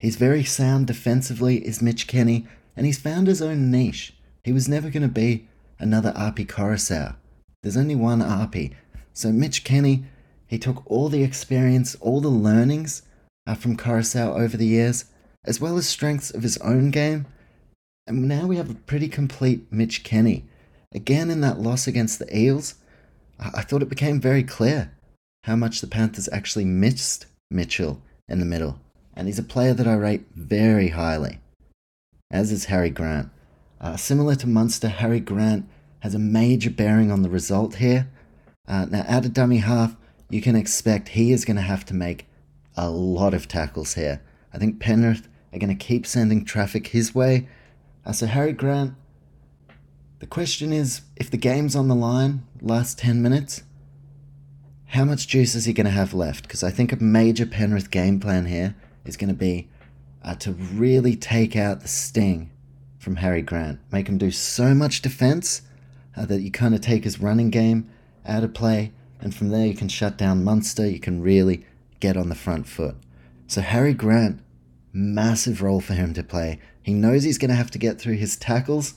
He's 0.00 0.16
very 0.16 0.44
sound 0.44 0.86
defensively, 0.86 1.66
is 1.66 1.80
Mitch 1.80 2.06
Kenny, 2.06 2.46
and 2.76 2.86
he's 2.86 2.98
found 2.98 3.26
his 3.26 3.40
own 3.40 3.70
niche. 3.70 4.14
He 4.42 4.52
was 4.52 4.68
never 4.68 4.90
going 4.90 5.02
to 5.02 5.08
be 5.08 5.48
another 5.78 6.12
Api 6.16 6.44
Koroisau. 6.44 7.16
There's 7.62 7.76
only 7.76 7.96
one 7.96 8.22
Api. 8.22 8.72
So 9.12 9.32
Mitch 9.32 9.64
Kenny, 9.64 10.04
he 10.46 10.58
took 10.58 10.82
all 10.86 11.08
the 11.08 11.22
experience, 11.22 11.94
all 11.96 12.20
the 12.20 12.28
learnings 12.28 13.02
uh, 13.46 13.54
from 13.54 13.76
Koroisau 13.76 14.38
over 14.38 14.56
the 14.56 14.66
years, 14.66 15.06
as 15.44 15.60
well 15.60 15.76
as 15.76 15.86
strengths 15.88 16.30
of 16.30 16.42
his 16.42 16.56
own 16.58 16.90
game, 16.90 17.26
and 18.06 18.28
now 18.28 18.46
we 18.46 18.56
have 18.56 18.70
a 18.70 18.74
pretty 18.74 19.08
complete 19.08 19.70
Mitch 19.70 20.02
Kenny. 20.04 20.44
Again, 20.94 21.30
in 21.30 21.40
that 21.40 21.58
loss 21.58 21.86
against 21.86 22.18
the 22.18 22.36
Eels, 22.36 22.74
I 23.38 23.62
thought 23.62 23.82
it 23.82 23.88
became 23.88 24.20
very 24.20 24.42
clear 24.42 24.92
how 25.44 25.56
much 25.56 25.80
the 25.80 25.86
Panthers 25.86 26.28
actually 26.32 26.64
missed 26.64 27.26
Mitchell 27.50 28.00
in 28.28 28.40
the 28.40 28.46
middle, 28.46 28.78
and 29.14 29.26
he's 29.26 29.38
a 29.38 29.42
player 29.42 29.74
that 29.74 29.88
I 29.88 29.94
rate 29.94 30.26
very 30.34 30.88
highly, 30.88 31.40
as 32.30 32.52
is 32.52 32.66
Harry 32.66 32.90
Grant. 32.90 33.30
Uh, 33.80 33.96
similar 33.96 34.34
to 34.36 34.46
Munster, 34.46 34.88
Harry 34.88 35.20
Grant 35.20 35.68
has 36.00 36.14
a 36.14 36.18
major 36.18 36.70
bearing 36.70 37.10
on 37.10 37.22
the 37.22 37.28
result 37.28 37.76
here. 37.76 38.08
Uh, 38.66 38.86
now, 38.86 39.04
out 39.08 39.24
of 39.24 39.32
dummy 39.34 39.58
half, 39.58 39.96
you 40.30 40.40
can 40.40 40.56
expect 40.56 41.08
he 41.08 41.32
is 41.32 41.44
going 41.44 41.56
to 41.56 41.62
have 41.62 41.84
to 41.86 41.94
make 41.94 42.26
a 42.76 42.88
lot 42.90 43.34
of 43.34 43.48
tackles 43.48 43.94
here. 43.94 44.22
I 44.52 44.58
think 44.58 44.80
Penrith 44.80 45.28
are 45.52 45.58
going 45.58 45.76
to 45.76 45.84
keep 45.84 46.06
sending 46.06 46.44
traffic 46.44 46.88
his 46.88 47.14
way. 47.14 47.48
Uh, 48.04 48.12
so, 48.12 48.26
Harry 48.26 48.52
Grant, 48.52 48.94
the 50.18 50.26
question 50.26 50.72
is 50.72 51.02
if 51.16 51.30
the 51.30 51.36
game's 51.36 51.76
on 51.76 51.88
the 51.88 51.94
line, 51.94 52.46
last 52.60 52.98
10 52.98 53.22
minutes, 53.22 53.62
how 54.86 55.04
much 55.04 55.26
juice 55.26 55.54
is 55.54 55.64
he 55.64 55.72
going 55.72 55.86
to 55.86 55.90
have 55.90 56.14
left? 56.14 56.44
Because 56.44 56.62
I 56.62 56.70
think 56.70 56.92
a 56.92 56.96
major 57.02 57.46
Penrith 57.46 57.90
game 57.90 58.20
plan 58.20 58.46
here 58.46 58.74
is 59.04 59.16
going 59.16 59.28
to 59.28 59.34
be 59.34 59.68
uh, 60.22 60.34
to 60.36 60.52
really 60.52 61.16
take 61.16 61.56
out 61.56 61.80
the 61.80 61.88
sting 61.88 62.50
from 63.04 63.16
Harry 63.16 63.42
Grant, 63.42 63.78
make 63.92 64.08
him 64.08 64.18
do 64.18 64.30
so 64.30 64.74
much 64.74 65.02
defense 65.02 65.62
uh, 66.16 66.24
that 66.26 66.40
you 66.40 66.50
kind 66.50 66.74
of 66.74 66.80
take 66.80 67.04
his 67.04 67.20
running 67.20 67.50
game 67.50 67.90
out 68.26 68.42
of 68.42 68.54
play, 68.54 68.92
and 69.20 69.34
from 69.34 69.50
there 69.50 69.66
you 69.66 69.74
can 69.74 69.88
shut 69.88 70.16
down 70.16 70.42
Munster, 70.42 70.86
you 70.88 70.98
can 70.98 71.20
really 71.20 71.66
get 72.00 72.16
on 72.16 72.30
the 72.30 72.34
front 72.34 72.66
foot. 72.66 72.96
So, 73.46 73.60
Harry 73.60 73.92
Grant, 73.92 74.40
massive 74.92 75.62
role 75.62 75.80
for 75.80 75.92
him 75.92 76.14
to 76.14 76.22
play. 76.22 76.58
He 76.82 76.94
knows 76.94 77.22
he's 77.22 77.38
going 77.38 77.50
to 77.50 77.54
have 77.54 77.70
to 77.72 77.78
get 77.78 78.00
through 78.00 78.14
his 78.14 78.36
tackles, 78.36 78.94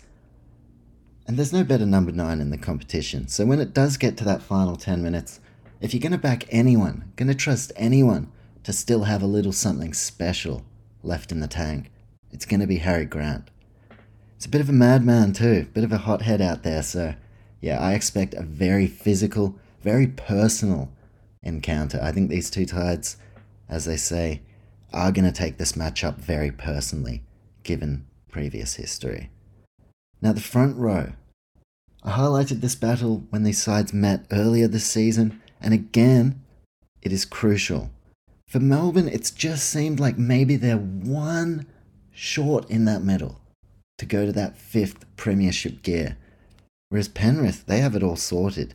and 1.28 1.38
there's 1.38 1.54
no 1.54 1.66
better 1.66 1.86
number 1.86 2.14
nine 2.14 2.40
in 2.40 2.50
the 2.50 2.58
competition. 2.58 3.28
So, 3.28 3.46
when 3.46 3.60
it 3.60 3.74
does 3.74 3.98
get 3.98 4.16
to 4.18 4.24
that 4.24 4.42
final 4.42 4.78
10 4.78 5.04
minutes, 5.04 5.42
if 5.82 5.94
you're 5.94 6.02
going 6.02 6.14
to 6.14 6.18
back 6.18 6.46
anyone, 6.50 7.12
going 7.18 7.28
to 7.28 7.36
trust 7.36 7.74
anyone 7.76 8.32
to 8.64 8.72
still 8.72 9.04
have 9.04 9.22
a 9.22 9.28
little 9.28 9.52
something 9.52 9.94
special 9.94 10.64
left 11.04 11.32
in 11.32 11.42
the 11.42 11.48
tank, 11.48 11.92
it's 12.32 12.46
going 12.46 12.62
to 12.62 12.68
be 12.68 12.78
Harry 12.78 13.06
Grant. 13.06 13.50
It's 14.38 14.46
a 14.46 14.50
bit 14.50 14.62
of 14.62 14.70
a 14.70 14.74
madman, 14.74 15.34
too, 15.34 15.66
bit 15.74 15.84
of 15.84 15.92
a 15.92 15.98
hothead 15.98 16.42
out 16.42 16.62
there, 16.62 16.84
so 16.84 17.16
yeah, 17.60 17.80
I 17.80 17.94
expect 17.94 18.36
a 18.36 18.44
very 18.44 18.86
physical, 18.86 19.56
very 19.82 20.06
personal 20.06 20.92
encounter. 21.42 22.00
I 22.04 22.12
think 22.12 22.30
these 22.30 22.52
two 22.52 22.68
tides, 22.68 23.18
as 23.68 23.86
they 23.86 23.98
say, 23.98 24.44
are 24.94 25.12
going 25.12 25.26
to 25.26 25.32
take 25.32 25.58
this 25.58 25.72
matchup 25.72 26.18
very 26.18 26.52
personally, 26.52 27.24
given 27.64 28.06
previous 28.30 28.76
history. 28.76 29.32
Now, 30.22 30.34
the 30.34 30.40
front 30.40 30.78
row. 30.78 31.14
I 32.04 32.12
highlighted 32.12 32.62
this 32.62 32.76
battle 32.76 33.24
when 33.32 33.42
these 33.42 33.62
sides 33.62 33.92
met 33.92 34.28
earlier 34.32 34.68
this 34.68 34.86
season, 34.86 35.42
and 35.60 35.74
again, 35.74 36.44
it 37.02 37.12
is 37.12 37.26
crucial. 37.26 37.90
For 38.48 38.60
Melbourne, 38.60 39.08
it's 39.08 39.32
just 39.32 39.68
seemed 39.68 40.00
like 40.00 40.20
maybe 40.20 40.58
they're 40.58 40.78
one 40.78 41.66
short 42.12 42.70
in 42.70 42.86
that 42.86 43.02
middle 43.02 43.42
to 43.98 44.06
go 44.06 44.26
to 44.26 44.32
that 44.32 44.58
fifth 44.58 45.06
premiership 45.16 45.82
gear. 45.82 46.18
Whereas 46.90 47.08
Penrith, 47.08 47.66
they 47.66 47.80
have 47.80 47.96
it 47.96 48.04
all 48.04 48.16
sorted. 48.16 48.74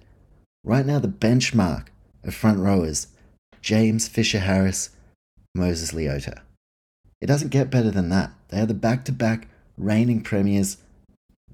Right 0.64 0.87
now, 0.87 0.98
the 0.98 1.08
benchmark 1.08 1.87
of 2.24 2.35
front 2.35 2.58
rowers 2.58 3.08
James 3.61 4.08
Fisher 4.08 4.40
Harris, 4.40 4.90
Moses 5.54 5.92
Leota. 5.92 6.40
It 7.20 7.26
doesn't 7.26 7.50
get 7.50 7.70
better 7.70 7.90
than 7.90 8.08
that. 8.08 8.32
They 8.48 8.61
are 8.61 8.66
the 8.66 8.74
back 8.74 9.04
to 9.04 9.12
back 9.12 9.48
reigning 9.78 10.22
premiers. 10.22 10.78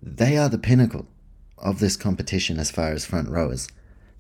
They 0.03 0.39
are 0.39 0.49
the 0.49 0.59
pinnacle 0.59 1.07
of 1.59 1.79
this 1.79 1.97
competition 1.97 2.59
as 2.59 2.71
far 2.71 2.93
as 2.93 3.05
front 3.05 3.29
rowers. 3.29 3.69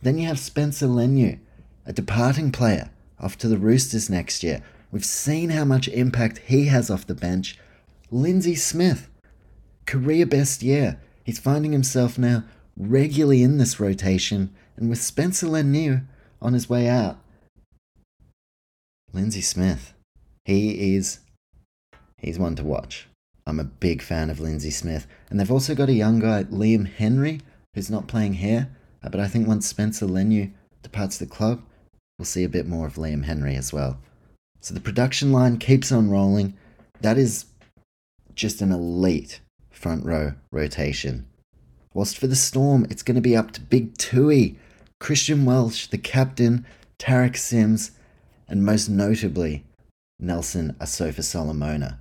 Then 0.02 0.18
you 0.18 0.26
have 0.28 0.38
Spencer 0.38 0.86
Leniu, 0.86 1.38
a 1.86 1.92
departing 1.92 2.52
player, 2.52 2.90
off 3.18 3.38
to 3.38 3.48
the 3.48 3.58
Roosters 3.58 4.10
next 4.10 4.42
year. 4.42 4.62
We've 4.92 5.04
seen 5.04 5.50
how 5.50 5.64
much 5.64 5.88
impact 5.88 6.42
he 6.46 6.66
has 6.66 6.90
off 6.90 7.06
the 7.06 7.14
bench. 7.14 7.58
Lindsay 8.10 8.54
Smith, 8.54 9.08
career 9.88 10.26
best 10.26 10.62
year. 10.62 11.00
He's 11.24 11.38
finding 11.38 11.72
himself 11.72 12.18
now 12.18 12.44
regularly 12.76 13.42
in 13.42 13.56
this 13.56 13.80
rotation, 13.80 14.54
and 14.76 14.88
with 14.88 15.02
Spencer 15.02 15.46
Leniu 15.46 16.04
on 16.40 16.52
his 16.52 16.68
way 16.68 16.88
out, 16.88 17.18
Lindsay 19.12 19.40
Smith, 19.40 19.94
he 20.44 20.94
is 20.94 21.20
he's 22.18 22.38
one 22.38 22.54
to 22.56 22.64
watch. 22.64 23.08
I'm 23.46 23.58
a 23.58 23.64
big 23.64 24.02
fan 24.02 24.28
of 24.28 24.40
Lindsay 24.40 24.70
Smith, 24.70 25.06
and 25.30 25.40
they've 25.40 25.50
also 25.50 25.74
got 25.74 25.88
a 25.88 25.94
young 25.94 26.20
guy, 26.20 26.44
Liam 26.44 26.86
Henry, 26.86 27.40
who's 27.74 27.90
not 27.90 28.06
playing 28.06 28.34
here, 28.34 28.68
uh, 29.02 29.08
but 29.08 29.20
I 29.20 29.26
think 29.26 29.48
once 29.48 29.66
Spencer 29.66 30.06
Leniu 30.06 30.52
departs 30.82 31.16
the 31.16 31.26
club, 31.26 31.62
we'll 32.18 32.26
see 32.26 32.44
a 32.44 32.48
bit 32.48 32.66
more 32.66 32.86
of 32.86 32.96
Liam 32.96 33.24
Henry 33.24 33.56
as 33.56 33.72
well. 33.72 33.98
So 34.60 34.74
the 34.74 34.80
production 34.80 35.32
line 35.32 35.56
keeps 35.56 35.90
on 35.90 36.10
rolling. 36.10 36.58
That 37.00 37.16
is 37.16 37.46
just 38.34 38.60
an 38.60 38.70
elite 38.70 39.40
front 39.78 40.04
row 40.04 40.34
rotation. 40.50 41.26
Whilst 41.94 42.18
for 42.18 42.26
the 42.26 42.36
Storm, 42.36 42.86
it's 42.90 43.02
going 43.02 43.14
to 43.14 43.20
be 43.20 43.36
up 43.36 43.52
to 43.52 43.60
Big 43.60 43.96
Tui, 43.96 44.58
Christian 45.00 45.44
Welch, 45.44 45.88
the 45.88 45.98
captain, 45.98 46.66
Tariq 46.98 47.36
Sims, 47.36 47.92
and 48.48 48.64
most 48.64 48.88
notably, 48.88 49.64
Nelson 50.18 50.74
Asofa 50.80 51.22
Solomona. 51.22 52.00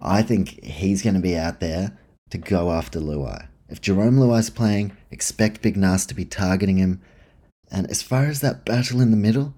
I 0.00 0.22
think 0.22 0.62
he's 0.64 1.02
going 1.02 1.14
to 1.14 1.20
be 1.20 1.36
out 1.36 1.60
there 1.60 1.96
to 2.30 2.38
go 2.38 2.70
after 2.70 2.98
Luai. 2.98 3.46
If 3.68 3.80
Jarome 3.80 4.18
Luai's 4.18 4.50
playing, 4.50 4.96
expect 5.10 5.62
Big 5.62 5.76
Nas 5.76 6.06
to 6.06 6.14
be 6.14 6.24
targeting 6.24 6.78
him. 6.78 7.00
And 7.70 7.88
as 7.90 8.02
far 8.02 8.26
as 8.26 8.40
that 8.40 8.64
battle 8.64 9.00
in 9.00 9.10
the 9.10 9.16
middle, 9.16 9.54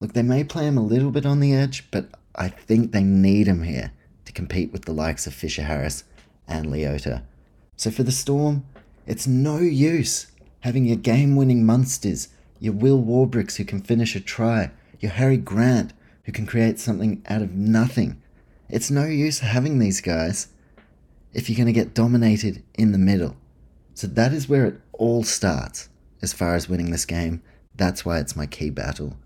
look, 0.00 0.12
they 0.12 0.22
may 0.22 0.44
play 0.44 0.66
him 0.66 0.76
a 0.76 0.82
little 0.82 1.10
bit 1.10 1.24
on 1.24 1.40
the 1.40 1.54
edge, 1.54 1.88
but 1.90 2.08
I 2.34 2.48
think 2.48 2.92
they 2.92 3.04
need 3.04 3.46
him 3.46 3.62
here 3.62 3.92
to 4.24 4.32
compete 4.32 4.72
with 4.72 4.84
the 4.84 4.92
likes 4.92 5.26
of 5.26 5.34
Fisher 5.34 5.62
Harris 5.62 6.04
and 6.46 6.66
Leota. 6.66 7.22
So 7.76 7.90
for 7.90 8.02
the 8.02 8.12
Storm, 8.12 8.64
it's 9.06 9.26
no 9.26 9.58
use 9.58 10.26
having 10.60 10.84
your 10.84 10.96
game 10.96 11.34
winning 11.36 11.66
Munsters, 11.66 12.28
your 12.60 12.72
Will 12.72 13.02
Warbricks 13.02 13.56
who 13.56 13.64
can 13.64 13.80
finish 13.80 14.14
a 14.14 14.20
try, 14.20 14.70
your 15.00 15.12
Harry 15.12 15.36
Grant 15.36 15.92
who 16.24 16.32
can 16.32 16.46
create 16.46 16.78
something 16.78 17.22
out 17.28 17.42
of 17.42 17.52
nothing. 17.52 18.22
It's 18.68 18.90
no 18.90 19.04
use 19.04 19.40
having 19.40 19.78
these 19.78 20.00
guys 20.00 20.48
if 21.32 21.48
you're 21.48 21.56
going 21.56 21.66
to 21.66 21.72
get 21.72 21.94
dominated 21.94 22.62
in 22.74 22.92
the 22.92 22.98
middle. 22.98 23.36
So 23.94 24.06
that 24.06 24.32
is 24.32 24.48
where 24.48 24.66
it 24.66 24.80
all 24.92 25.24
starts 25.24 25.88
as 26.22 26.32
far 26.32 26.54
as 26.54 26.68
winning 26.68 26.90
this 26.90 27.04
game. 27.04 27.42
That's 27.74 28.04
why 28.04 28.18
it's 28.18 28.36
my 28.36 28.46
key 28.46 28.70
battle. 28.70 29.16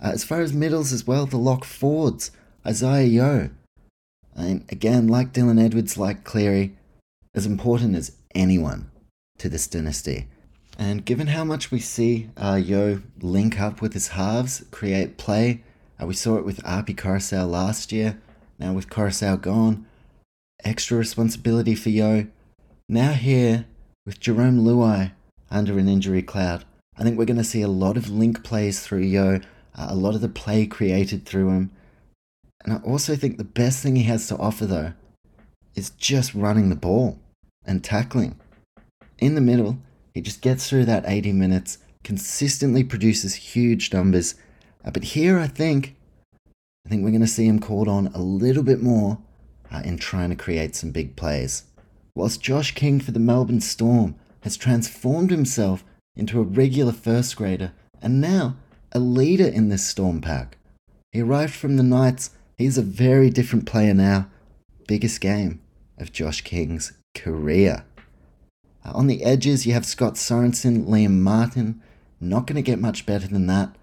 Uh, 0.00 0.10
as 0.12 0.24
far 0.24 0.40
as 0.40 0.52
middles 0.52 0.92
as 0.92 1.06
well, 1.06 1.26
the 1.26 1.38
lock 1.38 1.64
forwards, 1.64 2.30
Isaah 2.64 3.04
Yeo. 3.04 3.50
Again, 4.36 5.08
like 5.08 5.32
Dylan 5.32 5.62
Edwards, 5.62 5.96
like 5.96 6.24
Cleary, 6.24 6.76
as 7.34 7.46
important 7.46 7.96
as 7.96 8.12
anyone 8.34 8.90
to 9.38 9.48
this 9.48 9.66
dynasty. 9.66 10.28
And 10.78 11.04
given 11.04 11.28
how 11.28 11.44
much 11.44 11.70
we 11.70 11.80
see 11.80 12.28
uh, 12.36 12.60
Yeo 12.62 13.02
link 13.20 13.60
up 13.60 13.80
with 13.80 13.94
his 13.94 14.08
halves, 14.08 14.64
create 14.70 15.16
play, 15.16 15.62
uh, 16.00 16.06
we 16.06 16.14
saw 16.14 16.36
it 16.36 16.44
with 16.44 16.64
Api 16.66 16.94
Koroisau 16.94 17.48
last 17.48 17.92
year. 17.92 18.20
Now 18.58 18.74
with 18.74 18.90
Koroisau 18.90 19.40
gone, 19.40 19.86
extra 20.64 20.98
responsibility 20.98 21.74
for 21.74 21.88
Yeo. 21.88 22.26
Now 22.88 23.12
here, 23.12 23.66
with 24.04 24.20
Jarome 24.20 24.60
Luai 24.60 25.12
under 25.50 25.78
an 25.78 25.88
injury 25.88 26.22
cloud, 26.22 26.64
I 26.98 27.02
think 27.02 27.18
we're 27.18 27.24
going 27.24 27.36
to 27.38 27.44
see 27.44 27.62
a 27.62 27.68
lot 27.68 27.96
of 27.96 28.10
link 28.10 28.44
plays 28.44 28.80
through 28.80 29.00
Yeo, 29.00 29.40
uh, 29.74 29.86
a 29.88 29.94
lot 29.94 30.14
of 30.14 30.20
the 30.20 30.28
play 30.28 30.66
created 30.66 31.24
through 31.24 31.50
him. 31.50 31.70
And 32.66 32.74
I 32.74 32.78
also 32.78 33.14
think 33.14 33.38
the 33.38 33.44
best 33.44 33.82
thing 33.82 33.94
he 33.94 34.02
has 34.02 34.26
to 34.28 34.36
offer, 34.36 34.66
though, 34.66 34.92
is 35.76 35.90
just 35.90 36.34
running 36.34 36.68
the 36.68 36.76
ball 36.76 37.18
and 37.64 37.82
tackling. 37.82 38.38
In 39.18 39.36
the 39.36 39.40
middle, 39.40 39.78
he 40.12 40.20
just 40.20 40.42
gets 40.42 40.68
through 40.68 40.86
that 40.86 41.04
80 41.06 41.32
minutes, 41.32 41.78
consistently 42.02 42.82
produces 42.82 43.34
huge 43.34 43.92
numbers. 43.92 44.34
Uh, 44.84 44.90
but 44.90 45.04
here, 45.04 45.38
I 45.38 45.46
think, 45.46 45.94
I 46.84 46.88
think 46.88 47.04
we're 47.04 47.10
going 47.10 47.20
to 47.20 47.26
see 47.28 47.46
him 47.46 47.60
called 47.60 47.86
on 47.86 48.08
a 48.08 48.18
little 48.18 48.64
bit 48.64 48.82
more 48.82 49.18
uh, 49.70 49.82
in 49.84 49.96
trying 49.96 50.30
to 50.30 50.36
create 50.36 50.74
some 50.74 50.90
big 50.90 51.14
plays. 51.14 51.64
Whilst 52.16 52.40
Josh 52.40 52.72
King 52.74 52.98
for 52.98 53.12
the 53.12 53.20
Melbourne 53.20 53.60
Storm 53.60 54.16
has 54.40 54.56
transformed 54.56 55.30
himself 55.30 55.84
into 56.16 56.40
a 56.40 56.44
regular 56.44 56.92
first 56.92 57.36
grader 57.36 57.72
and 58.02 58.20
now 58.20 58.56
a 58.92 58.98
leader 58.98 59.46
in 59.46 59.68
this 59.68 59.84
Storm 59.84 60.20
pack. 60.20 60.56
He 61.12 61.20
arrived 61.20 61.54
from 61.54 61.76
the 61.76 61.82
Knights, 61.82 62.30
he's 62.56 62.78
a 62.78 62.82
very 62.82 63.30
different 63.30 63.66
player 63.66 63.94
now. 63.94 64.28
Biggest 64.86 65.20
game 65.20 65.60
of 65.98 66.12
Josh 66.12 66.42
King's 66.42 66.92
career. 67.14 67.84
Uh, 68.84 68.92
on 68.94 69.06
the 69.06 69.22
edges, 69.24 69.66
you 69.66 69.72
have 69.72 69.86
Scott 69.86 70.14
Sorensen, 70.14 70.86
Liam 70.86 71.18
Martin. 71.18 71.82
Not 72.20 72.46
going 72.46 72.56
to 72.56 72.62
get 72.62 72.78
much 72.78 73.04
better 73.06 73.26
than 73.26 73.46
that. 73.46 73.74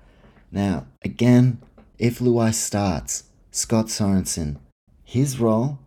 Now, 0.52 0.88
again, 1.04 1.62
if 2.00 2.20
Luai 2.20 2.54
starts, 2.54 3.26
Scott 3.52 3.88
Sorensen, 3.88 4.58
his 5.04 5.40
role 5.40 5.80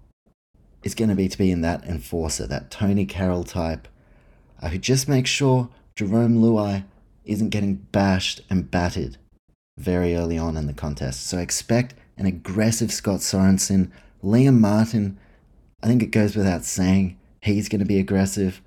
is 0.83 0.95
going 0.95 1.09
to 1.09 1.17
be 1.17 1.29
to 1.29 1.39
be 1.39 1.51
in 1.51 1.63
that 1.63 1.85
enforcer, 1.85 2.47
that 2.47 2.71
Tony 2.71 3.07
Carroll 3.07 3.45
type, 3.45 3.89
uh, 4.63 4.69
who 4.69 4.79
just 4.79 5.09
makes 5.09 5.31
sure 5.31 5.69
Jarome 5.97 6.39
Luai 6.39 6.85
isn't 7.25 7.51
getting 7.51 7.75
bashed 7.91 8.41
and 8.49 8.71
battered 8.71 9.17
very 9.77 10.15
early 10.15 10.39
on 10.39 10.57
in 10.57 10.67
the 10.67 10.73
contest. 10.73 11.27
So 11.27 11.39
expect 11.39 11.95
an 12.17 12.27
aggressive 12.27 12.93
Scott 12.93 13.21
Sorensen. 13.21 13.91
Liam 14.23 14.59
Martin, 14.59 15.19
I 15.83 15.87
think 15.87 16.03
it 16.03 16.11
goes 16.11 16.35
without 16.35 16.65
saying, 16.65 17.19
he's 17.43 17.69
going 17.69 17.81
to 17.81 17.87
be 17.87 17.99
aggressive. 17.99 18.61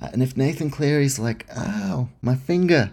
Uh, 0.00 0.08
and 0.12 0.22
if 0.22 0.36
Nathan 0.36 0.70
Cleary's 0.70 1.18
like, 1.18 1.46
ow, 1.56 2.08
my 2.20 2.34
finger, 2.34 2.92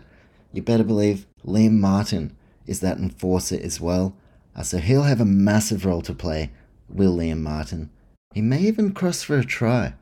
you 0.52 0.62
better 0.62 0.84
believe 0.84 1.26
Liam 1.46 1.80
Martin 1.80 2.36
is 2.66 2.80
that 2.80 2.98
enforcer 2.98 3.60
as 3.62 3.82
well. 3.82 4.16
Uh, 4.56 4.64
so 4.64 4.78
he'll 4.78 5.04
have 5.04 5.20
a 5.20 5.26
massive 5.26 5.86
role 5.86 6.02
to 6.02 6.14
play, 6.14 6.52
will 6.88 7.16
Liam 7.16 7.42
Martin. 7.42 7.90
He 8.34 8.42
may 8.42 8.62
even 8.62 8.94
cross 8.94 9.24
for 9.24 9.38
a 9.38 9.44
try. 9.44 9.94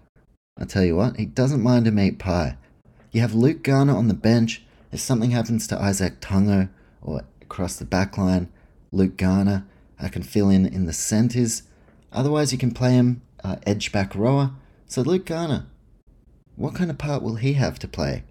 I 0.57 0.65
tell 0.65 0.83
you 0.83 0.95
what, 0.95 1.17
he 1.17 1.25
doesn't 1.25 1.63
mind 1.63 1.87
a 1.87 1.91
meat 1.91 2.19
pie. 2.19 2.57
You 3.11 3.21
have 3.21 3.33
Luke 3.33 3.63
Garner 3.63 3.95
on 3.95 4.07
the 4.07 4.13
bench. 4.13 4.63
If 4.91 4.99
something 4.99 5.31
happens 5.31 5.67
to 5.67 5.75
Izack 5.75 6.19
Tago 6.19 6.69
or 7.01 7.23
across 7.41 7.77
the 7.77 7.85
back 7.85 8.17
line, 8.17 8.49
Luke 8.91 9.17
Garner 9.17 9.65
I 10.01 10.09
can 10.09 10.23
fill 10.23 10.49
in 10.49 10.65
in 10.65 10.85
the 10.85 10.93
centres. 10.93 11.63
Otherwise, 12.11 12.51
you 12.51 12.57
can 12.57 12.71
play 12.71 12.93
him 12.93 13.21
uh, 13.43 13.57
edge 13.65 13.91
back 13.91 14.15
rower. 14.15 14.51
So 14.87 15.01
Luke 15.01 15.25
Garner, 15.25 15.67
what 16.55 16.75
kind 16.75 16.89
of 16.89 16.97
part 16.97 17.23
will 17.23 17.35
he 17.35 17.53
have 17.53 17.79
to 17.79 17.87
play? 17.87 18.23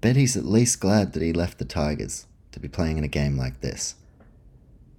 Bet 0.00 0.16
he's 0.16 0.36
at 0.36 0.44
least 0.44 0.80
glad 0.80 1.12
that 1.12 1.22
he 1.22 1.32
left 1.32 1.58
the 1.58 1.64
Tigers 1.64 2.26
to 2.52 2.60
be 2.60 2.68
playing 2.68 2.98
in 2.98 3.04
a 3.04 3.08
game 3.08 3.36
like 3.36 3.60
this. 3.60 3.96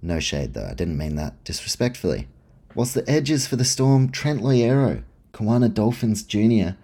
No 0.00 0.20
shade 0.20 0.54
though, 0.54 0.66
I 0.66 0.74
didn't 0.74 0.98
mean 0.98 1.16
that 1.16 1.42
disrespectfully. 1.44 2.28
Whilst 2.74 2.94
the 2.94 3.08
edges 3.10 3.46
for 3.46 3.56
the 3.56 3.64
Storm, 3.64 4.10
Trent 4.10 4.40
Loiero, 4.40 5.02
Kuana 5.32 5.72
Dolphins 5.72 6.22
Jr., 6.22 6.76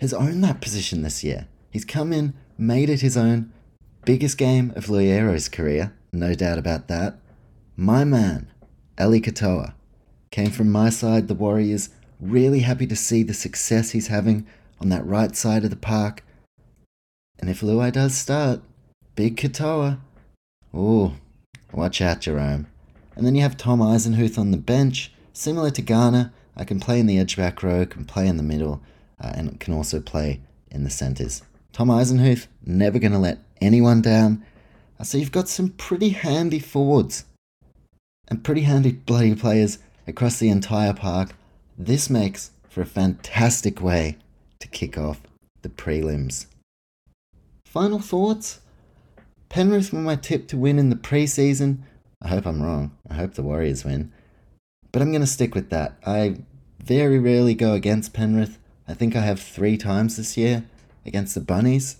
has 0.00 0.12
owned 0.12 0.42
that 0.42 0.60
position 0.60 1.02
this 1.02 1.22
year. 1.22 1.46
He's 1.70 1.84
come 1.84 2.12
in, 2.12 2.34
made 2.58 2.90
it 2.90 3.00
his 3.00 3.16
own. 3.16 3.52
Biggest 4.04 4.38
game 4.38 4.72
of 4.74 4.86
Loiero's 4.86 5.48
career, 5.48 5.92
no 6.12 6.34
doubt 6.34 6.58
about 6.58 6.88
that. 6.88 7.19
My 7.82 8.04
man, 8.04 8.48
Eli 9.00 9.20
Katoa, 9.20 9.72
came 10.30 10.50
from 10.50 10.70
my 10.70 10.90
side, 10.90 11.28
the 11.28 11.34
Warriors. 11.34 11.88
Really 12.20 12.60
happy 12.60 12.86
to 12.86 12.94
see 12.94 13.22
the 13.22 13.32
success 13.32 13.92
he's 13.92 14.08
having 14.08 14.46
on 14.82 14.90
that 14.90 15.06
right 15.06 15.34
side 15.34 15.64
of 15.64 15.70
the 15.70 15.76
park. 15.76 16.22
And 17.38 17.48
if 17.48 17.62
Luai 17.62 17.90
does 17.90 18.14
start, 18.14 18.60
big 19.14 19.38
Katoa. 19.38 19.98
Ooh, 20.74 21.14
watch 21.72 22.02
out, 22.02 22.20
Jarome. 22.20 22.66
And 23.16 23.24
then 23.24 23.34
you 23.34 23.40
have 23.40 23.56
Tom 23.56 23.80
Eisenhuth 23.80 24.38
on 24.38 24.50
the 24.50 24.58
bench, 24.58 25.10
similar 25.32 25.70
to 25.70 25.80
Garner. 25.80 26.34
I 26.54 26.64
can 26.64 26.80
play 26.80 27.00
in 27.00 27.06
the 27.06 27.18
edge 27.18 27.34
back 27.38 27.62
row, 27.62 27.86
can 27.86 28.04
play 28.04 28.26
in 28.28 28.36
the 28.36 28.42
middle, 28.42 28.82
uh, 29.18 29.32
and 29.34 29.58
can 29.58 29.72
also 29.72 30.00
play 30.00 30.42
in 30.70 30.84
the 30.84 30.90
centres. 30.90 31.40
Tom 31.72 31.88
Eisenhuth, 31.88 32.46
never 32.62 32.98
going 32.98 33.12
to 33.12 33.18
let 33.18 33.38
anyone 33.58 34.02
down. 34.02 34.44
So 35.02 35.16
you've 35.16 35.32
got 35.32 35.48
some 35.48 35.70
pretty 35.70 36.10
handy 36.10 36.58
forwards 36.58 37.24
and 38.30 38.44
pretty 38.44 38.62
handy 38.62 38.92
bloody 38.92 39.34
players 39.34 39.78
across 40.06 40.38
the 40.38 40.48
entire 40.48 40.94
park. 40.94 41.34
This 41.76 42.08
makes 42.08 42.52
for 42.68 42.80
a 42.80 42.86
fantastic 42.86 43.82
way 43.82 44.16
to 44.60 44.68
kick 44.68 44.96
off 44.96 45.20
the 45.62 45.68
prelims. 45.68 46.46
Final 47.64 47.98
thoughts? 47.98 48.60
Penrith 49.48 49.92
were 49.92 50.00
my 50.00 50.16
tip 50.16 50.46
to 50.48 50.56
win 50.56 50.78
in 50.78 50.90
the 50.90 50.96
preseason. 50.96 51.78
I 52.22 52.28
hope 52.28 52.46
I'm 52.46 52.62
wrong. 52.62 52.96
I 53.08 53.14
hope 53.14 53.34
the 53.34 53.42
Warriors 53.42 53.84
win. 53.84 54.12
But 54.92 55.02
I'm 55.02 55.10
going 55.10 55.20
to 55.20 55.26
stick 55.26 55.54
with 55.54 55.70
that. 55.70 55.98
I 56.06 56.36
very 56.82 57.18
rarely 57.18 57.54
go 57.54 57.74
against 57.74 58.12
Penrith. 58.12 58.58
I 58.86 58.94
think 58.94 59.14
I 59.14 59.20
have 59.20 59.40
three 59.40 59.76
times 59.76 60.16
this 60.16 60.36
year 60.36 60.64
against 61.06 61.34
the 61.34 61.40
Bunnies, 61.40 61.96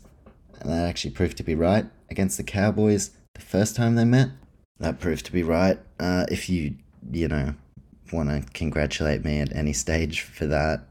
and 0.61 0.71
that 0.71 0.89
actually 0.89 1.13
proved 1.13 1.37
to 1.39 1.43
be 1.43 1.55
right. 1.55 1.87
Against 2.11 2.37
the 2.37 2.43
Cowboys, 2.43 3.13
the 3.35 3.41
first 3.41 3.77
time 3.77 3.95
they 3.95 4.05
met, 4.05 4.31
that 4.81 4.99
proved 4.99 5.27
to 5.27 5.33
be 5.33 5.43
right. 5.43 5.79
Uh, 5.99 6.27
if 6.29 6.51
you, 6.51 6.75
you 7.13 7.29
know, 7.29 7.55
want 8.13 8.29
to 8.29 8.53
congratulate 8.53 9.25
me 9.25 9.39
at 9.39 9.55
any 9.55 9.73
stage 9.73 10.23
for 10.23 10.47
that, 10.47 10.89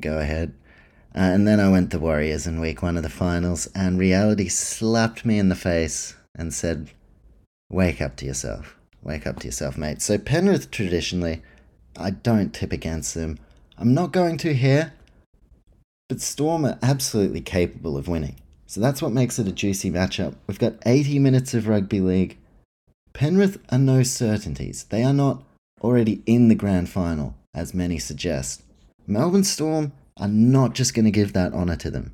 go 0.00 0.18
ahead. 0.18 0.52
Uh, 1.14 1.20
and 1.20 1.48
then 1.48 1.60
I 1.60 1.70
went 1.70 1.90
to 1.92 1.98
Warriors 1.98 2.46
in 2.46 2.60
week 2.60 2.82
one 2.82 2.96
of 2.96 3.02
the 3.02 3.08
finals, 3.08 3.68
and 3.74 3.98
reality 3.98 4.48
slapped 4.48 5.24
me 5.24 5.38
in 5.38 5.48
the 5.48 5.54
face 5.54 6.14
and 6.34 6.52
said, 6.52 6.90
Wake 7.70 8.02
up 8.02 8.16
to 8.16 8.26
yourself. 8.26 8.76
Wake 9.02 9.26
up 9.26 9.38
to 9.40 9.46
yourself, 9.46 9.78
mate. 9.78 10.02
So, 10.02 10.18
Penrith 10.18 10.70
traditionally, 10.70 11.42
I 11.96 12.10
don't 12.10 12.52
tip 12.52 12.72
against 12.72 13.14
them. 13.14 13.38
I'm 13.78 13.94
not 13.94 14.12
going 14.12 14.36
to 14.38 14.52
here, 14.52 14.92
but 16.08 16.20
Storm 16.20 16.64
are 16.66 16.78
absolutely 16.82 17.40
capable 17.40 17.96
of 17.96 18.08
winning. 18.08 18.36
So 18.66 18.80
that's 18.80 19.00
what 19.00 19.12
makes 19.12 19.38
it 19.38 19.46
a 19.46 19.52
juicy 19.52 19.90
matchup. 19.90 20.34
We've 20.46 20.58
got 20.58 20.74
80 20.84 21.20
minutes 21.20 21.54
of 21.54 21.68
rugby 21.68 22.00
league. 22.00 22.36
Penrith 23.16 23.58
are 23.70 23.78
no 23.78 24.02
certainties. 24.02 24.84
They 24.90 25.02
are 25.02 25.14
not 25.14 25.42
already 25.80 26.20
in 26.26 26.48
the 26.48 26.54
grand 26.54 26.90
final, 26.90 27.34
as 27.54 27.72
many 27.72 27.98
suggest. 27.98 28.62
Melbourne 29.06 29.42
Storm 29.42 29.92
are 30.18 30.28
not 30.28 30.74
just 30.74 30.92
going 30.92 31.06
to 31.06 31.10
give 31.10 31.32
that 31.32 31.54
honour 31.54 31.76
to 31.76 31.90
them. 31.90 32.12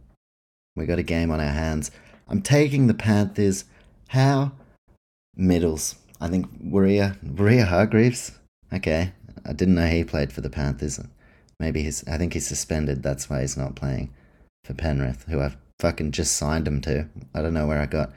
We 0.77 0.87
got 0.87 1.01
a 1.01 1.03
game 1.03 1.33
on 1.33 1.41
our 1.41 1.51
hands. 1.51 1.91
I'm 2.29 2.41
taking 2.41 2.87
the 2.87 2.95
Panthers. 2.95 3.65
How? 4.11 4.53
Middles. 5.35 5.97
I 6.21 6.29
think 6.29 6.47
Waerea, 6.63 7.19
Waerea 7.19 7.67
Hargreaves. 7.67 8.39
Okay, 8.73 9.13
I 9.45 9.53
didn't 9.55 9.75
know 9.75 9.89
he 9.89 10.05
played 10.05 10.33
for 10.33 10.41
the 10.41 10.51
Panthers. 10.51 11.01
Maybe 11.59 11.83
he's. 11.83 12.07
I 12.07 12.17
think 12.17 12.35
he's 12.35 12.47
suspended. 12.47 13.03
That's 13.03 13.29
why 13.29 13.41
he's 13.41 13.57
not 13.57 13.75
playing 13.75 14.15
for 14.63 14.75
Penrith, 14.75 15.25
who 15.29 15.41
I've 15.41 15.57
fucking 15.81 16.13
just 16.13 16.37
signed 16.37 16.69
him 16.69 16.81
to. 16.83 17.09
I 17.35 17.43
don't 17.43 17.55
know 17.55 17.67
where 17.67 17.81
I 17.81 17.87
got 17.87 18.13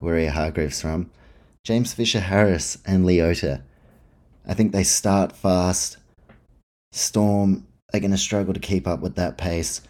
Waerea 0.00 0.30
Hargreaves 0.30 0.80
from. 0.80 1.10
James 1.64 1.94
Fisher 1.94 2.18
Harris 2.18 2.78
and 2.84 3.04
Leota. 3.04 3.62
I 4.44 4.52
think 4.52 4.72
they 4.72 4.82
start 4.82 5.30
fast. 5.30 5.96
Storm 6.90 7.68
are 7.94 8.00
going 8.00 8.10
to 8.10 8.16
struggle 8.16 8.52
to 8.52 8.58
keep 8.58 8.84
up 8.88 8.98
with 8.98 9.14
that 9.14 9.38
pace. 9.38 9.80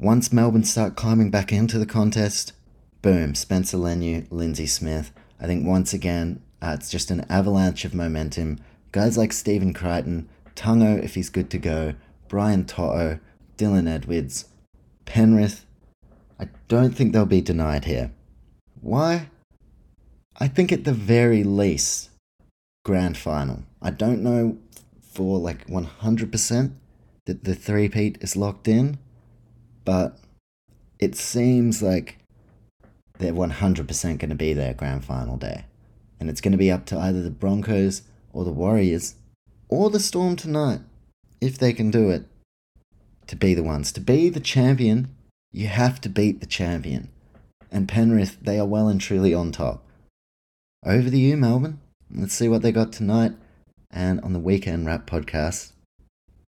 Once 0.00 0.32
Melbourne 0.32 0.64
start 0.64 0.96
climbing 0.96 1.30
back 1.30 1.52
into 1.52 1.78
the 1.78 1.86
contest, 1.86 2.52
boom, 3.00 3.36
Spencer 3.36 3.76
Leniu, 3.76 4.26
Lindsay 4.32 4.66
Smith. 4.66 5.12
I 5.40 5.46
think 5.46 5.64
once 5.64 5.92
again, 5.92 6.42
uh, 6.60 6.74
it's 6.76 6.90
just 6.90 7.12
an 7.12 7.24
avalanche 7.30 7.84
of 7.84 7.94
momentum. 7.94 8.58
Guys 8.90 9.16
like 9.16 9.32
Stephen 9.32 9.72
Crichton, 9.72 10.28
Tago 10.56 11.00
if 11.00 11.14
he's 11.14 11.30
good 11.30 11.48
to 11.50 11.58
go, 11.58 11.94
Brian 12.26 12.64
To'o, 12.64 13.20
Dylan 13.56 13.88
Edwards, 13.88 14.46
Penrith. 15.04 15.64
I 16.40 16.48
don't 16.66 16.96
think 16.96 17.12
they'll 17.12 17.24
be 17.24 17.40
denied 17.40 17.84
here. 17.84 18.10
Why? 18.80 19.28
I 20.38 20.46
think 20.46 20.70
at 20.70 20.84
the 20.84 20.92
very 20.92 21.42
least, 21.42 22.10
grand 22.84 23.18
final. 23.18 23.64
I 23.82 23.90
don't 23.90 24.22
know 24.22 24.58
for 25.02 25.38
like 25.38 25.66
100% 25.66 26.72
that 27.26 27.44
the 27.44 27.54
three-peat 27.56 28.18
is 28.20 28.36
locked 28.36 28.68
in, 28.68 28.98
but 29.84 30.16
it 31.00 31.16
seems 31.16 31.82
like 31.82 32.18
they're 33.18 33.32
100% 33.32 34.18
going 34.18 34.30
to 34.30 34.36
be 34.36 34.52
there 34.52 34.74
grand 34.74 35.04
final 35.04 35.36
day. 35.36 35.64
And 36.20 36.30
it's 36.30 36.40
going 36.40 36.52
to 36.52 36.58
be 36.58 36.70
up 36.70 36.86
to 36.86 36.98
either 36.98 37.20
the 37.20 37.30
Broncos 37.30 38.02
or 38.32 38.44
the 38.44 38.52
Warriors 38.52 39.16
or 39.68 39.90
the 39.90 40.00
Storm 40.00 40.36
tonight, 40.36 40.80
if 41.40 41.58
they 41.58 41.72
can 41.72 41.90
do 41.90 42.10
it, 42.10 42.26
to 43.26 43.34
be 43.34 43.54
the 43.54 43.62
ones. 43.62 43.90
To 43.92 44.00
be 44.00 44.28
the 44.28 44.40
champion, 44.40 45.14
you 45.52 45.66
have 45.66 46.00
to 46.02 46.08
beat 46.08 46.40
the 46.40 46.46
champion. 46.46 47.10
And 47.72 47.88
Penrith, 47.88 48.38
they 48.40 48.58
are 48.58 48.66
well 48.66 48.88
and 48.88 49.00
truly 49.00 49.34
on 49.34 49.50
top. 49.52 49.84
Over 50.86 51.10
to 51.10 51.18
you, 51.18 51.36
Melbourne. 51.36 51.80
Let's 52.08 52.34
see 52.34 52.48
what 52.48 52.62
they 52.62 52.70
got 52.70 52.92
tonight. 52.92 53.32
And 53.90 54.20
on 54.20 54.32
the 54.32 54.38
Weekend 54.38 54.86
Wrap 54.86 55.10
podcast, 55.10 55.72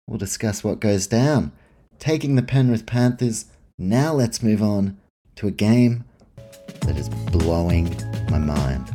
we'll 0.06 0.20
discuss 0.20 0.64
what 0.64 0.80
goes 0.80 1.08
down. 1.08 1.52
Taking 1.98 2.36
the 2.36 2.44
Penrith 2.44 2.86
Panthers. 2.86 3.46
Now 3.80 4.14
let's 4.14 4.44
move 4.44 4.62
on 4.62 5.00
to 5.38 5.48
a 5.48 5.52
game 5.52 6.06
that 6.82 6.96
is 6.96 7.10
blowing 7.10 7.96
my 8.30 8.38
mind. 8.38 8.94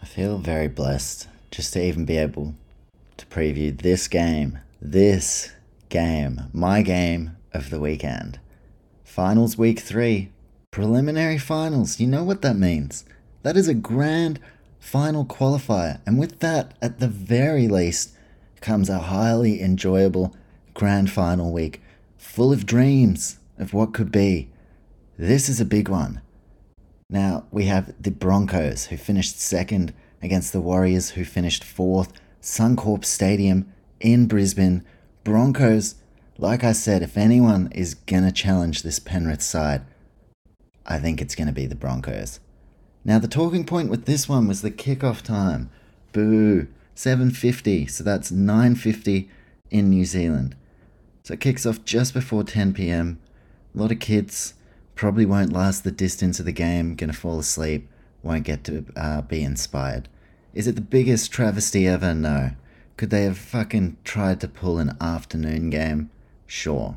I 0.00 0.06
feel 0.06 0.38
very 0.38 0.68
blessed 0.68 1.26
just 1.50 1.72
to 1.72 1.82
even 1.82 2.04
be 2.04 2.16
able 2.16 2.54
to 3.16 3.26
preview 3.26 3.76
this 3.76 4.06
game. 4.06 4.60
This 4.80 5.52
game. 5.88 6.42
My 6.52 6.82
game 6.82 7.36
of 7.52 7.70
the 7.70 7.80
weekend. 7.80 8.38
Finals 9.10 9.58
week 9.58 9.80
three, 9.80 10.30
preliminary 10.70 11.36
finals. 11.36 11.98
You 11.98 12.06
know 12.06 12.22
what 12.22 12.42
that 12.42 12.54
means. 12.54 13.04
That 13.42 13.56
is 13.56 13.66
a 13.66 13.74
grand 13.74 14.38
final 14.78 15.24
qualifier. 15.24 16.00
And 16.06 16.16
with 16.16 16.38
that, 16.38 16.74
at 16.80 17.00
the 17.00 17.08
very 17.08 17.66
least, 17.66 18.12
comes 18.60 18.88
a 18.88 19.00
highly 19.00 19.60
enjoyable 19.60 20.36
grand 20.74 21.10
final 21.10 21.52
week 21.52 21.82
full 22.18 22.52
of 22.52 22.66
dreams 22.66 23.40
of 23.58 23.74
what 23.74 23.92
could 23.92 24.12
be. 24.12 24.48
This 25.18 25.48
is 25.48 25.60
a 25.60 25.64
big 25.64 25.88
one. 25.88 26.20
Now, 27.10 27.46
we 27.50 27.64
have 27.64 27.92
the 28.00 28.12
Broncos, 28.12 28.86
who 28.86 28.96
finished 28.96 29.40
second 29.40 29.92
against 30.22 30.52
the 30.52 30.60
Warriors, 30.60 31.10
who 31.10 31.24
finished 31.24 31.64
fourth. 31.64 32.12
Suncorp 32.40 33.04
Stadium 33.04 33.72
in 33.98 34.28
Brisbane. 34.28 34.84
Broncos 35.24 35.96
like 36.42 36.64
I 36.64 36.72
said, 36.72 37.02
if 37.02 37.16
anyone 37.16 37.70
is 37.72 37.94
going 37.94 38.24
to 38.24 38.32
challenge 38.32 38.82
this 38.82 38.98
Penrith 38.98 39.42
side, 39.42 39.82
I 40.86 40.98
think 40.98 41.20
it's 41.20 41.34
going 41.34 41.46
to 41.46 41.52
be 41.52 41.66
the 41.66 41.74
Broncos. 41.74 42.40
Now, 43.04 43.18
the 43.18 43.28
talking 43.28 43.64
point 43.64 43.90
with 43.90 44.04
this 44.04 44.28
one 44.28 44.46
was 44.46 44.62
the 44.62 44.70
kickoff 44.70 45.22
time. 45.22 45.70
Boo. 46.12 46.68
7.50, 46.96 47.90
so 47.90 48.04
that's 48.04 48.30
9.50 48.30 49.28
in 49.70 49.88
New 49.88 50.04
Zealand. 50.04 50.54
So 51.22 51.34
it 51.34 51.40
kicks 51.40 51.64
off 51.64 51.84
just 51.84 52.12
before 52.12 52.44
10 52.44 52.74
p.m. 52.74 53.18
A 53.74 53.78
lot 53.78 53.92
of 53.92 54.00
kids 54.00 54.54
probably 54.94 55.24
won't 55.24 55.52
last 55.52 55.82
the 55.82 55.92
distance 55.92 56.40
of 56.40 56.46
the 56.46 56.52
game, 56.52 56.96
gonna 56.96 57.14
fall 57.14 57.38
asleep, 57.38 57.88
won't 58.22 58.44
get 58.44 58.64
to 58.64 58.84
uh, 58.96 59.22
be 59.22 59.42
inspired. 59.42 60.08
Is 60.52 60.66
it 60.66 60.74
the 60.74 60.82
biggest 60.82 61.32
travesty 61.32 61.86
ever? 61.88 62.12
No. 62.12 62.50
Could 62.98 63.08
they 63.08 63.22
have 63.22 63.38
fucking 63.38 63.96
tried 64.04 64.40
to 64.40 64.48
pull 64.48 64.78
an 64.78 64.96
afternoon 65.00 65.70
game? 65.70 66.10
Sure. 66.50 66.96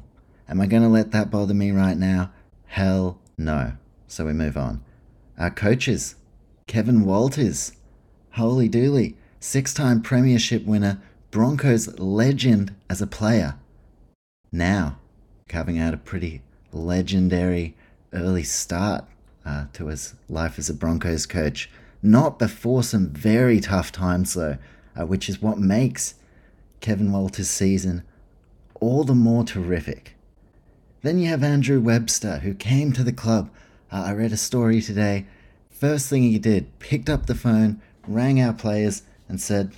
Am 0.49 0.60
I 0.60 0.66
gonna 0.66 0.89
let 0.89 1.12
that 1.12 1.30
bother 1.30 1.54
me 1.54 1.70
right 1.70 1.95
now? 1.95 2.32
Hell 2.66 3.20
no. 3.38 3.74
So 4.08 4.26
we 4.26 4.34
move 4.34 4.58
on. 4.58 4.84
Our 5.38 5.51
coaches, 5.51 6.16
Kevin 6.66 7.06
Walters. 7.06 7.74
Holy 8.32 8.68
dooly. 8.68 9.14
Six 9.39 9.72
time 9.72 10.01
Premiership 10.01 10.66
winner, 10.66 10.99
Broncos 11.30 11.99
legend 11.99 12.74
as 12.89 12.99
a 12.99 13.06
player. 13.06 13.54
Now, 14.51 14.97
carving 15.47 15.78
out 15.78 15.93
a 15.93 15.97
pretty 15.97 16.41
legendary 16.72 17.76
early 18.12 18.43
start 18.43 19.06
uh, 19.45 19.66
to 19.74 19.86
his 19.86 20.16
life 20.28 20.58
as 20.58 20.68
a 20.68 20.74
Broncos 20.74 21.28
coach. 21.28 21.70
Not 22.01 22.39
before 22.39 22.82
some 22.82 23.10
very 23.10 23.60
tough 23.60 23.91
times, 23.91 24.34
though, 24.34 24.58
uh, 24.99 25.06
which 25.06 25.30
is 25.30 25.43
what 25.43 25.60
makes 25.60 26.16
Kevin 26.82 27.12
Walters' 27.12 27.51
season 27.51 28.01
all 28.84 29.06
the 29.06 29.16
more 29.16 29.46
terrific. 29.46 30.16
Then 31.04 31.18
you 31.18 31.30
have 31.30 31.44
Andrew 31.44 31.80
Webster, 31.80 32.40
who 32.40 32.54
came 32.54 32.92
to 32.94 33.04
the 33.04 33.14
club. 33.14 33.50
Uh, 33.92 34.04
I 34.08 34.14
read 34.14 34.34
a 34.34 34.38
story 34.38 34.82
today. 34.82 35.26
First 35.70 36.10
thing 36.10 36.24
he 36.24 36.38
did, 36.38 36.78
picked 36.80 37.10
up 37.10 37.26
the 37.26 37.36
phone, 37.36 37.82
rang 38.08 38.42
our 38.42 38.54
players, 38.54 39.04
and 39.30 39.40
said, 39.40 39.72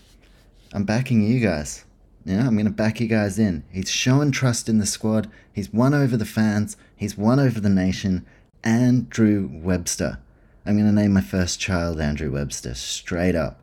I'm 0.73 0.83
backing 0.85 1.21
you 1.21 1.39
guys. 1.39 1.85
Yeah, 2.25 2.47
I'm 2.47 2.55
going 2.55 2.65
to 2.65 2.71
back 2.71 2.99
you 2.99 3.07
guys 3.07 3.37
in. 3.37 3.63
He's 3.71 3.89
showing 3.89 4.31
trust 4.31 4.67
in 4.67 4.79
the 4.79 4.87
squad. 4.87 5.29
He's 5.53 5.71
won 5.71 5.93
over 5.93 6.17
the 6.17 6.25
fans. 6.25 6.75
He's 6.95 7.15
won 7.15 7.39
over 7.39 7.59
the 7.59 7.69
nation. 7.69 8.25
Andrew 8.63 9.47
Webster. 9.51 10.17
I'm 10.65 10.75
going 10.75 10.87
to 10.87 11.01
name 11.01 11.13
my 11.13 11.21
first 11.21 11.59
child 11.59 12.01
Andrew 12.01 12.31
Webster, 12.31 12.73
straight 12.73 13.35
up. 13.35 13.61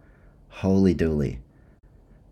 Holy 0.49 0.95
dooly. 0.95 1.39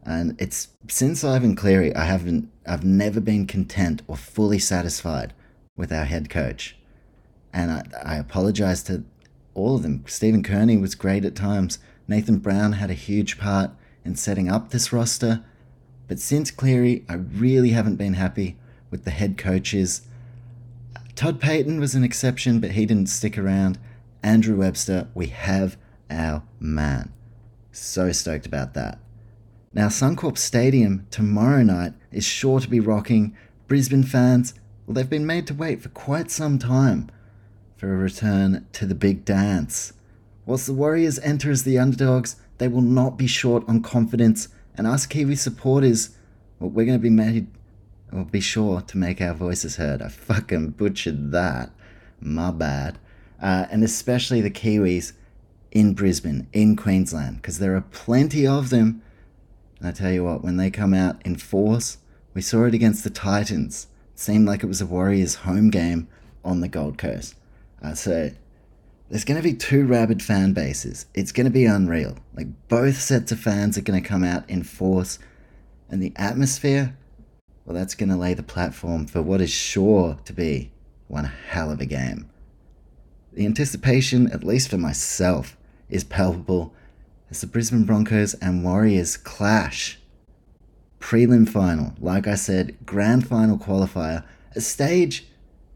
And 0.04 0.40
it's 0.40 0.68
since 0.88 1.24
Ivan 1.24 1.56
Cleary, 1.56 1.94
I 1.94 2.04
haven't, 2.04 2.50
I've 2.70 2.84
never 2.84 3.20
been 3.20 3.46
content 3.46 4.02
or 4.06 4.16
fully 4.16 4.58
satisfied 4.58 5.34
with 5.76 5.92
our 5.92 6.04
head 6.04 6.30
coach. 6.30 6.76
And 7.52 7.70
I, 7.70 7.84
I 8.02 8.16
apologize 8.16 8.82
to 8.84 9.04
all 9.54 9.76
of 9.76 9.82
them. 9.82 10.04
Stephen 10.06 10.42
Kearney 10.42 10.76
was 10.76 10.94
great 10.94 11.24
at 11.24 11.34
times. 11.34 11.78
Nathan 12.06 12.38
Brown 12.38 12.74
had 12.74 12.90
a 12.90 12.94
huge 12.94 13.38
part 13.38 13.72
in 14.04 14.16
setting 14.16 14.50
up 14.50 14.70
this 14.70 14.92
roster. 14.92 15.44
But 16.08 16.20
since 16.20 16.50
Cleary, 16.50 17.04
I 17.08 17.14
really 17.14 17.70
haven't 17.70 17.96
been 17.96 18.14
happy 18.14 18.56
with 18.90 19.04
the 19.04 19.10
head 19.10 19.36
coaches 19.36 20.02
Todd 21.20 21.38
Payten 21.38 21.78
was 21.80 21.94
an 21.94 22.02
exception, 22.02 22.60
but 22.60 22.70
he 22.70 22.86
didn't 22.86 23.10
stick 23.10 23.36
around. 23.36 23.78
Andrew 24.22 24.56
Webster, 24.56 25.06
we 25.12 25.26
have 25.26 25.76
our 26.08 26.42
man. 26.58 27.12
So 27.72 28.10
stoked 28.12 28.46
about 28.46 28.72
that. 28.72 28.98
Now, 29.72 29.86
Suncorp 29.86 30.36
Stadium 30.36 31.06
tomorrow 31.12 31.62
night 31.62 31.92
is 32.10 32.24
sure 32.24 32.58
to 32.58 32.68
be 32.68 32.80
rocking. 32.80 33.36
Brisbane 33.68 34.02
fans, 34.02 34.52
well, 34.84 34.94
they've 34.94 35.08
been 35.08 35.26
made 35.26 35.46
to 35.46 35.54
wait 35.54 35.80
for 35.80 35.90
quite 35.90 36.28
some 36.28 36.58
time 36.58 37.08
for 37.76 37.94
a 37.94 37.96
return 37.96 38.66
to 38.72 38.84
the 38.84 38.96
big 38.96 39.24
dance. 39.24 39.92
Whilst 40.44 40.66
the 40.66 40.72
Warriors 40.72 41.20
enter 41.20 41.52
as 41.52 41.62
the 41.62 41.78
underdogs, 41.78 42.34
they 42.58 42.66
will 42.66 42.82
not 42.82 43.16
be 43.16 43.28
short 43.28 43.62
on 43.68 43.80
confidence, 43.80 44.48
and 44.74 44.88
us 44.88 45.06
Kiwi 45.06 45.36
supporters, 45.36 46.16
well, 46.58 46.70
we're 46.70 46.84
going 46.84 46.98
to 46.98 47.02
be 47.02 47.08
made 47.08 47.46
We'll 48.12 48.24
be 48.24 48.40
sure 48.40 48.80
to 48.80 48.98
make 48.98 49.20
our 49.20 49.34
voices 49.34 49.76
heard. 49.76 50.02
I 50.02 50.08
fucking 50.08 50.70
butchered 50.70 51.30
that. 51.30 51.70
My 52.20 52.50
bad. 52.50 52.98
Uh, 53.40 53.66
and 53.70 53.84
especially 53.84 54.40
the 54.40 54.50
Kiwis 54.50 55.12
in 55.70 55.94
Brisbane, 55.94 56.48
in 56.52 56.74
Queensland, 56.74 57.36
because 57.36 57.60
there 57.60 57.76
are 57.76 57.84
plenty 57.92 58.46
of 58.46 58.70
them. 58.70 59.02
And 59.80 59.88
I 59.88 59.92
tell 59.92 60.12
you 60.12 60.24
what, 60.24 60.44
when 60.44 60.56
they 60.56 60.70
come 60.70 60.94
out 60.94 61.20
in 61.24 61.36
force, 61.36 61.98
we 62.34 62.42
saw 62.42 62.66
it 62.66 62.74
against 62.74 63.02
the 63.02 63.10
Titans. 63.10 63.88
It 64.14 64.20
seemed 64.20 64.46
like 64.46 64.62
it 64.62 64.66
was 64.66 64.80
a 64.80 64.86
Warriors 64.86 65.36
home 65.36 65.70
game 65.70 66.06
on 66.44 66.60
the 66.60 66.68
Gold 66.68 66.98
Coast. 66.98 67.34
Uh, 67.82 67.94
so 67.94 68.30
there's 69.08 69.24
going 69.24 69.40
to 69.40 69.48
be 69.48 69.54
two 69.54 69.86
rabid 69.86 70.22
fan 70.22 70.52
bases. 70.52 71.06
It's 71.14 71.32
going 71.32 71.46
to 71.46 71.50
be 71.50 71.64
unreal. 71.64 72.16
Like 72.34 72.48
both 72.68 73.00
sets 73.00 73.32
of 73.32 73.40
fans 73.40 73.76
are 73.76 73.82
going 73.82 74.00
to 74.00 74.08
come 74.08 74.22
out 74.22 74.48
in 74.48 74.62
force, 74.62 75.18
and 75.88 76.02
the 76.02 76.12
atmosphere 76.14 76.96
well, 77.70 77.78
that's 77.78 77.94
going 77.94 78.08
to 78.08 78.16
lay 78.16 78.34
the 78.34 78.42
platform 78.42 79.06
for 79.06 79.22
what 79.22 79.40
is 79.40 79.50
sure 79.50 80.18
to 80.24 80.32
be 80.32 80.72
one 81.06 81.24
hell 81.24 81.70
of 81.70 81.80
a 81.80 81.86
game. 81.86 82.28
The 83.32 83.46
anticipation, 83.46 84.28
at 84.32 84.42
least 84.42 84.68
for 84.68 84.76
myself, 84.76 85.56
is 85.88 86.02
palpable 86.02 86.74
as 87.30 87.40
the 87.40 87.46
Brisbane 87.46 87.84
Broncos 87.84 88.34
and 88.34 88.64
Warriors 88.64 89.16
clash. 89.16 89.98
Prelim 90.98 91.48
final, 91.48 91.94
like 92.00 92.26
I 92.26 92.34
said, 92.34 92.76
grand 92.84 93.26
final 93.26 93.56
qualifier, 93.56 94.24
a 94.54 94.60
stage 94.60 95.26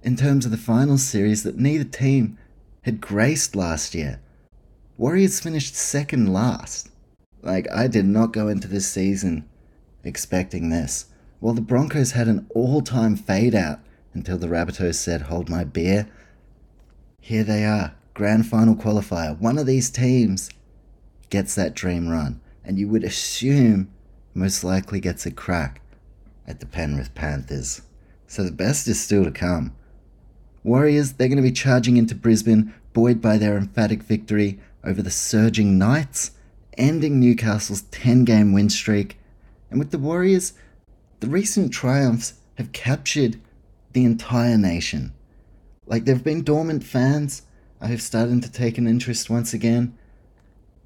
in 0.03 0.17
terms 0.17 0.45
of 0.45 0.51
the 0.51 0.59
final 0.59 0.99
series 0.99 1.45
that 1.45 1.57
neither 1.57 1.85
team 1.85 2.37
had 2.83 3.01
graced 3.01 3.57
last 3.57 3.95
year. 3.95 4.21
Warriors 4.99 5.41
finished 5.41 5.75
second 5.75 6.33
last. 6.33 6.91
Like, 7.41 7.71
I 7.71 7.87
did 7.87 8.05
not 8.05 8.33
go 8.33 8.49
into 8.49 8.69
this 8.69 8.87
season 8.87 9.49
expecting 10.03 10.69
this. 10.69 11.07
Well, 11.41 11.55
the 11.55 11.61
Broncos 11.61 12.13
had 12.13 12.29
an 12.29 12.47
all 12.55 12.83
time 12.83 13.17
fade 13.17 13.55
out 13.55 13.81
until 14.13 14.39
the 14.39 14.47
Rabbitohs 14.47 14.95
said, 14.95 15.23
Hold 15.23 15.49
my 15.49 15.65
beer. 15.65 16.09
Here 17.21 17.45
they 17.45 17.65
are, 17.65 17.95
grand 18.13 18.47
final 18.47 18.75
qualifier. 18.75 19.39
One 19.39 19.59
of 19.59 19.67
these 19.67 19.91
teams 19.91 20.51
gets 21.35 21.57
that 21.57 21.75
dream 21.75 22.09
run, 22.09 22.41
and 22.65 22.79
you 22.79 22.87
would 22.87 23.03
assume 23.03 23.91
most 24.35 24.63
likely 24.63 25.01
gets 25.01 25.27
a 25.27 25.33
crack 25.33 25.81
at 26.47 26.61
the 26.61 26.67
Penrith 26.67 27.13
Panthers. 27.17 27.83
So 28.29 28.45
the 28.45 28.53
best 28.53 28.87
is 28.87 29.01
still 29.01 29.25
to 29.25 29.33
come. 29.33 29.75
Warriors, 30.63 31.15
they're 31.15 31.27
going 31.27 31.43
to 31.43 31.43
be 31.43 31.51
charging 31.51 31.97
into 31.97 32.15
Brisbane, 32.15 32.73
buoyed 32.93 33.21
by 33.21 33.37
their 33.37 33.57
emphatic 33.57 34.05
victory 34.05 34.61
over 34.85 35.03
the 35.03 35.11
surging 35.11 35.77
Knights, 35.77 36.31
ending 36.79 37.19
Newcastle's 37.19 37.83
10 37.91 38.25
game 38.25 38.53
win 38.53 38.71
streak. 38.71 39.19
And 39.71 39.81
with 39.81 39.91
the 39.91 39.99
Warriors, 39.99 40.53
the 41.19 41.27
recent 41.27 41.73
triumphs 41.73 42.35
have 42.59 42.71
captured 42.71 43.41
the 43.93 44.05
entire 44.05 44.57
nation. 44.57 45.13
Like, 45.85 46.05
there 46.05 46.15
have 46.15 46.23
been 46.23 46.45
dormant 46.45 46.85
fans 46.85 47.43
I 47.81 47.89
have 47.89 48.03
started 48.03 48.41
to 48.45 48.53
take 48.53 48.79
an 48.79 48.87
interest 48.87 49.29
once 49.29 49.53
again, 49.53 49.99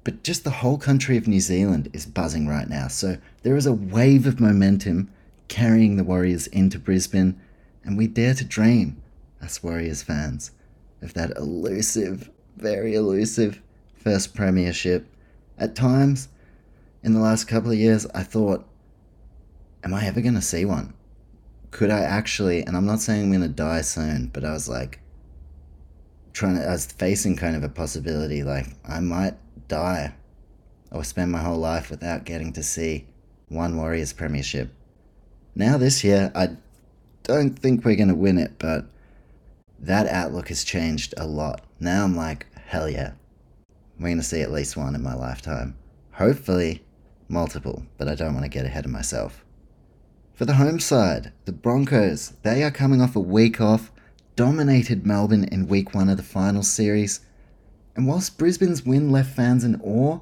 but 0.09 0.23
just 0.23 0.43
the 0.43 0.49
whole 0.49 0.79
country 0.79 1.17
of 1.17 1.27
New 1.27 1.39
Zealand 1.39 1.87
is 1.93 2.07
buzzing 2.07 2.47
right 2.47 2.67
now. 2.67 2.87
So 2.87 3.19
there 3.43 3.55
is 3.55 3.67
a 3.67 3.73
wave 3.73 4.25
of 4.25 4.39
momentum 4.39 5.07
carrying 5.49 5.97
the 5.97 6.03
Warriors 6.03 6.47
into 6.47 6.79
Brisbane, 6.79 7.39
and 7.83 7.95
we 7.95 8.07
dare 8.07 8.33
to 8.33 8.43
dream, 8.43 8.99
us 9.39 9.61
Warriors 9.61 10.01
fans, 10.01 10.49
of 11.03 11.13
that 11.13 11.37
elusive, 11.37 12.31
very 12.57 12.95
elusive 12.95 13.61
first 13.93 14.33
premiership. 14.33 15.05
At 15.59 15.75
times, 15.75 16.29
in 17.03 17.13
the 17.13 17.19
last 17.19 17.43
couple 17.43 17.69
of 17.69 17.77
years, 17.77 18.07
I 18.15 18.23
thought 18.23 18.67
am 19.83 19.93
I 19.93 20.07
ever 20.07 20.21
going 20.21 20.33
to 20.33 20.41
see 20.41 20.65
one? 20.65 20.95
Could 21.69 21.91
I 21.91 21.99
actually, 21.99 22.63
and 22.63 22.75
I'm 22.75 22.87
not 22.87 22.99
saying 22.99 23.25
I'm 23.25 23.29
going 23.29 23.41
to 23.41 23.47
die 23.47 23.81
soon, 23.81 24.31
but 24.33 24.43
I 24.43 24.53
was 24.53 24.67
like, 24.67 25.01
trying 26.33 26.55
to, 26.55 26.65
I 26.67 26.71
was 26.71 26.87
facing 26.87 27.35
kind 27.35 27.55
of 27.55 27.63
a 27.63 27.69
possibility 27.69 28.41
like 28.41 28.65
I 28.87 29.01
might 29.01 29.35
die 29.69 30.13
or 30.91 31.05
spend 31.05 31.31
my 31.31 31.39
whole 31.39 31.57
life 31.57 31.89
without 31.89 32.25
getting 32.25 32.51
to 32.53 32.63
see 32.63 33.05
one 33.47 33.77
Warriors 33.77 34.11
Premiership. 34.11 34.73
Now, 35.55 35.77
this 35.77 36.03
year, 36.03 36.31
I 36.35 36.57
don't 37.23 37.57
think 37.57 37.85
we're 37.85 37.95
going 37.95 38.09
to 38.09 38.15
win 38.15 38.37
it, 38.37 38.53
but 38.59 38.85
that 39.79 40.07
outlook 40.07 40.49
has 40.49 40.63
changed 40.63 41.13
a 41.17 41.25
lot. 41.25 41.61
Now 41.79 42.03
I'm 42.03 42.15
like, 42.15 42.45
hell 42.65 42.89
yeah, 42.89 43.13
we're 43.97 44.07
going 44.07 44.17
to 44.17 44.23
see 44.23 44.41
at 44.41 44.51
least 44.51 44.75
one 44.75 44.95
in 44.95 45.03
my 45.03 45.13
lifetime. 45.13 45.77
Hopefully, 46.11 46.83
multiple, 47.27 47.83
but 47.97 48.07
I 48.07 48.15
don't 48.15 48.33
want 48.33 48.45
to 48.45 48.49
get 48.49 48.65
ahead 48.65 48.85
of 48.85 48.91
myself. 48.91 49.45
For 50.33 50.45
the 50.45 50.55
home 50.55 50.79
side, 50.79 51.31
the 51.45 51.51
Broncos, 51.51 52.33
they 52.43 52.63
are 52.63 52.71
coming 52.71 53.01
off 53.01 53.15
a 53.15 53.21
week 53.21 53.59
off, 53.59 53.91
dominated 54.35 55.05
Melbourne 55.05 55.43
in 55.43 55.67
week 55.67 55.93
one 55.93 56.09
of 56.09 56.17
the 56.17 56.23
final 56.23 56.63
series. 56.63 57.21
And 57.95 58.07
whilst 58.07 58.37
Brisbane's 58.37 58.85
win 58.85 59.11
left 59.11 59.35
fans 59.35 59.63
in 59.63 59.79
awe 59.81 60.19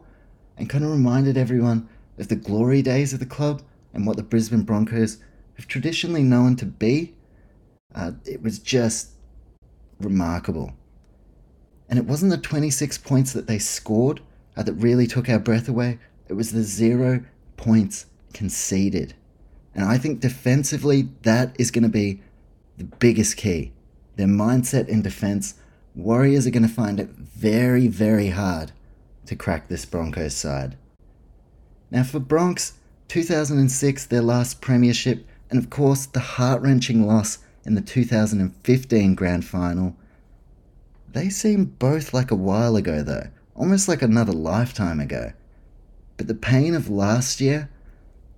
and 0.58 0.70
kind 0.70 0.84
of 0.84 0.92
reminded 0.92 1.38
everyone 1.38 1.88
of 2.18 2.28
the 2.28 2.36
glory 2.36 2.82
days 2.82 3.14
of 3.14 3.20
the 3.20 3.26
club 3.26 3.62
and 3.94 4.06
what 4.06 4.18
the 4.18 4.24
Brisbane 4.24 4.64
Broncos 4.64 5.18
have 5.56 5.68
traditionally 5.68 6.24
known 6.24 6.56
to 6.56 6.66
be, 6.66 7.16
uh, 7.94 8.12
it 8.26 8.42
was 8.42 8.60
just 8.60 9.12
remarkable. 10.00 10.74
And 11.90 11.98
it 11.98 12.06
wasn't 12.06 12.32
the 12.32 12.38
26 12.38 12.98
points 13.00 13.34
that 13.34 13.48
they 13.48 13.60
scored 13.60 14.22
uh, 14.56 14.64
that 14.64 14.74
really 14.74 15.08
took 15.08 15.30
our 15.30 15.40
breath 15.40 15.70
away, 15.70 16.00
it 16.28 16.34
was 16.34 16.52
the 16.52 16.64
zero 16.64 17.24
points 17.56 18.08
conceded. 18.34 19.14
And 19.74 19.86
I 19.86 19.98
think 19.98 20.20
defensively, 20.20 21.10
that 21.22 21.56
is 21.60 21.72
going 21.72 21.84
to 21.84 21.90
be 21.90 22.22
the 22.78 22.84
biggest 22.84 23.38
key. 23.38 23.72
Their 24.16 24.28
mindset 24.28 24.88
in 24.88 25.04
defense, 25.04 25.54
Warriors 25.98 26.46
are 26.46 26.52
going 26.52 26.62
to 26.62 26.70
find 26.70 27.00
it 27.00 27.10
very, 27.10 27.88
very 27.88 28.30
hard 28.30 28.72
to 29.26 29.36
crack 29.36 29.68
this 29.68 29.84
Broncos 29.84 30.36
side. 30.36 30.78
Now, 31.90 32.04
for 32.04 32.20
Bronx, 32.20 32.74
2006, 33.08 34.06
their 34.06 34.22
last 34.22 34.62
premiership, 34.62 35.26
and 35.50 35.58
of 35.58 35.72
course, 35.72 36.06
the 36.06 36.20
heart 36.20 36.62
wrenching 36.62 37.08
loss 37.08 37.40
in 37.66 37.74
the 37.74 37.82
2015 37.82 39.16
grand 39.16 39.44
final. 39.44 39.96
They 41.12 41.30
seem 41.30 41.66
both 41.66 42.14
like 42.14 42.30
a 42.30 42.36
while 42.36 42.76
ago, 42.76 43.02
though, 43.02 43.30
almost 43.56 43.88
like 43.88 44.04
another 44.04 44.34
lifetime 44.34 45.00
ago. 45.00 45.34
But 46.16 46.28
the 46.28 46.36
pain 46.36 46.76
of 46.76 46.92
last 46.92 47.42
year, 47.42 47.70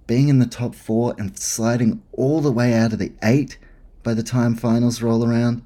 being 0.08 0.30
in 0.30 0.40
the 0.40 0.46
top 0.46 0.76
four 0.76 1.14
and 1.18 1.38
sliding 1.38 2.02
all 2.14 2.40
the 2.40 2.54
way 2.54 2.74
out 2.74 2.94
of 2.94 3.00
the 3.00 3.12
eight 3.22 3.58
by 4.02 4.14
the 4.14 4.24
time 4.24 4.56
finals 4.56 5.02
roll 5.02 5.26
around, 5.26 5.62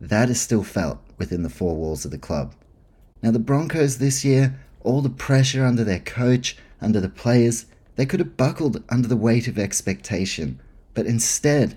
that 0.00 0.30
is 0.30 0.40
still 0.40 0.62
felt 0.62 0.98
within 1.16 1.42
the 1.42 1.50
four 1.50 1.74
walls 1.76 2.04
of 2.04 2.10
the 2.10 2.18
club. 2.18 2.54
Now, 3.22 3.30
the 3.30 3.38
Broncos 3.38 3.98
this 3.98 4.24
year, 4.24 4.58
all 4.80 5.02
the 5.02 5.10
pressure 5.10 5.64
under 5.64 5.84
their 5.84 5.98
coach, 5.98 6.56
under 6.80 7.00
the 7.00 7.08
players, 7.08 7.66
they 7.96 8.06
could 8.06 8.20
have 8.20 8.36
buckled 8.36 8.82
under 8.88 9.08
the 9.08 9.16
weight 9.16 9.48
of 9.48 9.58
expectation. 9.58 10.60
But 10.94 11.06
instead, 11.06 11.76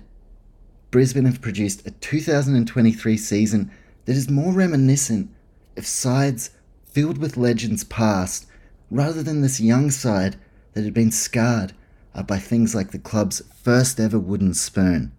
Brisbane 0.92 1.24
have 1.24 1.40
produced 1.40 1.86
a 1.86 1.90
2023 1.90 3.16
season 3.16 3.70
that 4.04 4.16
is 4.16 4.30
more 4.30 4.52
reminiscent 4.52 5.30
of 5.76 5.86
sides 5.86 6.50
filled 6.84 7.18
with 7.18 7.36
legends 7.36 7.82
past 7.84 8.46
rather 8.90 9.22
than 9.22 9.40
this 9.40 9.60
young 9.60 9.90
side 9.90 10.36
that 10.74 10.84
had 10.84 10.94
been 10.94 11.10
scarred 11.10 11.72
by 12.26 12.38
things 12.38 12.74
like 12.74 12.90
the 12.90 12.98
club's 12.98 13.42
first 13.62 13.98
ever 13.98 14.18
wooden 14.18 14.52
spoon. 14.54 15.12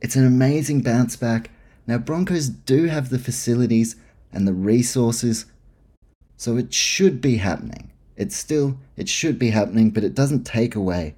It's 0.00 0.16
an 0.16 0.26
amazing 0.26 0.82
bounce 0.82 1.16
back. 1.16 1.50
Now, 1.92 1.98
Broncos 1.98 2.48
do 2.48 2.86
have 2.86 3.10
the 3.10 3.18
facilities 3.18 3.96
and 4.32 4.48
the 4.48 4.54
resources, 4.54 5.44
so 6.38 6.56
it 6.56 6.72
should 6.72 7.20
be 7.20 7.36
happening. 7.36 7.92
It's 8.16 8.34
still, 8.34 8.78
it 8.96 9.10
should 9.10 9.38
be 9.38 9.50
happening, 9.50 9.90
but 9.90 10.02
it 10.02 10.14
doesn't 10.14 10.44
take 10.44 10.74
away 10.74 11.16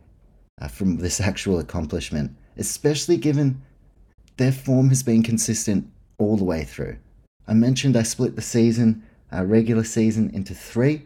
uh, 0.61 0.67
from 0.67 0.97
this 0.97 1.21
actual 1.31 1.61
accomplishment, 1.61 2.37
especially 2.57 3.17
given 3.17 3.63
their 4.37 4.51
form 4.51 4.89
has 4.89 5.05
been 5.05 5.23
consistent 5.23 5.89
all 6.19 6.37
the 6.37 6.43
way 6.43 6.65
through. 6.65 6.97
I 7.47 7.55
mentioned 7.55 7.97
I 7.97 8.03
split 8.03 8.35
the 8.35 8.43
season, 8.43 9.05
uh, 9.33 9.45
regular 9.45 9.85
season, 9.85 10.29
into 10.31 10.55
three. 10.55 11.03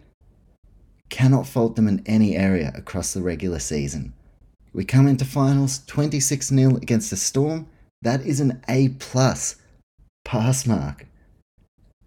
Cannot 1.11 1.47
fault 1.47 1.77
them 1.77 1.89
in 1.89 2.03
any 2.07 2.37
area 2.37 2.73
across 2.75 3.13
the 3.13 3.21
regular 3.21 3.59
season. 3.59 4.15
We 4.73 4.87
come 4.87 5.07
into 5.07 5.27
finals 5.27 5.83
26 5.89 6.47
0 6.47 6.77
against 6.77 7.11
the 7.11 7.17
Storm. 7.19 7.67
That 8.03 8.25
is 8.25 8.41
an 8.41 8.63
A 8.69 8.91
plus 8.91 9.57
pass 10.25 10.67
mark. 10.67 11.07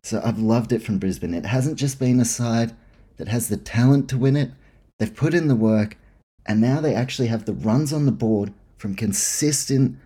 So 0.03 0.21
I've 0.23 0.39
loved 0.39 0.71
it 0.71 0.81
from 0.81 0.99
Brisbane. 0.99 1.33
It 1.33 1.45
hasn't 1.45 1.77
just 1.77 1.99
been 1.99 2.19
a 2.19 2.25
side 2.25 2.73
that 3.17 3.27
has 3.27 3.49
the 3.49 3.57
talent 3.57 4.09
to 4.09 4.17
win 4.17 4.35
it, 4.35 4.51
they've 4.97 5.15
put 5.15 5.33
in 5.33 5.47
the 5.47 5.55
work, 5.55 5.97
and 6.45 6.59
now 6.59 6.81
they 6.81 6.95
actually 6.95 7.27
have 7.27 7.45
the 7.45 7.53
runs 7.53 7.93
on 7.93 8.05
the 8.05 8.11
board 8.11 8.51
from 8.77 8.95
consistent 8.95 9.97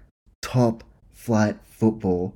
top 0.41 0.83
flight 1.13 1.57
football 1.63 2.33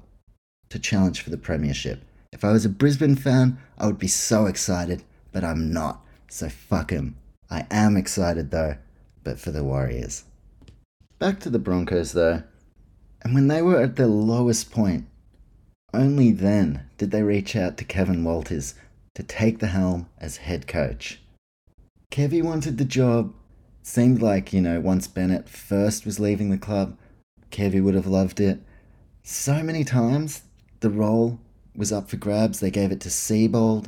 to 0.69 0.79
challenge 0.79 1.21
for 1.21 1.31
the 1.31 1.37
Premiership. 1.37 2.01
If 2.31 2.45
I 2.45 2.51
was 2.51 2.63
a 2.63 2.69
Brisbane 2.69 3.15
fan, 3.15 3.57
I 3.77 3.87
would 3.87 3.99
be 3.99 4.07
so 4.07 4.45
excited, 4.45 5.03
but 5.33 5.43
I'm 5.43 5.73
not. 5.73 6.05
So 6.29 6.47
fuck 6.47 6.91
him. 6.91 7.17
I 7.49 7.65
am 7.71 7.97
excited 7.97 8.51
though, 8.51 8.77
but 9.23 9.39
for 9.39 9.51
the 9.51 9.63
Warriors. 9.63 10.23
Back 11.17 11.39
to 11.41 11.49
the 11.49 11.59
Broncos 11.59 12.13
though. 12.13 12.43
And 13.21 13.33
when 13.33 13.47
they 13.47 13.61
were 13.61 13.81
at 13.81 13.95
their 13.95 14.07
lowest 14.07 14.71
point, 14.71 15.05
only 15.93 16.31
then 16.31 16.85
did 16.97 17.11
they 17.11 17.23
reach 17.23 17.55
out 17.55 17.77
to 17.77 17.83
Kevin 17.83 18.23
Walters 18.23 18.75
to 19.15 19.23
take 19.23 19.59
the 19.59 19.67
helm 19.67 20.07
as 20.19 20.37
head 20.37 20.67
coach. 20.67 21.19
Kevy 22.11 22.41
wanted 22.41 22.77
the 22.77 22.85
job. 22.85 23.33
Seemed 23.81 24.21
like, 24.21 24.53
you 24.53 24.61
know, 24.61 24.79
once 24.79 25.07
Bennett 25.07 25.49
first 25.49 26.05
was 26.05 26.19
leaving 26.19 26.49
the 26.49 26.57
club, 26.57 26.97
Kevy 27.51 27.83
would 27.83 27.95
have 27.95 28.07
loved 28.07 28.39
it. 28.39 28.59
So 29.23 29.63
many 29.63 29.83
times 29.83 30.43
the 30.79 30.89
role 30.89 31.39
was 31.75 31.91
up 31.91 32.09
for 32.09 32.17
grabs. 32.17 32.59
They 32.59 32.71
gave 32.71 32.91
it 32.91 33.01
to 33.01 33.09
Seibold. 33.09 33.87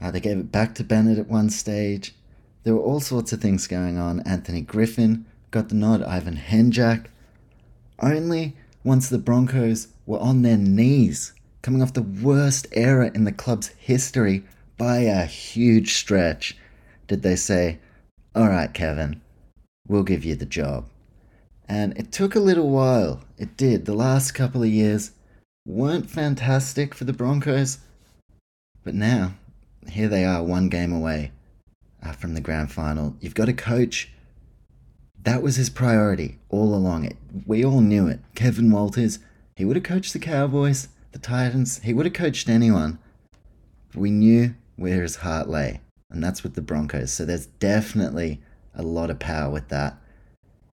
Uh, 0.00 0.10
they 0.10 0.20
gave 0.20 0.38
it 0.38 0.52
back 0.52 0.74
to 0.74 0.84
Bennett 0.84 1.18
at 1.18 1.28
one 1.28 1.50
stage. 1.50 2.14
There 2.62 2.74
were 2.74 2.82
all 2.82 3.00
sorts 3.00 3.32
of 3.32 3.40
things 3.40 3.66
going 3.66 3.96
on. 3.96 4.20
Anthony 4.20 4.60
Griffin 4.60 5.24
got 5.50 5.68
the 5.68 5.74
nod, 5.74 6.02
Ivan 6.02 6.36
Henjak. 6.36 7.06
Only 8.00 8.56
once 8.84 9.08
the 9.08 9.18
Broncos 9.18 9.88
were 10.04 10.18
on 10.18 10.42
their 10.42 10.56
knees, 10.56 11.32
coming 11.62 11.82
off 11.82 11.92
the 11.92 12.02
worst 12.02 12.66
era 12.72 13.10
in 13.14 13.24
the 13.24 13.32
club's 13.32 13.68
history 13.78 14.44
by 14.76 14.98
a 14.98 15.24
huge 15.24 15.94
stretch, 15.94 16.56
did 17.08 17.22
they 17.22 17.36
say, 17.36 17.78
All 18.34 18.48
right, 18.48 18.72
Kevin, 18.72 19.20
we'll 19.88 20.02
give 20.02 20.24
you 20.24 20.34
the 20.34 20.46
job. 20.46 20.86
And 21.68 21.96
it 21.98 22.12
took 22.12 22.34
a 22.34 22.40
little 22.40 22.70
while. 22.70 23.22
It 23.38 23.56
did. 23.56 23.86
The 23.86 23.94
last 23.94 24.32
couple 24.32 24.62
of 24.62 24.68
years 24.68 25.10
weren't 25.66 26.08
fantastic 26.08 26.94
for 26.94 27.04
the 27.04 27.12
Broncos. 27.12 27.78
But 28.84 28.94
now, 28.94 29.34
here 29.90 30.08
they 30.08 30.24
are, 30.24 30.42
one 30.44 30.68
game 30.68 30.92
away 30.92 31.32
uh, 32.02 32.12
from 32.12 32.34
the 32.34 32.40
grand 32.40 32.70
final. 32.70 33.16
You've 33.20 33.34
got 33.34 33.48
a 33.48 33.52
coach. 33.52 34.12
That 35.26 35.42
was 35.42 35.56
his 35.56 35.70
priority 35.70 36.38
all 36.50 36.72
along. 36.72 37.04
It, 37.04 37.16
we 37.46 37.64
all 37.64 37.80
knew 37.80 38.06
it. 38.06 38.20
Kevin 38.36 38.70
Walters, 38.70 39.18
he 39.56 39.64
would 39.64 39.74
have 39.74 39.82
coached 39.82 40.12
the 40.12 40.20
Cowboys, 40.20 40.86
the 41.10 41.18
Titans, 41.18 41.80
he 41.82 41.92
would 41.92 42.06
have 42.06 42.12
coached 42.12 42.48
anyone. 42.48 43.00
But 43.90 44.02
we 44.02 44.12
knew 44.12 44.54
where 44.76 45.02
his 45.02 45.16
heart 45.16 45.48
lay, 45.48 45.80
and 46.10 46.22
that's 46.22 46.44
with 46.44 46.54
the 46.54 46.62
Broncos. 46.62 47.12
So 47.12 47.24
there's 47.24 47.46
definitely 47.46 48.40
a 48.72 48.84
lot 48.84 49.10
of 49.10 49.18
power 49.18 49.50
with 49.50 49.66
that. 49.70 49.96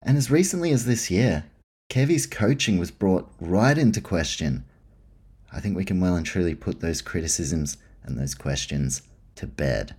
And 0.02 0.16
as 0.16 0.30
recently 0.30 0.70
as 0.70 0.84
this 0.84 1.10
year, 1.10 1.46
Kevy's 1.90 2.26
coaching 2.26 2.78
was 2.78 2.92
brought 2.92 3.28
right 3.40 3.76
into 3.76 4.00
question. 4.00 4.64
I 5.52 5.58
think 5.58 5.76
we 5.76 5.84
can 5.84 5.98
well 5.98 6.14
and 6.14 6.24
truly 6.24 6.54
put 6.54 6.78
those 6.78 7.02
criticisms 7.02 7.78
and 8.04 8.16
those 8.16 8.36
questions 8.36 9.02
to 9.34 9.48
bed. 9.48 9.96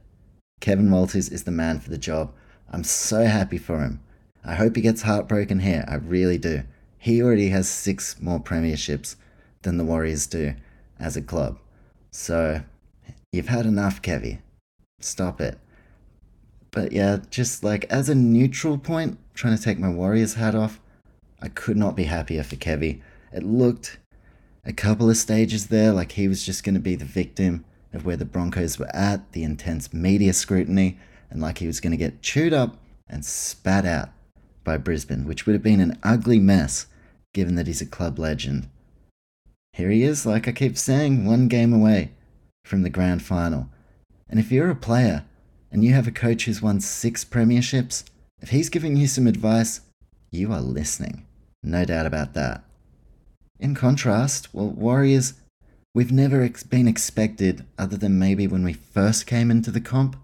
Kevin 0.61 0.89
Walters 0.89 1.27
is 1.27 1.43
the 1.43 1.51
man 1.51 1.81
for 1.81 1.89
the 1.89 1.97
job. 1.97 2.31
I'm 2.71 2.85
so 2.85 3.25
happy 3.25 3.57
for 3.57 3.81
him. 3.81 3.99
I 4.47 4.55
hope 4.55 4.77
he 4.77 4.81
gets 4.81 5.01
heartbroken 5.01 5.59
here. 5.59 5.83
I 5.89 5.95
really 5.95 6.37
do. 6.37 6.63
He 6.97 7.21
already 7.21 7.49
has 7.49 7.67
six 7.67 8.19
more 8.21 8.39
premierships 8.39 9.17
than 9.63 9.77
the 9.77 9.83
Warriors 9.83 10.25
do 10.25 10.55
as 10.97 11.17
a 11.17 11.21
club. 11.21 11.59
So 12.11 12.61
you've 13.33 13.49
had 13.49 13.65
enough, 13.65 14.01
Kevy. 14.01 14.39
Stop 15.01 15.41
it. 15.41 15.59
But 16.71 16.93
yeah, 16.93 17.17
just 17.29 17.61
like 17.61 17.85
as 17.89 18.07
a 18.07 18.15
neutral 18.15 18.77
point, 18.77 19.19
trying 19.33 19.57
to 19.57 19.61
take 19.61 19.79
my 19.79 19.89
Warriors 19.89 20.35
hat 20.35 20.55
off, 20.55 20.79
I 21.41 21.49
could 21.49 21.75
not 21.75 21.97
be 21.97 22.05
happier 22.05 22.43
for 22.43 22.55
Kevy. 22.55 23.01
It 23.33 23.43
looked 23.43 23.97
a 24.63 24.71
couple 24.71 25.09
of 25.09 25.17
stages 25.17 25.67
there 25.67 25.91
like 25.91 26.13
he 26.13 26.29
was 26.29 26.45
just 26.45 26.63
going 26.63 26.75
to 26.75 26.81
be 26.81 26.95
the 26.95 27.05
victim 27.05 27.65
of 27.91 28.05
where 28.05 28.17
the 28.17 28.25
Broncos 28.25 28.79
were 28.79 28.95
at, 28.95 29.33
the 29.33 29.43
intense 29.43 29.93
media 29.93 30.31
scrutiny, 30.31 30.97
and 31.29 31.41
like 31.41 31.57
he 31.57 31.67
was 31.67 31.81
going 31.81 31.91
to 31.91 31.97
get 31.97 32.21
chewed 32.21 32.53
up 32.53 32.77
and 33.09 33.25
spat 33.25 33.85
out 33.85 34.09
by 34.67 34.75
Brisbane, 34.75 35.25
which 35.25 35.45
would 35.45 35.53
have 35.53 35.63
been 35.63 35.79
an 35.79 35.97
ugly 36.03 36.39
mess 36.39 36.87
given 37.33 37.55
that 37.55 37.67
he's 37.67 37.79
a 37.79 37.85
club 37.85 38.19
legend. 38.19 38.67
Here 39.71 39.89
he 39.89 40.03
is, 40.03 40.25
like 40.25 40.45
I 40.45 40.51
keep 40.51 40.77
saying, 40.77 41.25
one 41.25 41.47
game 41.47 41.71
away 41.71 42.11
from 42.65 42.81
the 42.81 42.89
grand 42.89 43.21
final. 43.21 43.69
And 44.29 44.41
if 44.41 44.51
you're 44.51 44.69
a 44.69 44.75
player 44.75 45.23
and 45.71 45.85
you 45.85 45.93
have 45.93 46.05
a 46.05 46.11
coach 46.11 46.43
who's 46.43 46.61
won 46.61 46.81
six 46.81 47.23
premierships, 47.23 48.03
if 48.41 48.49
he's 48.49 48.67
giving 48.67 48.97
you 48.97 49.07
some 49.07 49.25
advice, 49.25 49.79
you 50.31 50.51
are 50.51 50.59
listening. 50.59 51.25
No 51.63 51.85
doubt 51.85 52.05
about 52.05 52.33
that. 52.33 52.65
In 53.61 53.73
contrast, 53.73 54.53
well, 54.53 54.67
Warriors, 54.67 55.35
we've 55.95 56.11
never 56.11 56.41
ex- 56.41 56.63
been 56.63 56.89
expected, 56.89 57.63
other 57.79 57.95
than 57.95 58.19
maybe 58.19 58.47
when 58.47 58.65
we 58.65 58.73
first 58.73 59.25
came 59.27 59.49
into 59.49 59.71
the 59.71 59.79
comp, 59.79 60.17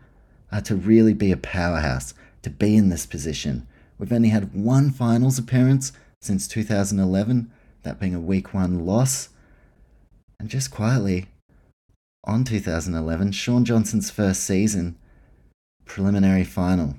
uh, 0.52 0.60
to 0.62 0.76
really 0.76 1.14
be 1.14 1.32
a 1.32 1.38
powerhouse, 1.38 2.14
to 2.42 2.50
be 2.50 2.76
in 2.76 2.90
this 2.90 3.06
position. 3.06 3.68
We've 4.04 4.12
only 4.12 4.30
had 4.30 4.54
one 4.54 4.92
finals 4.92 5.40
appearance 5.40 5.94
since 6.20 6.46
2011, 6.50 7.50
that 7.84 8.02
being 8.02 8.14
a 8.14 8.20
week 8.20 8.54
one 8.54 8.86
loss. 8.86 9.30
And 10.38 10.50
just 10.50 10.72
quietly, 10.72 11.28
on 12.26 12.44
2011, 12.44 13.32
Shaun 13.32 13.64
Johnson's 13.64 14.12
first 14.12 14.44
season, 14.44 14.98
preliminary 15.86 16.44
final. 16.44 16.96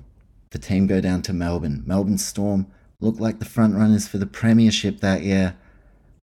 The 0.49 0.57
team 0.57 0.87
go 0.87 0.99
down 0.99 1.21
to 1.21 1.31
Melbourne. 1.31 1.83
Melbourne 1.85 2.17
Storm 2.17 2.65
looked 2.99 3.19
like 3.19 3.37
the 3.37 3.45
frontrunners 3.45 4.09
for 4.09 4.17
the 4.17 4.25
premiership 4.25 4.99
that 5.01 5.21
year. 5.21 5.55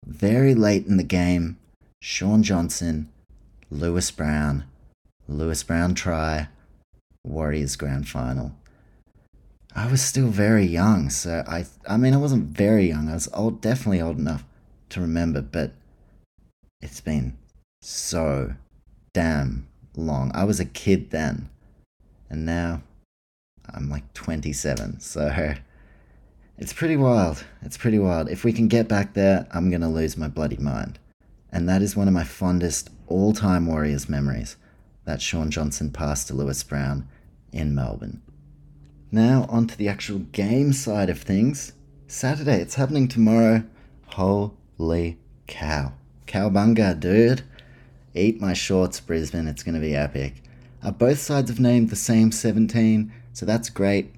Very 0.07 0.55
late 0.55 0.87
in 0.87 0.97
the 0.97 1.05
game, 1.05 1.59
Shaun 2.01 2.43
Johnson, 2.43 3.11
Lewis 3.69 4.11
Brown, 4.11 4.65
Lewis 5.29 5.63
Brown 5.63 5.95
try, 5.95 6.49
Warriors 7.23 7.77
grand 7.77 8.09
final. 8.09 8.55
I 9.75 9.87
was 9.89 10.03
still 10.03 10.29
very 10.29 10.67
young, 10.67 11.11
so 11.11 11.45
I 11.47 11.65
I 11.87 11.97
mean 11.97 12.13
I 12.13 12.19
wasn't 12.19 12.57
very 12.57 12.89
young. 12.89 13.09
I 13.09 13.15
was 13.15 13.29
old, 13.33 13.61
definitely 13.61 14.01
old 14.01 14.19
enough 14.19 14.45
to 14.91 15.01
remember, 15.01 15.41
but 15.41 15.73
it's 16.81 17.01
been 17.01 17.37
so 17.81 18.55
damn 19.13 19.69
long. 19.97 20.33
I 20.35 20.45
was 20.45 20.59
a 20.59 20.65
kid 20.65 21.11
then, 21.11 21.49
and 22.29 22.45
now 22.45 22.83
I'm 23.73 23.89
like 23.89 24.13
27. 24.15 25.01
So 25.01 25.55
it's 26.59 26.73
pretty 26.73 26.97
wild. 26.97 27.45
It's 27.63 27.79
pretty 27.79 27.99
wild. 27.99 28.29
If 28.29 28.45
we 28.45 28.53
can 28.53 28.67
get 28.67 28.89
back 28.89 29.15
there, 29.15 29.47
I'm 29.53 29.71
gonna 29.71 29.91
lose 29.91 30.17
my 30.17 30.29
bloody 30.29 30.57
mind. 30.57 30.99
And 31.53 31.69
that 31.69 31.83
is 31.83 31.97
one 31.97 32.09
of 32.09 32.15
my 32.15 32.25
fondest 32.25 32.91
all-time 33.07 33.67
Warriors 33.67 34.09
memories. 34.09 34.57
That 35.05 35.23
Shaun 35.23 35.51
Johnson 35.51 35.91
passed 35.91 36.29
to 36.29 36.35
Lewis 36.35 36.63
Brown 36.63 37.09
in 37.53 37.75
Melbourne. 37.75 38.23
Now, 39.13 39.47
on 39.49 39.67
to 39.67 39.77
the 39.77 39.89
actual 39.89 40.21
game 40.21 40.73
side 40.73 41.11
of 41.11 41.21
things. 41.21 41.73
Saturday, 42.07 42.61
it's 42.61 42.77
happening 42.77 43.09
tomorrow. 43.09 43.65
Holy 44.07 45.19
cow. 45.49 45.95
Cowbunga, 46.27 46.99
dude. 46.99 47.43
Eat 48.15 48.41
my 48.41 48.53
shorts, 48.53 49.01
Brisbane. 49.01 49.49
It's 49.49 49.65
going 49.65 49.75
to 49.75 49.81
be 49.81 49.97
epic. 49.97 50.43
Uh, 50.83 50.93
both 50.93 51.19
sides 51.19 51.51
have 51.51 51.59
named 51.59 51.91
the 51.91 51.97
same 51.97 52.31
17, 52.31 53.13
so 53.33 53.45
that's 53.45 53.69
great. 53.69 54.15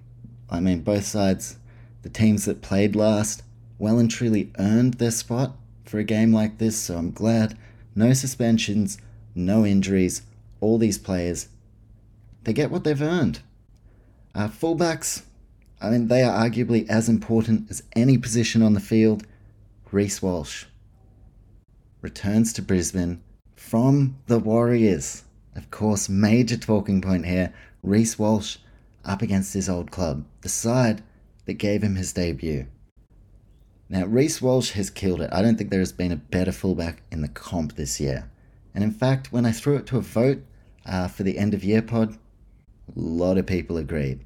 I 0.50 0.60
mean, 0.60 0.82
both 0.82 1.04
sides, 1.04 1.58
the 2.02 2.10
teams 2.10 2.44
that 2.44 2.60
played 2.60 2.94
last, 2.94 3.42
well 3.78 3.98
and 3.98 4.10
truly 4.10 4.52
earned 4.58 4.94
their 4.94 5.10
spot 5.10 5.56
for 5.84 5.98
a 5.98 6.04
game 6.04 6.32
like 6.32 6.58
this, 6.58 6.76
so 6.76 6.96
I'm 6.96 7.10
glad. 7.12 7.56
No 7.94 8.12
suspensions, 8.12 8.98
no 9.34 9.64
injuries, 9.64 10.22
all 10.60 10.78
these 10.78 10.98
players, 10.98 11.48
they 12.44 12.52
get 12.52 12.70
what 12.70 12.84
they've 12.84 13.00
earned. 13.00 13.40
Uh, 14.34 14.48
fullbacks, 14.48 15.24
I 15.80 15.90
mean, 15.90 16.08
they 16.08 16.22
are 16.22 16.48
arguably 16.48 16.88
as 16.88 17.08
important 17.08 17.70
as 17.70 17.82
any 17.94 18.16
position 18.16 18.62
on 18.62 18.74
the 18.74 18.80
field. 18.80 19.26
Reece 19.90 20.22
Walsh 20.22 20.64
returns 22.00 22.52
to 22.54 22.62
Brisbane 22.62 23.22
from 23.54 24.16
the 24.26 24.38
Warriors. 24.38 25.24
Of 25.54 25.70
course, 25.70 26.08
major 26.08 26.56
talking 26.56 27.02
point 27.02 27.26
here 27.26 27.52
Reece 27.82 28.18
Walsh 28.18 28.56
up 29.04 29.22
against 29.22 29.54
his 29.54 29.68
old 29.68 29.90
club, 29.90 30.24
the 30.40 30.48
side 30.48 31.02
that 31.46 31.54
gave 31.54 31.82
him 31.82 31.96
his 31.96 32.12
debut. 32.12 32.66
Now, 33.88 34.06
Reece 34.06 34.40
Walsh 34.40 34.70
has 34.72 34.88
killed 34.88 35.20
it. 35.20 35.30
I 35.32 35.42
don't 35.42 35.56
think 35.56 35.70
there 35.70 35.80
has 35.80 35.92
been 35.92 36.12
a 36.12 36.16
better 36.16 36.52
fullback 36.52 37.02
in 37.10 37.20
the 37.20 37.28
comp 37.28 37.74
this 37.74 38.00
year. 38.00 38.30
And 38.74 38.82
in 38.82 38.92
fact, 38.92 39.32
when 39.32 39.44
I 39.44 39.52
threw 39.52 39.76
it 39.76 39.86
to 39.88 39.98
a 39.98 40.00
vote 40.00 40.42
uh, 40.86 41.08
for 41.08 41.24
the 41.24 41.36
end 41.36 41.52
of 41.52 41.62
year 41.62 41.82
pod, 41.82 42.16
a 42.96 43.00
lot 43.00 43.38
of 43.38 43.46
people 43.46 43.76
agreed. 43.76 44.24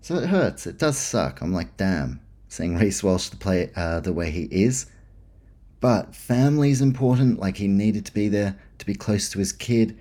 So 0.00 0.16
it 0.16 0.28
hurts. 0.28 0.66
It 0.66 0.78
does 0.78 0.96
suck. 0.96 1.40
I'm 1.40 1.52
like, 1.52 1.76
damn, 1.76 2.20
seeing 2.48 2.76
Reece 2.76 3.02
Walsh 3.02 3.28
to 3.28 3.36
play 3.36 3.70
uh, 3.76 4.00
the 4.00 4.12
way 4.12 4.30
he 4.30 4.44
is. 4.50 4.86
But 5.80 6.14
family's 6.14 6.80
important. 6.80 7.38
Like 7.38 7.56
he 7.56 7.68
needed 7.68 8.06
to 8.06 8.14
be 8.14 8.28
there 8.28 8.58
to 8.78 8.86
be 8.86 8.94
close 8.94 9.28
to 9.30 9.38
his 9.38 9.52
kid. 9.52 9.98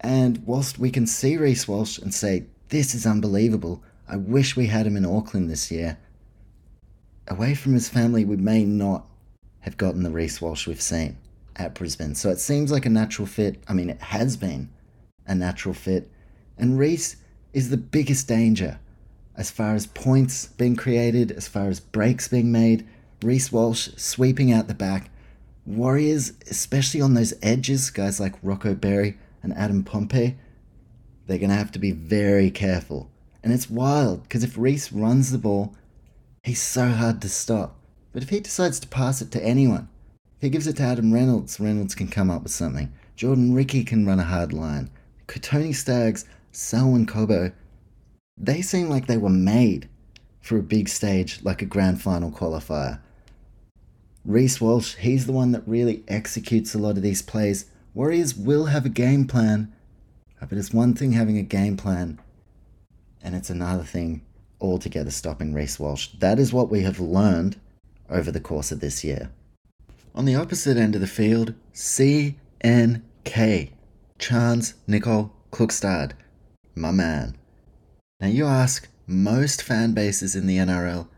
And 0.00 0.44
whilst 0.46 0.78
we 0.78 0.90
can 0.90 1.06
see 1.06 1.36
Reece 1.36 1.66
Walsh 1.66 1.98
and 1.98 2.12
say, 2.12 2.46
this 2.68 2.94
is 2.94 3.06
unbelievable, 3.06 3.82
I 4.08 4.16
wish 4.16 4.56
we 4.56 4.66
had 4.66 4.86
him 4.86 4.96
in 4.96 5.06
Auckland 5.06 5.50
this 5.50 5.70
year. 5.70 5.98
Away 7.26 7.54
from 7.54 7.74
his 7.74 7.88
family, 7.88 8.24
we 8.24 8.36
may 8.36 8.64
not 8.64 9.06
have 9.60 9.76
gotten 9.76 10.02
the 10.02 10.10
Reece 10.10 10.40
Walsh 10.40 10.66
we've 10.66 10.80
seen 10.80 11.16
at 11.56 11.74
Brisbane. 11.74 12.14
So 12.14 12.30
it 12.30 12.38
seems 12.38 12.70
like 12.70 12.86
a 12.86 12.90
natural 12.90 13.26
fit. 13.26 13.62
I 13.68 13.74
mean, 13.74 13.90
it 13.90 14.00
has 14.00 14.36
been 14.36 14.70
a 15.26 15.34
natural 15.34 15.74
fit. 15.74 16.10
And 16.58 16.78
Reece 16.78 17.16
is 17.52 17.70
the 17.70 17.76
biggest 17.76 18.28
danger 18.28 18.78
as 19.36 19.50
far 19.50 19.74
as 19.74 19.86
points 19.86 20.46
being 20.46 20.74
created, 20.74 21.30
as 21.30 21.46
far 21.46 21.68
as 21.68 21.78
breaks 21.78 22.26
being 22.26 22.50
made. 22.50 22.86
Reece 23.22 23.52
Walsh 23.52 23.88
sweeping 23.96 24.52
out 24.52 24.66
the 24.66 24.74
back. 24.74 25.10
Warriors, 25.64 26.32
especially 26.50 27.00
on 27.00 27.14
those 27.14 27.34
edges, 27.40 27.90
guys 27.90 28.18
like 28.18 28.34
Rocco 28.42 28.74
Berry 28.74 29.16
and 29.42 29.54
Adam 29.54 29.84
Pompey, 29.84 30.36
they're 31.26 31.38
going 31.38 31.50
to 31.50 31.56
have 31.56 31.70
to 31.72 31.78
be 31.78 31.92
very 31.92 32.50
careful. 32.50 33.10
And 33.44 33.52
it's 33.52 33.70
wild 33.70 34.24
because 34.24 34.42
if 34.42 34.58
Reece 34.58 34.90
runs 34.92 35.30
the 35.30 35.38
ball, 35.38 35.74
he's 36.42 36.60
so 36.60 36.88
hard 36.88 37.22
to 37.22 37.28
stop. 37.28 37.76
But 38.12 38.22
if 38.22 38.30
he 38.30 38.40
decides 38.40 38.80
to 38.80 38.88
pass 38.88 39.22
it 39.22 39.30
to 39.32 39.44
anyone, 39.44 39.88
if 40.36 40.42
he 40.42 40.50
gives 40.50 40.66
it 40.66 40.76
to 40.76 40.82
Adam 40.82 41.12
Reynolds, 41.12 41.60
Reynolds 41.60 41.94
can 41.94 42.08
come 42.08 42.30
up 42.30 42.42
with 42.42 42.52
something. 42.52 42.92
Jordan 43.14 43.54
Riki 43.54 43.84
can 43.84 44.06
run 44.06 44.18
a 44.18 44.24
hard 44.24 44.52
line. 44.52 44.90
Tony 45.28 45.72
Staggs, 45.72 46.24
Selwyn 46.52 47.06
Cobbo, 47.06 47.52
they 48.36 48.62
seem 48.62 48.88
like 48.88 49.06
they 49.06 49.16
were 49.16 49.28
made 49.28 49.88
for 50.40 50.56
a 50.58 50.62
big 50.62 50.88
stage 50.88 51.40
like 51.42 51.62
a 51.62 51.66
grand 51.66 52.00
final 52.00 52.30
qualifier. 52.30 53.00
Reece 54.24 54.60
Walsh, 54.60 54.96
he's 54.96 55.26
the 55.26 55.32
one 55.32 55.52
that 55.52 55.66
really 55.66 56.04
executes 56.08 56.74
a 56.74 56.78
lot 56.78 56.96
of 56.96 57.02
these 57.02 57.22
plays. 57.22 57.66
Warriors 57.94 58.34
will 58.34 58.66
have 58.66 58.84
a 58.84 58.90
game 58.90 59.26
plan, 59.26 59.72
but 60.40 60.52
it's 60.52 60.72
one 60.72 60.94
thing 60.94 61.12
having 61.12 61.38
a 61.38 61.42
game 61.42 61.76
plan, 61.76 62.20
and 63.22 63.34
it's 63.34 63.50
another 63.50 63.84
thing 63.84 64.22
altogether 64.60 65.10
stopping 65.10 65.54
Reece 65.54 65.78
Walsh. 65.78 66.08
That 66.18 66.38
is 66.38 66.52
what 66.52 66.70
we 66.70 66.82
have 66.82 67.00
learned 67.00 67.60
over 68.10 68.30
the 68.30 68.40
course 68.40 68.72
of 68.72 68.80
this 68.80 69.04
year. 69.04 69.30
On 70.14 70.24
the 70.24 70.34
opposite 70.34 70.76
end 70.76 70.94
of 70.94 71.00
the 71.00 71.06
field, 71.06 71.54
CNK, 71.74 72.34
Charnze 74.18 74.74
Nicoll 74.88 75.30
Klokstad, 75.52 76.12
my 76.78 76.90
man. 76.90 77.36
Now 78.20 78.28
you 78.28 78.46
ask 78.46 78.88
most 79.06 79.62
fan 79.62 79.92
bases 79.92 80.34
in 80.36 80.46
the 80.46 80.58
NRL, 80.58 81.08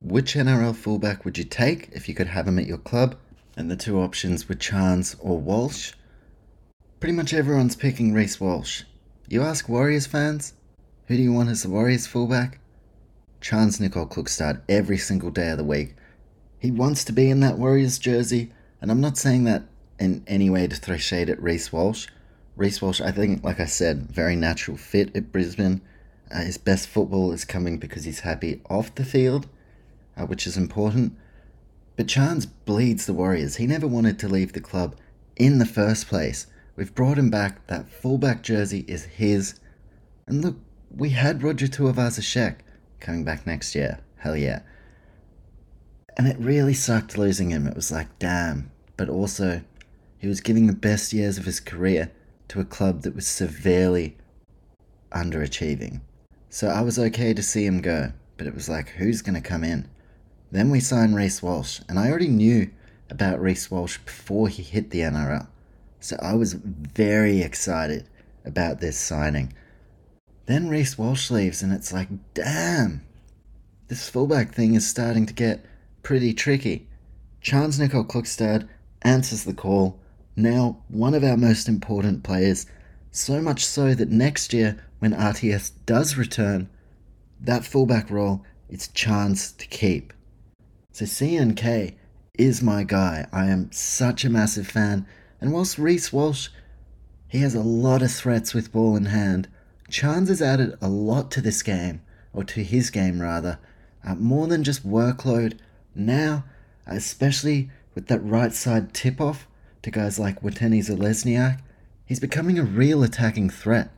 which 0.00 0.34
NRL 0.34 0.74
fullback 0.74 1.24
would 1.24 1.38
you 1.38 1.44
take 1.44 1.88
if 1.92 2.08
you 2.08 2.14
could 2.14 2.28
have 2.28 2.46
him 2.48 2.58
at 2.58 2.66
your 2.66 2.78
club? 2.78 3.16
And 3.56 3.70
the 3.70 3.76
two 3.76 4.00
options 4.00 4.48
were 4.48 4.54
Charnze 4.54 5.16
or 5.20 5.38
Walsh. 5.38 5.92
Pretty 7.00 7.14
much 7.14 7.34
everyone's 7.34 7.76
picking 7.76 8.12
Reece 8.12 8.40
Walsh. 8.40 8.82
You 9.28 9.42
ask 9.42 9.68
Warriors 9.68 10.06
fans, 10.06 10.54
who 11.06 11.16
do 11.16 11.22
you 11.22 11.32
want 11.32 11.50
as 11.50 11.62
the 11.62 11.68
Warriors 11.68 12.06
fullback? 12.06 12.58
Charnze 13.40 13.80
Nicoll 13.80 14.10
Klokstad 14.10 14.60
every 14.68 14.98
single 14.98 15.30
day 15.30 15.50
of 15.50 15.58
the 15.58 15.64
week. 15.64 15.96
He 16.58 16.70
wants 16.70 17.04
to 17.04 17.12
be 17.12 17.28
in 17.28 17.40
that 17.40 17.58
Warriors 17.58 17.98
jersey, 17.98 18.52
and 18.80 18.90
I'm 18.90 19.00
not 19.00 19.18
saying 19.18 19.44
that 19.44 19.64
in 19.98 20.22
any 20.26 20.48
way 20.48 20.66
to 20.68 20.76
throw 20.76 20.96
shade 20.96 21.28
at 21.28 21.42
Reece 21.42 21.72
Walsh. 21.72 22.06
Reece 22.56 22.82
Walsh, 22.82 23.00
I 23.00 23.10
think, 23.10 23.42
like 23.42 23.60
I 23.60 23.66
said, 23.66 24.10
very 24.10 24.36
natural 24.36 24.76
fit 24.76 25.14
at 25.16 25.32
Brisbane. 25.32 25.80
Uh, 26.30 26.40
his 26.40 26.58
best 26.58 26.88
football 26.88 27.32
is 27.32 27.44
coming 27.44 27.78
because 27.78 28.04
he's 28.04 28.20
happy 28.20 28.60
off 28.68 28.94
the 28.94 29.04
field, 29.04 29.48
uh, 30.16 30.26
which 30.26 30.46
is 30.46 30.56
important. 30.56 31.16
But 31.96 32.06
Charnze 32.06 32.46
bleeds 32.64 33.06
the 33.06 33.12
Warriors. 33.12 33.56
He 33.56 33.66
never 33.66 33.86
wanted 33.86 34.18
to 34.18 34.28
leave 34.28 34.52
the 34.52 34.60
club 34.60 34.96
in 35.36 35.58
the 35.58 35.66
first 35.66 36.08
place. 36.08 36.46
We've 36.76 36.94
brought 36.94 37.18
him 37.18 37.30
back. 37.30 37.66
That 37.66 37.90
fullback 37.90 38.42
jersey 38.42 38.84
is 38.88 39.04
his. 39.04 39.58
And 40.26 40.42
look, 40.42 40.56
we 40.94 41.10
had 41.10 41.42
Roger 41.42 41.66
Tuivasa-Sheck 41.66 42.56
coming 43.00 43.24
back 43.24 43.46
next 43.46 43.74
year. 43.74 44.00
Hell 44.16 44.36
yeah. 44.36 44.60
And 46.16 46.26
it 46.26 46.38
really 46.38 46.74
sucked 46.74 47.18
losing 47.18 47.50
him. 47.50 47.66
It 47.66 47.74
was 47.74 47.90
like, 47.90 48.18
damn. 48.18 48.70
But 48.96 49.08
also, 49.08 49.62
he 50.18 50.28
was 50.28 50.40
giving 50.40 50.66
the 50.66 50.72
best 50.74 51.12
years 51.12 51.38
of 51.38 51.44
his 51.44 51.60
career 51.60 52.10
to 52.52 52.60
a 52.60 52.64
club 52.66 53.00
that 53.00 53.14
was 53.14 53.26
severely 53.26 54.14
underachieving. 55.10 56.02
So 56.50 56.68
I 56.68 56.82
was 56.82 56.98
okay 56.98 57.32
to 57.32 57.42
see 57.42 57.64
him 57.64 57.80
go, 57.80 58.12
but 58.36 58.46
it 58.46 58.54
was 58.54 58.68
like, 58.68 58.90
who's 58.90 59.22
going 59.22 59.40
to 59.40 59.48
come 59.48 59.64
in? 59.64 59.88
Then 60.50 60.68
we 60.68 60.78
signed 60.78 61.16
Reece 61.16 61.42
Walsh, 61.42 61.80
and 61.88 61.98
I 61.98 62.10
already 62.10 62.28
knew 62.28 62.70
about 63.08 63.40
Reece 63.40 63.70
Walsh 63.70 63.96
before 63.96 64.48
he 64.48 64.62
hit 64.62 64.90
the 64.90 65.00
NRL. 65.00 65.46
So 66.00 66.18
I 66.20 66.34
was 66.34 66.52
very 66.52 67.40
excited 67.40 68.06
about 68.44 68.80
this 68.80 68.98
signing. 68.98 69.54
Then 70.44 70.68
Reece 70.68 70.98
Walsh 70.98 71.30
leaves, 71.30 71.62
and 71.62 71.72
it's 71.72 71.90
like, 71.90 72.08
damn, 72.34 73.00
this 73.88 74.10
fullback 74.10 74.52
thing 74.52 74.74
is 74.74 74.86
starting 74.86 75.24
to 75.24 75.32
get 75.32 75.64
pretty 76.02 76.34
tricky. 76.34 76.86
Charnze 77.42 77.80
Nicoll 77.80 78.06
Klokstad 78.06 78.68
answers 79.00 79.44
the 79.44 79.54
call, 79.54 79.98
now 80.36 80.78
one 80.88 81.14
of 81.14 81.24
our 81.24 81.36
most 81.36 81.68
important 81.68 82.22
players, 82.22 82.66
so 83.10 83.40
much 83.40 83.64
so 83.64 83.94
that 83.94 84.08
next 84.08 84.52
year 84.52 84.82
when 84.98 85.12
RTS 85.12 85.72
does 85.86 86.16
return, 86.16 86.68
that 87.40 87.64
fullback 87.64 88.10
role 88.10 88.44
it's 88.68 88.88
chance 88.88 89.52
to 89.52 89.66
keep. 89.66 90.12
So 90.92 91.04
CNK 91.04 91.94
is 92.38 92.62
my 92.62 92.84
guy. 92.84 93.26
I 93.32 93.46
am 93.46 93.70
such 93.72 94.24
a 94.24 94.30
massive 94.30 94.66
fan. 94.66 95.06
And 95.40 95.52
whilst 95.52 95.78
Reece 95.78 96.12
Walsh, 96.12 96.48
he 97.28 97.38
has 97.40 97.54
a 97.54 97.60
lot 97.60 98.02
of 98.02 98.12
threats 98.12 98.54
with 98.54 98.72
ball 98.72 98.96
in 98.96 99.06
hand, 99.06 99.48
Charnze 99.90 100.28
has 100.28 100.40
added 100.40 100.74
a 100.80 100.88
lot 100.88 101.30
to 101.32 101.42
this 101.42 101.62
game, 101.62 102.00
or 102.32 102.44
to 102.44 102.62
his 102.62 102.88
game 102.90 103.20
rather. 103.20 103.58
uh, 104.04 104.14
more 104.14 104.46
than 104.46 104.64
just 104.64 104.88
workload. 104.88 105.58
Now, 105.94 106.44
especially 106.86 107.70
with 107.94 108.06
that 108.08 108.24
right 108.24 108.52
side 108.52 108.94
tip 108.94 109.20
off 109.20 109.46
to 109.82 109.90
guys 109.90 110.18
like 110.18 110.42
Watene 110.42 110.78
Zelezniak, 110.78 111.60
he's 112.06 112.20
becoming 112.20 112.58
a 112.58 112.64
real 112.64 113.02
attacking 113.02 113.50
threat. 113.50 113.90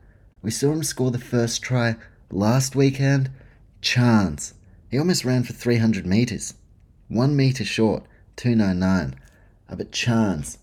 We 0.42 0.50
saw 0.50 0.72
him 0.72 0.82
score 0.82 1.10
the 1.10 1.18
first 1.18 1.62
try 1.62 1.96
last 2.30 2.74
weekend. 2.74 3.30
Charnze. 3.82 4.54
He 4.90 4.98
almost 4.98 5.24
ran 5.24 5.42
for 5.42 5.52
300 5.52 6.06
metres. 6.06 6.54
One 7.08 7.36
metre 7.36 7.64
short, 7.64 8.04
299. 8.36 9.14
Uh, 9.68 9.76
but 9.76 9.92
Charnze. 9.92 10.58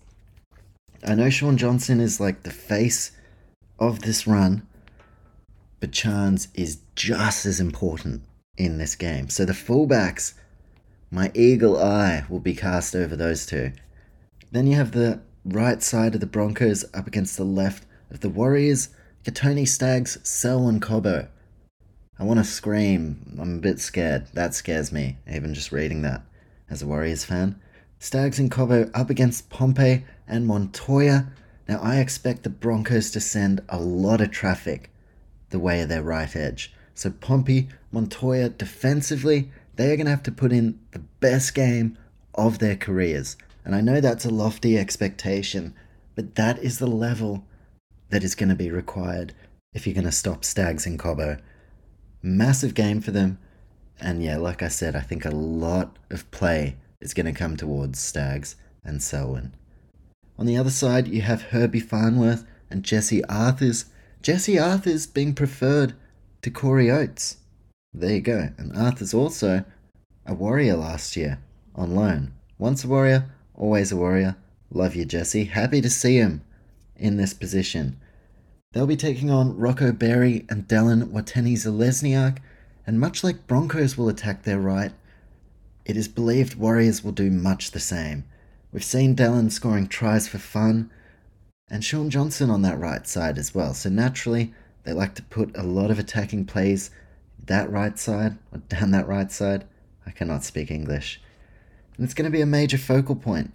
I 1.04 1.14
know 1.14 1.30
Shaun 1.30 1.56
Johnson 1.56 2.00
is 2.00 2.20
like 2.20 2.42
the 2.42 2.50
face 2.50 3.12
of 3.78 4.02
this 4.02 4.26
run, 4.26 4.66
but 5.80 5.90
Charnze 5.90 6.48
is 6.54 6.78
just 6.94 7.46
as 7.46 7.58
important 7.60 8.22
in 8.56 8.78
this 8.78 8.94
game. 8.94 9.28
So 9.28 9.44
the 9.44 9.52
fullbacks, 9.52 10.34
my 11.10 11.30
eagle 11.34 11.76
eye 11.76 12.24
will 12.28 12.40
be 12.40 12.54
cast 12.54 12.94
over 12.94 13.16
those 13.16 13.46
two. 13.46 13.72
Then 14.52 14.66
you 14.66 14.76
have 14.76 14.92
the 14.92 15.22
right 15.46 15.82
side 15.82 16.14
of 16.14 16.20
the 16.20 16.26
Broncos 16.26 16.84
up 16.92 17.06
against 17.06 17.38
the 17.38 17.44
left 17.44 17.86
of 18.10 18.20
the 18.20 18.28
Warriors. 18.28 18.90
Kotoni 19.24 19.66
Staggs, 19.66 20.18
Selwyn 20.22 20.78
Cobbo. 20.78 21.28
I 22.18 22.24
want 22.24 22.38
to 22.38 22.44
scream. 22.44 23.34
I'm 23.40 23.56
a 23.56 23.60
bit 23.60 23.80
scared. 23.80 24.26
That 24.34 24.54
scares 24.54 24.92
me, 24.92 25.16
even 25.26 25.54
just 25.54 25.72
reading 25.72 26.02
that 26.02 26.20
as 26.68 26.82
a 26.82 26.86
Warriors 26.86 27.24
fan. 27.24 27.58
Staggs 27.98 28.38
and 28.38 28.50
Cobbo 28.50 28.90
up 28.92 29.08
against 29.08 29.48
Pompey 29.48 30.04
and 30.28 30.46
Montoya. 30.46 31.28
Now, 31.66 31.80
I 31.80 31.96
expect 31.96 32.42
the 32.42 32.50
Broncos 32.50 33.10
to 33.12 33.20
send 33.20 33.62
a 33.70 33.80
lot 33.80 34.20
of 34.20 34.32
traffic 34.32 34.90
the 35.48 35.58
way 35.58 35.80
of 35.80 35.88
their 35.88 36.02
right 36.02 36.36
edge. 36.36 36.74
So, 36.94 37.10
Pompey, 37.10 37.68
Montoya, 37.90 38.50
defensively, 38.50 39.50
they 39.76 39.90
are 39.90 39.96
going 39.96 40.04
to 40.06 40.10
have 40.10 40.22
to 40.24 40.32
put 40.32 40.52
in 40.52 40.78
the 40.90 40.98
best 41.20 41.54
game 41.54 41.96
of 42.34 42.58
their 42.58 42.76
careers. 42.76 43.38
And 43.64 43.74
I 43.74 43.80
know 43.80 44.00
that's 44.00 44.24
a 44.24 44.30
lofty 44.30 44.76
expectation, 44.76 45.74
but 46.14 46.34
that 46.34 46.58
is 46.58 46.78
the 46.78 46.86
level 46.86 47.44
that 48.10 48.24
is 48.24 48.34
going 48.34 48.48
to 48.48 48.54
be 48.54 48.70
required 48.70 49.34
if 49.72 49.86
you're 49.86 49.94
going 49.94 50.04
to 50.04 50.12
stop 50.12 50.44
Staggs 50.44 50.86
and 50.86 50.98
Cobbo. 50.98 51.40
Massive 52.22 52.74
game 52.74 53.00
for 53.00 53.10
them. 53.10 53.38
And 54.00 54.22
yeah, 54.22 54.36
like 54.36 54.62
I 54.62 54.68
said, 54.68 54.96
I 54.96 55.00
think 55.00 55.24
a 55.24 55.30
lot 55.30 55.98
of 56.10 56.30
play 56.30 56.76
is 57.00 57.14
going 57.14 57.26
to 57.26 57.32
come 57.32 57.56
towards 57.56 57.98
Staggs 57.98 58.56
and 58.84 59.02
Selwyn. 59.02 59.54
On 60.38 60.46
the 60.46 60.56
other 60.56 60.70
side, 60.70 61.08
you 61.08 61.22
have 61.22 61.42
Herbie 61.42 61.80
Farnworth 61.80 62.44
and 62.70 62.82
Jesse 62.82 63.24
Arthurs. 63.26 63.86
Jesse 64.22 64.58
Arthurs 64.58 65.06
being 65.06 65.34
preferred 65.34 65.94
to 66.42 66.50
Corey 66.50 66.90
Oates. 66.90 67.36
There 67.92 68.14
you 68.14 68.20
go. 68.20 68.48
And 68.58 68.76
Arthurs 68.76 69.14
also 69.14 69.64
a 70.26 70.34
warrior 70.34 70.76
last 70.76 71.16
year 71.16 71.38
on 71.74 71.94
loan. 71.94 72.32
Once 72.58 72.84
a 72.84 72.88
warrior, 72.88 73.30
always 73.54 73.92
a 73.92 73.96
warrior. 73.96 74.36
Love 74.70 74.94
you, 74.94 75.04
Jesse. 75.04 75.44
Happy 75.44 75.80
to 75.80 75.90
see 75.90 76.16
him 76.16 76.42
in 76.96 77.16
this 77.16 77.34
position. 77.34 77.98
They'll 78.72 78.86
be 78.86 78.96
taking 78.96 79.30
on 79.30 79.56
Rocco 79.56 79.92
Berry 79.92 80.46
and 80.48 80.66
Dallin 80.66 81.10
Watene 81.12 81.52
Zelezniak, 81.52 82.38
and 82.86 82.98
much 82.98 83.22
like 83.22 83.46
Broncos 83.46 83.98
will 83.98 84.08
attack 84.08 84.42
their 84.42 84.58
right, 84.58 84.92
it 85.84 85.96
is 85.96 86.08
believed 86.08 86.54
Warriors 86.54 87.02
will 87.02 87.12
do 87.12 87.30
much 87.30 87.72
the 87.72 87.80
same. 87.80 88.24
We've 88.72 88.84
seen 88.84 89.16
Dallin 89.16 89.50
scoring 89.50 89.88
tries 89.88 90.28
for 90.28 90.38
fun, 90.38 90.90
and 91.68 91.84
Shaun 91.84 92.08
Johnson 92.08 92.50
on 92.50 92.62
that 92.62 92.78
right 92.78 93.06
side 93.06 93.36
as 93.36 93.54
well. 93.54 93.74
So 93.74 93.90
naturally, 93.90 94.54
they 94.84 94.92
like 94.92 95.14
to 95.16 95.22
put 95.22 95.56
a 95.56 95.62
lot 95.62 95.90
of 95.90 95.98
attacking 95.98 96.46
plays 96.46 96.90
that 97.46 97.70
right 97.70 97.98
side 97.98 98.38
or 98.52 98.58
down 98.58 98.92
that 98.92 99.08
right 99.08 99.30
side. 99.30 99.64
I 100.06 100.12
cannot 100.12 100.44
speak 100.44 100.70
English. 100.70 101.20
And 101.96 102.04
it's 102.04 102.14
going 102.14 102.30
to 102.30 102.36
be 102.36 102.40
a 102.40 102.46
major 102.46 102.78
focal 102.78 103.16
point. 103.16 103.52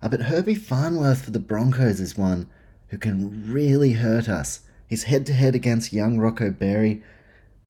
Uh, 0.00 0.08
but 0.08 0.22
Herbie 0.22 0.54
Farnworth 0.54 1.24
for 1.24 1.30
the 1.30 1.38
Broncos 1.38 2.00
is 2.00 2.16
one 2.16 2.48
who 2.88 2.98
can 2.98 3.50
really 3.50 3.92
hurt 3.92 4.28
us. 4.28 4.60
He's 4.86 5.04
head 5.04 5.26
to 5.26 5.32
head 5.32 5.54
against 5.54 5.92
young 5.92 6.18
Rocco 6.18 6.50
Berry. 6.50 7.02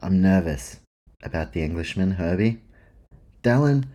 I'm 0.00 0.22
nervous 0.22 0.80
about 1.22 1.52
the 1.52 1.62
Englishman, 1.62 2.12
Herbie. 2.12 2.60
Dallin, 3.42 3.86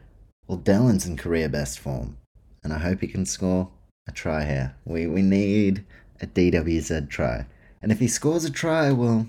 well, 0.47 0.57
Dallin's 0.57 1.05
in 1.05 1.15
career 1.15 1.47
best 1.47 1.79
form, 1.79 2.17
and 2.63 2.73
I 2.73 2.79
hope 2.79 3.01
he 3.01 3.07
can 3.07 3.25
score 3.25 3.69
a 4.07 4.11
try 4.11 4.45
here. 4.45 4.75
We, 4.85 5.07
we 5.07 5.21
need 5.21 5.85
a 6.21 6.27
DWZ 6.27 7.09
try. 7.09 7.45
And 7.81 7.91
if 7.91 7.99
he 7.99 8.07
scores 8.07 8.45
a 8.45 8.49
try, 8.49 8.91
well, 8.91 9.27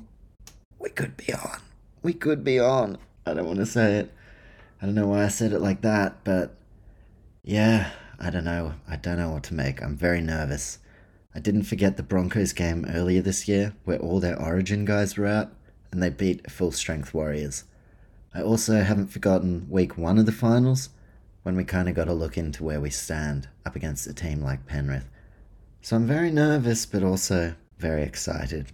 we 0.78 0.90
could 0.90 1.16
be 1.16 1.32
on. 1.32 1.61
We 2.03 2.12
could 2.12 2.42
be 2.45 2.59
on. 2.59 2.99
I 3.26 3.34
don't 3.34 3.47
want 3.47 3.59
to 3.59 3.66
say 3.66 3.95
it. 3.99 4.12
I 4.80 4.86
don't 4.86 4.95
know 4.95 5.07
why 5.07 5.24
I 5.24 5.28
said 5.28 5.53
it 5.53 5.61
like 5.61 5.80
that, 5.82 6.24
but 6.24 6.57
yeah, 7.45 7.90
I 8.18 8.30
don't 8.30 8.45
know. 8.45 8.74
I 8.88 8.97
don't 8.97 9.18
know 9.18 9.30
what 9.30 9.42
to 9.45 9.55
make. 9.55 9.82
I'm 9.82 9.97
very 9.97 10.22
nervous. 10.22 10.78
I 11.34 11.40
didn't 11.40 11.64
forget 11.64 11.97
the 11.97 12.03
Broncos 12.03 12.55
game 12.55 12.86
earlier 12.88 13.20
this 13.20 13.47
year 13.47 13.74
where 13.84 13.99
all 13.99 14.18
their 14.18 14.40
origin 14.40 14.86
guys 14.86 15.16
were 15.16 15.26
out 15.26 15.53
and 15.92 16.03
they 16.03 16.09
beat 16.09 16.51
full 16.51 16.72
strength 16.72 17.12
Warriors. 17.12 17.64
I 18.34 18.40
also 18.40 18.80
haven't 18.82 19.09
forgotten 19.09 19.66
week 19.68 19.99
one 19.99 20.18
of 20.18 20.26
the 20.26 20.32
finals 20.32 20.88
when 21.42 21.55
we 21.55 21.64
kind 21.64 21.88
of 21.88 21.95
got 21.95 22.07
to 22.07 22.14
look 22.14 22.38
into 22.38 22.64
where 22.64 22.80
we 22.80 22.88
stand 22.88 23.49
up 23.66 23.76
against 23.76 24.07
a 24.07 24.14
team 24.14 24.40
like 24.40 24.66
Penrith. 24.66 25.09
So 25.82 25.97
I'm 25.97 26.07
very 26.07 26.30
nervous 26.30 26.86
but 26.86 27.03
also 27.03 27.55
very 27.78 28.03
excited. 28.03 28.68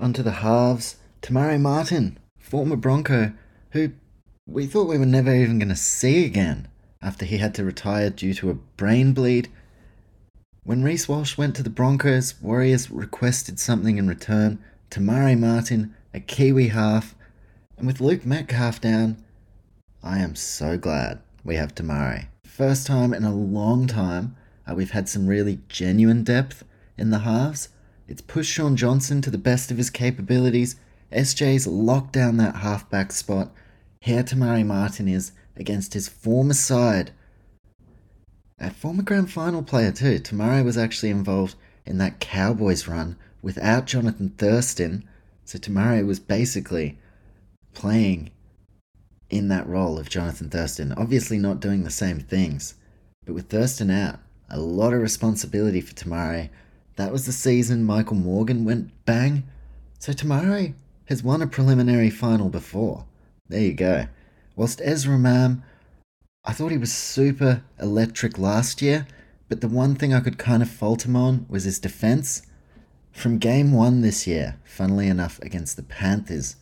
Onto 0.00 0.22
the 0.22 0.32
halves. 0.32 0.96
Te 1.20 1.32
Maire 1.32 1.58
Martin, 1.58 2.18
former 2.38 2.76
Bronco, 2.76 3.32
who 3.70 3.90
we 4.46 4.66
thought 4.66 4.88
we 4.88 4.98
were 4.98 5.04
never 5.04 5.34
even 5.34 5.58
going 5.58 5.68
to 5.68 5.76
see 5.76 6.24
again 6.24 6.68
after 7.02 7.24
he 7.24 7.38
had 7.38 7.54
to 7.54 7.64
retire 7.64 8.10
due 8.10 8.34
to 8.34 8.50
a 8.50 8.54
brain 8.54 9.12
bleed 9.12 9.48
when 10.66 10.82
Reece 10.82 11.08
Walsh 11.08 11.38
went 11.38 11.54
to 11.54 11.62
the 11.62 11.70
Broncos, 11.70 12.42
Warriors 12.42 12.90
requested 12.90 13.60
something 13.60 13.98
in 13.98 14.08
return. 14.08 14.58
Te 14.90 15.00
Maire 15.00 15.36
Martin, 15.36 15.94
a 16.12 16.18
Kiwi 16.18 16.70
half, 16.70 17.14
and 17.78 17.86
with 17.86 18.00
Luke 18.00 18.26
Metcalf 18.26 18.80
down, 18.80 19.16
I 20.02 20.18
am 20.18 20.34
so 20.34 20.76
glad 20.76 21.20
we 21.44 21.54
have 21.54 21.72
Te 21.72 21.84
Maire. 21.84 22.30
First 22.44 22.84
time 22.84 23.14
in 23.14 23.22
a 23.22 23.32
long 23.32 23.86
time 23.86 24.34
uh, 24.68 24.74
we've 24.74 24.90
had 24.90 25.08
some 25.08 25.28
really 25.28 25.60
genuine 25.68 26.24
depth 26.24 26.64
in 26.98 27.10
the 27.10 27.20
halves. 27.20 27.68
It's 28.08 28.20
pushed 28.20 28.50
Shaun 28.50 28.74
Johnson 28.74 29.22
to 29.22 29.30
the 29.30 29.38
best 29.38 29.70
of 29.70 29.76
his 29.76 29.88
capabilities. 29.88 30.74
SJ's 31.12 31.68
locked 31.68 32.12
down 32.12 32.38
that 32.38 32.56
halfback 32.56 33.12
spot. 33.12 33.52
Here 34.00 34.24
Te 34.24 34.34
Maire 34.34 34.64
Martin 34.64 35.06
is 35.06 35.30
against 35.56 35.94
his 35.94 36.08
former 36.08 36.54
side 36.54 37.12
a 38.58 38.70
former 38.70 39.02
grand 39.02 39.30
final 39.30 39.62
player 39.62 39.92
too. 39.92 40.18
Te 40.18 40.34
Maire 40.34 40.64
was 40.64 40.78
actually 40.78 41.10
involved 41.10 41.54
in 41.84 41.98
that 41.98 42.20
Cowboys 42.20 42.88
run 42.88 43.16
without 43.42 43.84
Jonathan 43.84 44.30
Thurston. 44.30 45.06
So 45.44 45.58
Te 45.58 45.70
Maire 45.70 46.06
was 46.06 46.18
basically 46.18 46.98
playing 47.74 48.30
in 49.28 49.48
that 49.48 49.68
role 49.68 49.98
of 49.98 50.08
Jonathan 50.08 50.48
Thurston. 50.48 50.94
Obviously 50.96 51.38
not 51.38 51.60
doing 51.60 51.84
the 51.84 51.90
same 51.90 52.20
things. 52.20 52.74
But 53.26 53.34
with 53.34 53.48
Thurston 53.48 53.90
out, 53.90 54.20
a 54.48 54.58
lot 54.58 54.94
of 54.94 55.02
responsibility 55.02 55.80
for 55.80 55.94
Te 55.94 56.08
Maire. 56.08 56.48
That 56.96 57.12
was 57.12 57.26
the 57.26 57.32
season 57.32 57.84
Michael 57.84 58.16
Morgan 58.16 58.64
went 58.64 58.90
bang. 59.04 59.44
So 59.98 60.12
Te 60.14 60.26
Maire 60.26 60.74
has 61.06 61.22
won 61.22 61.42
a 61.42 61.46
preliminary 61.46 62.08
final 62.10 62.48
before. 62.48 63.04
There 63.48 63.60
you 63.60 63.74
go. 63.74 64.06
Whilst 64.56 64.80
Ezra 64.82 65.18
Mam 65.18 65.62
I 66.46 66.52
thought 66.52 66.70
he 66.70 66.78
was 66.78 66.94
super 66.94 67.64
electric 67.80 68.38
last 68.38 68.80
year, 68.80 69.08
but 69.48 69.60
the 69.60 69.68
one 69.68 69.96
thing 69.96 70.14
I 70.14 70.20
could 70.20 70.38
kind 70.38 70.62
of 70.62 70.70
fault 70.70 71.04
him 71.04 71.16
on 71.16 71.44
was 71.48 71.64
his 71.64 71.80
defense. 71.80 72.42
From 73.10 73.38
game 73.38 73.72
one 73.72 74.00
this 74.00 74.28
year, 74.28 74.60
funnily 74.64 75.08
enough, 75.08 75.40
against 75.40 75.76
the 75.76 75.82
Panthers, 75.82 76.54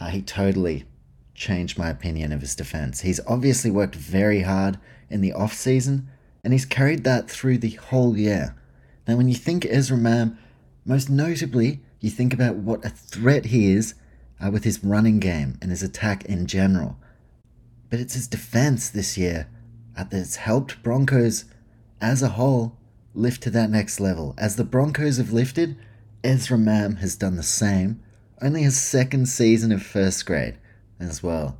uh, 0.00 0.08
he 0.08 0.22
totally 0.22 0.86
changed 1.34 1.78
my 1.78 1.90
opinion 1.90 2.32
of 2.32 2.40
his 2.40 2.54
defense. 2.54 3.02
He's 3.02 3.20
obviously 3.26 3.70
worked 3.70 3.94
very 3.94 4.42
hard 4.42 4.78
in 5.10 5.20
the 5.20 5.34
off 5.34 5.52
season, 5.52 6.08
and 6.42 6.54
he's 6.54 6.64
carried 6.64 7.04
that 7.04 7.30
through 7.30 7.58
the 7.58 7.72
whole 7.72 8.16
year. 8.16 8.56
Now, 9.06 9.16
when 9.16 9.28
you 9.28 9.34
think 9.34 9.66
Ezra 9.66 9.98
Mam, 9.98 10.38
most 10.86 11.10
notably, 11.10 11.80
you 12.00 12.08
think 12.08 12.32
about 12.32 12.56
what 12.56 12.84
a 12.84 12.88
threat 12.88 13.46
he 13.46 13.72
is 13.72 13.94
uh, 14.44 14.50
with 14.50 14.64
his 14.64 14.82
running 14.84 15.18
game 15.18 15.58
and 15.60 15.70
his 15.70 15.82
attack 15.82 16.24
in 16.24 16.46
general 16.46 16.96
but 17.90 18.00
it's 18.00 18.14
his 18.14 18.28
defense 18.28 18.88
this 18.88 19.16
year 19.16 19.48
that's 20.10 20.36
helped 20.36 20.82
Broncos 20.82 21.44
as 22.00 22.22
a 22.22 22.30
whole 22.30 22.76
lift 23.14 23.42
to 23.44 23.50
that 23.50 23.70
next 23.70 24.00
level. 24.00 24.34
As 24.36 24.56
the 24.56 24.64
Broncos 24.64 25.16
have 25.16 25.32
lifted, 25.32 25.76
Ezra 26.22 26.58
Mam 26.58 26.96
has 26.96 27.16
done 27.16 27.36
the 27.36 27.42
same, 27.42 28.02
only 28.42 28.62
his 28.62 28.78
second 28.78 29.26
season 29.26 29.72
of 29.72 29.82
first 29.82 30.26
grade 30.26 30.58
as 31.00 31.22
well. 31.22 31.56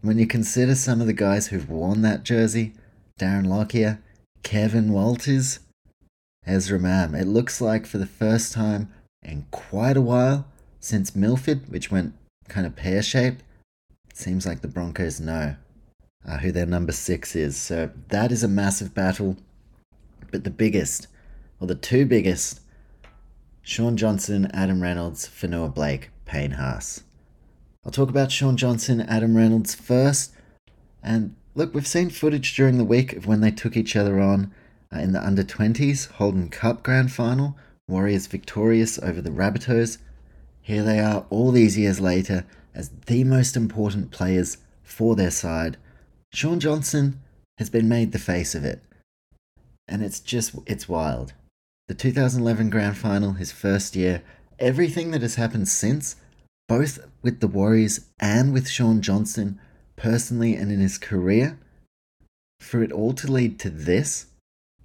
When 0.00 0.18
you 0.18 0.26
consider 0.26 0.74
some 0.74 1.00
of 1.00 1.06
the 1.06 1.12
guys 1.12 1.48
who've 1.48 1.68
worn 1.68 2.02
that 2.02 2.22
jersey, 2.22 2.72
Darren 3.18 3.46
Lockyer, 3.46 3.98
Kevin 4.42 4.92
Walters, 4.92 5.60
Ezra 6.46 6.78
Mam, 6.78 7.14
it 7.14 7.26
looks 7.26 7.60
like 7.60 7.86
for 7.86 7.98
the 7.98 8.06
first 8.06 8.52
time 8.52 8.92
in 9.22 9.46
quite 9.50 9.96
a 9.96 10.02
while 10.02 10.46
since 10.84 11.16
Milford, 11.16 11.70
which 11.70 11.90
went 11.90 12.12
kind 12.48 12.66
of 12.66 12.76
pear 12.76 13.02
shaped, 13.02 13.42
seems 14.12 14.46
like 14.46 14.60
the 14.60 14.68
Broncos 14.68 15.18
know 15.18 15.56
uh, 16.26 16.38
who 16.38 16.52
their 16.52 16.66
number 16.66 16.92
six 16.92 17.34
is. 17.34 17.56
So 17.56 17.90
that 18.08 18.30
is 18.30 18.42
a 18.42 18.48
massive 18.48 18.94
battle. 18.94 19.36
But 20.30 20.44
the 20.44 20.50
biggest, 20.50 21.06
or 21.58 21.66
the 21.66 21.74
two 21.74 22.04
biggest, 22.04 22.60
Shaun 23.62 23.96
Johnson, 23.96 24.50
Adam 24.52 24.82
Reynolds, 24.82 25.26
Fonua 25.26 25.74
Blake, 25.74 26.10
Payne 26.26 26.52
Haas. 26.52 27.02
I'll 27.84 27.92
talk 27.92 28.10
about 28.10 28.30
Shaun 28.30 28.56
Johnson, 28.58 29.00
Adam 29.00 29.36
Reynolds 29.36 29.74
first. 29.74 30.34
And 31.02 31.34
look, 31.54 31.72
we've 31.72 31.86
seen 31.86 32.10
footage 32.10 32.54
during 32.54 32.76
the 32.76 32.84
week 32.84 33.14
of 33.14 33.26
when 33.26 33.40
they 33.40 33.50
took 33.50 33.76
each 33.76 33.96
other 33.96 34.20
on 34.20 34.52
uh, 34.94 34.98
in 34.98 35.12
the 35.12 35.24
under 35.24 35.44
20s 35.44 36.10
Holden 36.12 36.50
Cup 36.50 36.82
Grand 36.82 37.10
Final. 37.10 37.56
Warriors 37.88 38.26
victorious 38.26 38.98
over 38.98 39.22
the 39.22 39.30
Rabbitohs. 39.30 39.98
Here 40.64 40.82
they 40.82 40.98
are 40.98 41.26
all 41.28 41.50
these 41.50 41.76
years 41.76 42.00
later 42.00 42.46
as 42.74 42.88
the 43.04 43.22
most 43.22 43.54
important 43.54 44.10
players 44.10 44.56
for 44.82 45.14
their 45.14 45.30
side. 45.30 45.76
Shaun 46.32 46.58
Johnson 46.58 47.20
has 47.58 47.68
been 47.68 47.86
made 47.86 48.12
the 48.12 48.18
face 48.18 48.54
of 48.54 48.64
it. 48.64 48.82
And 49.86 50.02
it's 50.02 50.20
just, 50.20 50.56
it's 50.64 50.88
wild. 50.88 51.34
The 51.86 51.94
2011 51.94 52.70
Grand 52.70 52.96
Final, 52.96 53.34
his 53.34 53.52
first 53.52 53.94
year, 53.94 54.22
everything 54.58 55.10
that 55.10 55.20
has 55.20 55.34
happened 55.34 55.68
since, 55.68 56.16
both 56.66 56.98
with 57.20 57.40
the 57.40 57.46
Warriors 57.46 58.08
and 58.18 58.54
with 58.54 58.66
Shaun 58.66 59.02
Johnson, 59.02 59.60
personally 59.96 60.56
and 60.56 60.72
in 60.72 60.80
his 60.80 60.96
career, 60.96 61.58
for 62.58 62.82
it 62.82 62.90
all 62.90 63.12
to 63.12 63.30
lead 63.30 63.60
to 63.60 63.68
this, 63.68 64.28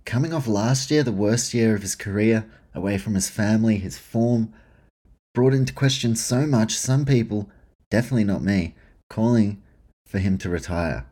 coming 0.04 0.34
off 0.34 0.46
last 0.46 0.92
year, 0.92 1.04
the 1.04 1.14
worst 1.14 1.54
year 1.54 1.74
of 1.74 1.84
his 1.84 1.96
career, 1.96 2.46
away 2.76 2.98
from 2.98 3.16
his 3.16 3.30
family, 3.30 3.78
his 3.78 3.98
form, 3.98 4.54
brought 5.34 5.54
into 5.54 5.74
question 5.74 6.16
so 6.16 6.46
much, 6.46 6.76
some 6.76 7.06
people, 7.06 7.50
definitely 7.90 8.24
not 8.24 8.44
me, 8.44 8.76
calling 9.10 9.62
for 10.06 10.20
him 10.20 10.38
to 10.40 10.50
retire. 10.50 11.06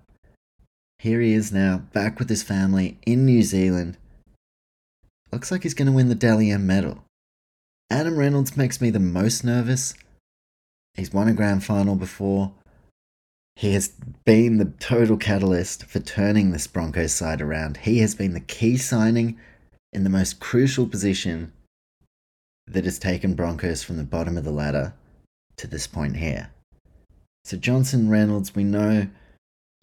Here 0.99 1.21
he 1.21 1.33
is 1.33 1.51
now, 1.51 1.83
back 1.93 2.19
with 2.19 2.29
his 2.29 2.43
family 2.43 2.97
in 3.05 3.25
New 3.25 3.43
Zealand. 3.43 3.97
Looks 5.31 5.51
like 5.51 5.63
he's 5.63 5.73
going 5.73 5.85
to 5.85 5.91
win 5.91 6.09
the 6.09 6.15
Dally 6.15 6.49
M 6.49 6.65
medal. 6.65 7.03
Adam 7.89 8.17
Reynolds 8.17 8.57
makes 8.57 8.81
me 8.81 8.89
the 8.89 8.99
most 8.99 9.43
nervous. 9.43 9.93
He's 10.95 11.13
won 11.13 11.27
a 11.27 11.33
grand 11.33 11.63
final 11.63 11.95
before. 11.95 12.53
He 13.55 13.73
has 13.73 13.89
been 14.25 14.57
the 14.57 14.73
total 14.79 15.17
catalyst 15.17 15.85
for 15.85 15.99
turning 15.99 16.51
this 16.51 16.67
Broncos 16.67 17.13
side 17.13 17.41
around. 17.41 17.77
He 17.77 17.99
has 17.99 18.15
been 18.15 18.33
the 18.33 18.39
key 18.39 18.77
signing 18.77 19.37
in 19.93 20.03
the 20.03 20.09
most 20.09 20.39
crucial 20.39 20.87
position 20.87 21.53
that 22.67 22.85
has 22.85 22.99
taken 22.99 23.33
Broncos 23.33 23.83
from 23.83 23.97
the 23.97 24.03
bottom 24.03 24.37
of 24.37 24.43
the 24.43 24.51
ladder 24.51 24.93
to 25.57 25.67
this 25.67 25.87
point 25.87 26.17
here. 26.17 26.51
So 27.45 27.57
Johnson 27.57 28.09
Reynolds, 28.09 28.55
we 28.55 28.63
know 28.63 29.07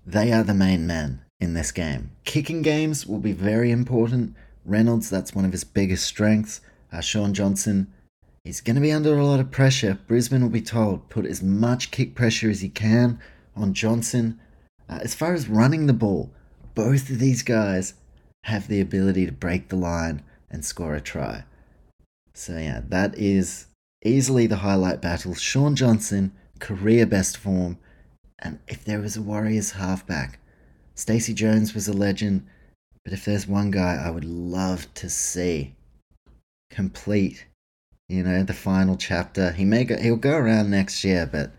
they 0.05 0.33
are 0.33 0.43
the 0.43 0.55
main 0.55 0.87
men 0.87 1.23
in 1.41 1.55
this 1.55 1.73
game. 1.73 2.11
Kicking 2.25 2.63
games 2.63 3.07
will 3.07 3.19
be 3.19 3.33
very 3.33 3.71
important. 3.71 4.35
Reynolds, 4.65 5.09
that's 5.09 5.35
one 5.35 5.45
of 5.45 5.53
his 5.53 5.65
biggest 5.65 6.05
strengths. 6.05 6.61
Uh, 6.93 7.01
Shaun 7.01 7.35
Johnson, 7.35 7.93
he's 8.45 8.61
going 8.61 8.77
to 8.77 8.83
be 8.83 8.93
under 8.93 9.19
a 9.19 9.25
lot 9.25 9.41
of 9.41 9.51
pressure. 9.51 9.99
Brisbane 10.07 10.43
will 10.43 10.51
be 10.51 10.61
told 10.61 11.09
put 11.09 11.27
as 11.27 11.43
much 11.43 11.91
kick 11.91 12.15
pressure 12.15 12.51
as 12.51 12.63
you 12.63 12.71
can 12.71 13.19
on 13.57 13.75
Johnson. 13.75 14.39
Uh, 14.89 15.01
as 15.03 15.15
far 15.15 15.33
as 15.33 15.49
running 15.49 15.87
the 15.87 15.93
ball, 15.93 16.31
both 16.75 17.09
of 17.09 17.19
these 17.19 17.43
guys 17.43 17.95
have 18.45 18.69
the 18.69 18.81
ability 18.81 19.25
to 19.25 19.33
break 19.33 19.69
the 19.69 19.77
line 19.77 20.23
and 20.51 20.65
score 20.65 20.95
a 20.95 21.01
try. 21.01 21.45
So, 22.35 22.59
yeah, 22.59 22.83
that 22.89 23.17
is 23.17 23.67
easily 24.05 24.47
the 24.47 24.57
highlight 24.57 25.01
battle. 25.01 25.35
Shaun 25.35 25.77
Johnson, 25.77 26.33
career 26.59 27.07
best 27.07 27.37
form. 27.37 27.79
And 28.39 28.59
if 28.69 28.85
there 28.85 29.01
was 29.01 29.17
a 29.17 29.23
Warriors 29.23 29.73
halfback, 29.73 30.39
Stacey 30.95 31.35
Jones 31.35 31.75
was 31.75 31.89
a 31.89 31.93
legend. 31.93 32.47
But 33.05 33.13
if 33.13 33.25
there's 33.25 33.47
one 33.47 33.71
guy 33.71 33.95
I 33.95 34.11
would 34.11 34.25
love 34.25 34.93
to 34.95 35.09
see 35.09 35.75
complete, 36.71 37.47
you 38.09 38.23
know, 38.23 38.43
the 38.43 38.55
final 38.55 38.97
chapter, 38.97 39.53
he 39.53 39.65
may 39.65 39.85
go, 39.85 39.97
he'll 39.97 40.17
go 40.17 40.37
around 40.37 40.71
next 40.71 41.05
year, 41.05 41.29
but 41.31 41.53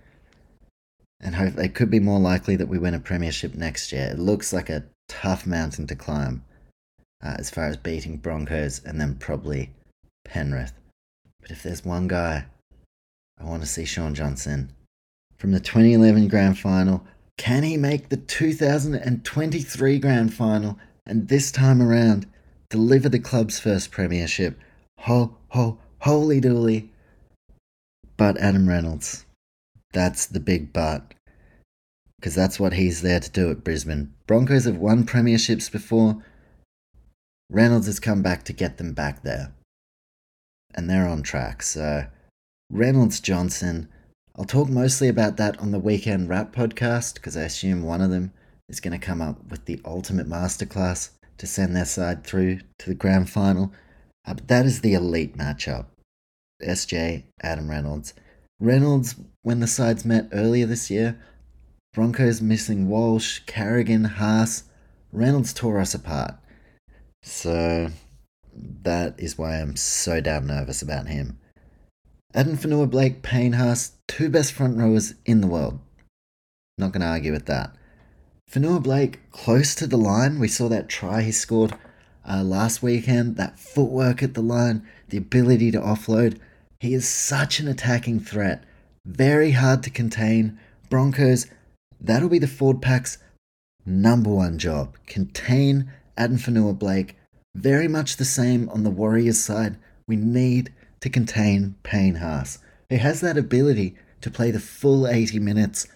and 1.21 1.35
hope 1.35 1.57
it 1.57 1.73
could 1.73 1.89
be 1.89 1.99
more 1.99 2.19
likely 2.19 2.55
that 2.55 2.67
we 2.67 2.77
win 2.77 2.93
a 2.93 2.99
premiership 2.99 3.55
next 3.55 3.91
year. 3.91 4.09
It 4.11 4.19
looks 4.19 4.51
like 4.51 4.69
a 4.69 4.85
tough 5.07 5.47
mountain 5.47 5.87
to 5.87 5.95
climb 5.95 6.43
uh, 7.23 7.35
as 7.39 7.49
far 7.49 7.67
as 7.67 7.77
beating 7.77 8.17
Broncos 8.17 8.83
and 8.83 8.99
then 8.99 9.15
probably 9.15 9.71
Penrith. 10.25 10.73
But 11.39 11.51
if 11.51 11.63
there's 11.63 11.85
one 11.85 12.07
guy, 12.07 12.45
I 13.39 13.43
want 13.45 13.61
to 13.61 13.67
see 13.67 13.85
Shaun 13.85 14.13
Johnson 14.13 14.73
from 15.37 15.51
the 15.51 15.59
2011 15.59 16.27
Grand 16.27 16.59
Final. 16.59 17.05
Can 17.37 17.63
he 17.63 17.77
make 17.77 18.09
the 18.09 18.17
2023 18.17 19.99
Grand 19.99 20.33
Final 20.33 20.79
and 21.05 21.27
this 21.27 21.51
time 21.51 21.81
around 21.81 22.25
deliver 22.69 23.09
the 23.09 23.19
club's 23.19 23.59
first 23.59 23.91
premiership? 23.91 24.59
Ho, 24.99 25.37
ho, 25.49 25.77
holy 25.99 26.41
dooly. 26.41 26.89
But 28.17 28.37
Adam 28.37 28.67
Reynolds, 28.67 29.25
that's 29.93 30.25
the 30.25 30.39
big 30.39 30.73
but. 30.73 31.13
Because 32.17 32.33
that's 32.33 32.59
what 32.59 32.73
he's 32.73 33.01
there 33.01 33.19
to 33.19 33.29
do 33.29 33.51
at 33.51 33.63
Brisbane. 33.63 34.13
Broncos 34.25 34.65
have 34.65 34.77
won 34.77 35.05
premierships 35.05 35.71
before. 35.71 36.23
Reynolds 37.51 37.85
has 37.85 37.99
come 37.99 38.23
back 38.23 38.43
to 38.45 38.53
get 38.53 38.77
them 38.77 38.93
back 38.93 39.21
there 39.21 39.54
and 40.75 40.89
they're 40.89 41.07
on 41.07 41.23
track. 41.23 41.63
So, 41.63 42.05
Reynolds 42.69 43.19
Johnson, 43.19 43.89
I'll 44.35 44.45
talk 44.45 44.69
mostly 44.69 45.07
about 45.07 45.37
that 45.37 45.57
on 45.59 45.71
the 45.71 45.79
Weekend 45.79 46.29
Wrap 46.29 46.53
podcast 46.53 47.15
because 47.15 47.37
I 47.37 47.43
assume 47.43 47.83
one 47.83 48.01
of 48.01 48.11
them 48.11 48.33
is 48.67 48.79
going 48.79 48.99
to 48.99 49.05
come 49.05 49.21
up 49.21 49.49
with 49.49 49.65
the 49.65 49.81
ultimate 49.85 50.27
masterclass 50.27 51.09
to 51.37 51.47
send 51.47 51.75
their 51.75 51.85
side 51.85 52.23
through 52.23 52.59
to 52.79 52.89
the 52.89 52.95
grand 52.95 53.29
final. 53.29 53.71
Uh, 54.27 54.33
but 54.33 54.47
that 54.47 54.65
is 54.65 54.81
the 54.81 54.93
elite 54.93 55.37
matchup. 55.37 55.85
SJ, 56.61 57.23
Adam 57.41 57.69
Reynolds. 57.69 58.13
Reynolds, 58.59 59.15
when 59.43 59.59
the 59.59 59.67
sides 59.67 60.05
met 60.05 60.29
earlier 60.31 60.65
this 60.65 60.89
year, 60.89 61.19
Broncos 61.93 62.41
missing 62.41 62.89
Walsh, 62.89 63.39
Carrigan, 63.45 64.03
Haas. 64.03 64.63
Reynolds 65.11 65.53
tore 65.53 65.79
us 65.79 65.93
apart. 65.93 66.35
So 67.23 67.89
that 68.55 69.19
is 69.19 69.37
why 69.37 69.59
I'm 69.59 69.75
so 69.75 70.21
damn 70.21 70.47
nervous 70.47 70.81
about 70.81 71.07
him. 71.07 71.39
Addin 72.33 72.57
Fonua 72.57 72.89
Blake, 72.89 73.21
Payne 73.21 73.53
Haas, 73.53 73.93
two 74.07 74.29
best 74.29 74.53
front 74.53 74.77
rowers 74.77 75.15
in 75.25 75.41
the 75.41 75.47
world. 75.47 75.79
Not 76.77 76.91
going 76.91 77.01
to 77.01 77.07
argue 77.07 77.31
with 77.31 77.45
that. 77.45 77.75
Fonua 78.51 78.81
Blake, 78.81 79.19
close 79.31 79.73
to 79.75 79.87
the 79.87 79.97
line. 79.97 80.39
We 80.39 80.47
saw 80.47 80.67
that 80.69 80.89
try 80.89 81.21
he 81.21 81.31
scored 81.31 81.73
uh, 82.27 82.43
last 82.43 82.83
weekend. 82.83 83.37
That 83.37 83.59
footwork 83.59 84.21
at 84.21 84.33
the 84.33 84.41
line, 84.41 84.85
the 85.09 85.17
ability 85.17 85.71
to 85.71 85.79
offload. 85.79 86.37
He 86.79 86.93
is 86.93 87.07
such 87.07 87.59
an 87.59 87.67
attacking 87.67 88.19
threat. 88.19 88.63
Very 89.05 89.51
hard 89.51 89.83
to 89.83 89.89
contain. 89.89 90.59
Broncos, 90.89 91.47
that'll 91.99 92.29
be 92.29 92.39
the 92.39 92.47
Ford 92.47 92.81
Pack's 92.81 93.17
number 93.85 94.29
one 94.29 94.57
job. 94.57 94.95
Contain 95.05 95.91
Addin 96.17 96.37
Fonua 96.37 96.77
Blake 96.77 97.15
very 97.55 97.87
much 97.87 98.17
the 98.17 98.25
same 98.25 98.69
on 98.69 98.83
the 98.83 98.89
Warriors 98.89 99.39
side. 99.39 99.77
We 100.07 100.17
need 100.17 100.73
to 100.99 101.09
contain 101.09 101.75
Payne 101.83 102.15
Haas, 102.15 102.59
who 102.89 102.97
has 102.97 103.21
that 103.21 103.37
ability 103.37 103.95
to 104.21 104.29
play 104.29 104.51
the 104.51 104.59
full 104.59 105.07
80 105.07 105.39
minutes. 105.39 105.87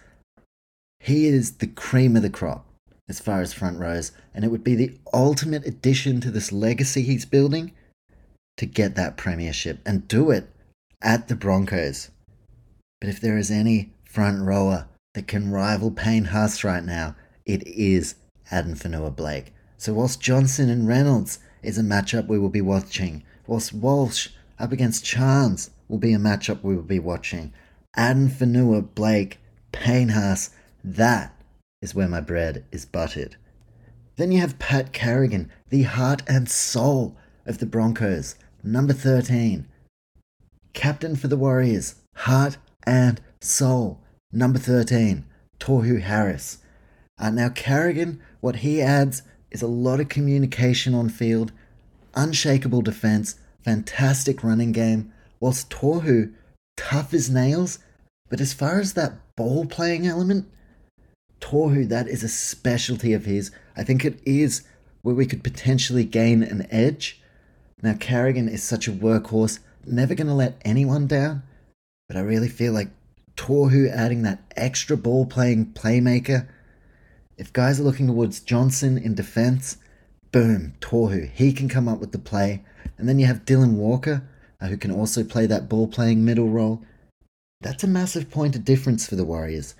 He 0.98 1.26
is 1.26 1.58
the 1.58 1.66
cream 1.66 2.16
of 2.16 2.22
the 2.22 2.30
crop 2.30 2.66
as 3.08 3.20
far 3.20 3.40
as 3.40 3.52
front 3.52 3.78
rows, 3.78 4.12
and 4.34 4.44
it 4.44 4.48
would 4.48 4.64
be 4.64 4.74
the 4.74 4.98
ultimate 5.12 5.66
addition 5.66 6.20
to 6.20 6.30
this 6.30 6.50
legacy 6.52 7.02
he's 7.02 7.24
building 7.24 7.72
to 8.56 8.66
get 8.66 8.94
that 8.94 9.16
premiership 9.16 9.80
and 9.84 10.08
do 10.08 10.30
it 10.30 10.48
at 11.02 11.28
the 11.28 11.34
Broncos. 11.34 12.10
But 13.00 13.10
if 13.10 13.20
there 13.20 13.36
is 13.36 13.50
any 13.50 13.92
front 14.04 14.42
rower 14.42 14.86
that 15.14 15.26
can 15.26 15.50
rival 15.50 15.90
Payne 15.90 16.26
Haas 16.26 16.62
right 16.62 16.84
now, 16.84 17.16
it 17.44 17.66
is 17.66 18.14
Addin 18.50 18.74
Fonua 18.74 19.14
Blake. 19.14 19.52
So 19.76 19.94
whilst 19.94 20.20
Johnson 20.20 20.68
and 20.68 20.86
Reynolds 20.86 21.38
is 21.62 21.78
a 21.78 21.82
matchup 21.82 22.26
we 22.26 22.38
will 22.38 22.48
be 22.48 22.60
watching, 22.60 23.22
whilst 23.46 23.72
Walsh 23.72 24.28
up 24.58 24.72
against 24.72 25.04
Charnze 25.04 25.70
will 25.88 25.98
be 25.98 26.12
a 26.12 26.18
matchup 26.18 26.62
we 26.62 26.76
will 26.76 26.82
be 26.82 26.98
watching. 26.98 27.52
Addin 27.96 28.28
Fonua, 28.28 28.86
Blake, 28.94 29.38
Haas, 29.74 30.50
that 30.84 31.34
is 31.82 31.94
where 31.94 32.08
my 32.08 32.20
bread 32.20 32.64
is 32.70 32.84
buttered. 32.84 33.36
Then 34.16 34.32
you 34.32 34.40
have 34.40 34.58
Pat 34.58 34.92
Carrigan, 34.92 35.50
the 35.70 35.82
heart 35.82 36.22
and 36.28 36.48
soul 36.48 37.16
of 37.46 37.58
the 37.58 37.66
Broncos, 37.66 38.36
number 38.62 38.92
13. 38.92 39.66
Captain 40.72 41.16
for 41.16 41.28
the 41.28 41.36
Warriors, 41.36 41.96
heart 42.14 42.58
and 42.84 43.20
soul, 43.40 44.00
number 44.32 44.58
13, 44.58 45.24
Tohu 45.58 46.00
Harris. 46.00 46.58
Uh, 47.18 47.30
now, 47.30 47.48
Carrigan, 47.48 48.20
what 48.40 48.56
he 48.56 48.80
adds 48.80 49.22
is 49.50 49.62
a 49.62 49.66
lot 49.66 50.00
of 50.00 50.08
communication 50.08 50.94
on 50.94 51.08
field, 51.08 51.52
unshakable 52.14 52.82
defense, 52.82 53.36
fantastic 53.64 54.42
running 54.42 54.72
game, 54.72 55.12
whilst 55.40 55.70
Tohu, 55.70 56.32
tough 56.76 57.12
as 57.12 57.30
nails, 57.30 57.78
but 58.28 58.40
as 58.40 58.52
far 58.52 58.80
as 58.80 58.94
that 58.94 59.14
ball 59.36 59.66
playing 59.66 60.06
element, 60.06 60.46
Tohu, 61.40 61.88
that 61.88 62.08
is 62.08 62.22
a 62.22 62.28
specialty 62.28 63.12
of 63.12 63.24
his. 63.24 63.50
I 63.76 63.82
think 63.82 64.04
it 64.04 64.20
is 64.24 64.62
where 65.02 65.14
we 65.14 65.26
could 65.26 65.42
potentially 65.42 66.04
gain 66.04 66.42
an 66.42 66.66
edge. 66.70 67.20
Now, 67.82 67.94
Carrigan 67.94 68.48
is 68.48 68.62
such 68.62 68.86
a 68.86 68.92
workhorse, 68.92 69.58
never 69.86 70.14
going 70.14 70.26
to 70.26 70.34
let 70.34 70.60
anyone 70.64 71.06
down, 71.06 71.42
but 72.08 72.16
I 72.16 72.20
really 72.20 72.48
feel 72.48 72.72
like 72.72 72.88
Tohu 73.36 73.90
adding 73.90 74.22
that 74.22 74.42
extra 74.56 74.96
ball 74.96 75.24
playing 75.24 75.72
playmaker. 75.72 76.46
If 77.40 77.54
guys 77.54 77.80
are 77.80 77.84
looking 77.84 78.06
towards 78.06 78.40
Johnson 78.40 78.98
in 78.98 79.14
defense, 79.14 79.78
boom, 80.30 80.74
Tohu, 80.82 81.30
he 81.30 81.54
can 81.54 81.70
come 81.70 81.88
up 81.88 81.98
with 81.98 82.12
the 82.12 82.18
play. 82.18 82.62
And 82.98 83.08
then 83.08 83.18
you 83.18 83.24
have 83.24 83.46
Dylan 83.46 83.76
Walker, 83.76 84.28
uh, 84.60 84.66
who 84.66 84.76
can 84.76 84.90
also 84.90 85.24
play 85.24 85.46
that 85.46 85.66
ball 85.66 85.88
playing 85.88 86.22
middle 86.22 86.50
role. 86.50 86.82
That's 87.62 87.82
a 87.82 87.86
massive 87.86 88.30
point 88.30 88.56
of 88.56 88.66
difference 88.66 89.06
for 89.06 89.16
the 89.16 89.24
Warriors. 89.24 89.74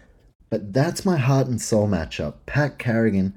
But 0.48 0.72
that's 0.72 1.04
my 1.04 1.18
heart 1.18 1.48
and 1.48 1.60
soul 1.60 1.86
matchup. 1.86 2.36
Pat 2.46 2.78
Carrigan, 2.78 3.34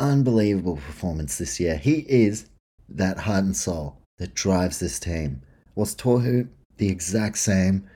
unbelievable 0.00 0.76
performance 0.76 1.36
this 1.36 1.60
year. 1.60 1.76
He 1.76 2.06
is 2.08 2.46
that 2.88 3.18
heart 3.18 3.44
and 3.44 3.54
soul 3.54 3.98
that 4.16 4.34
drives 4.34 4.80
this 4.80 4.98
team. 4.98 5.42
Was 5.74 5.94
Tohu 5.94 6.48
the 6.78 6.88
exact 6.88 7.36
same? 7.36 7.86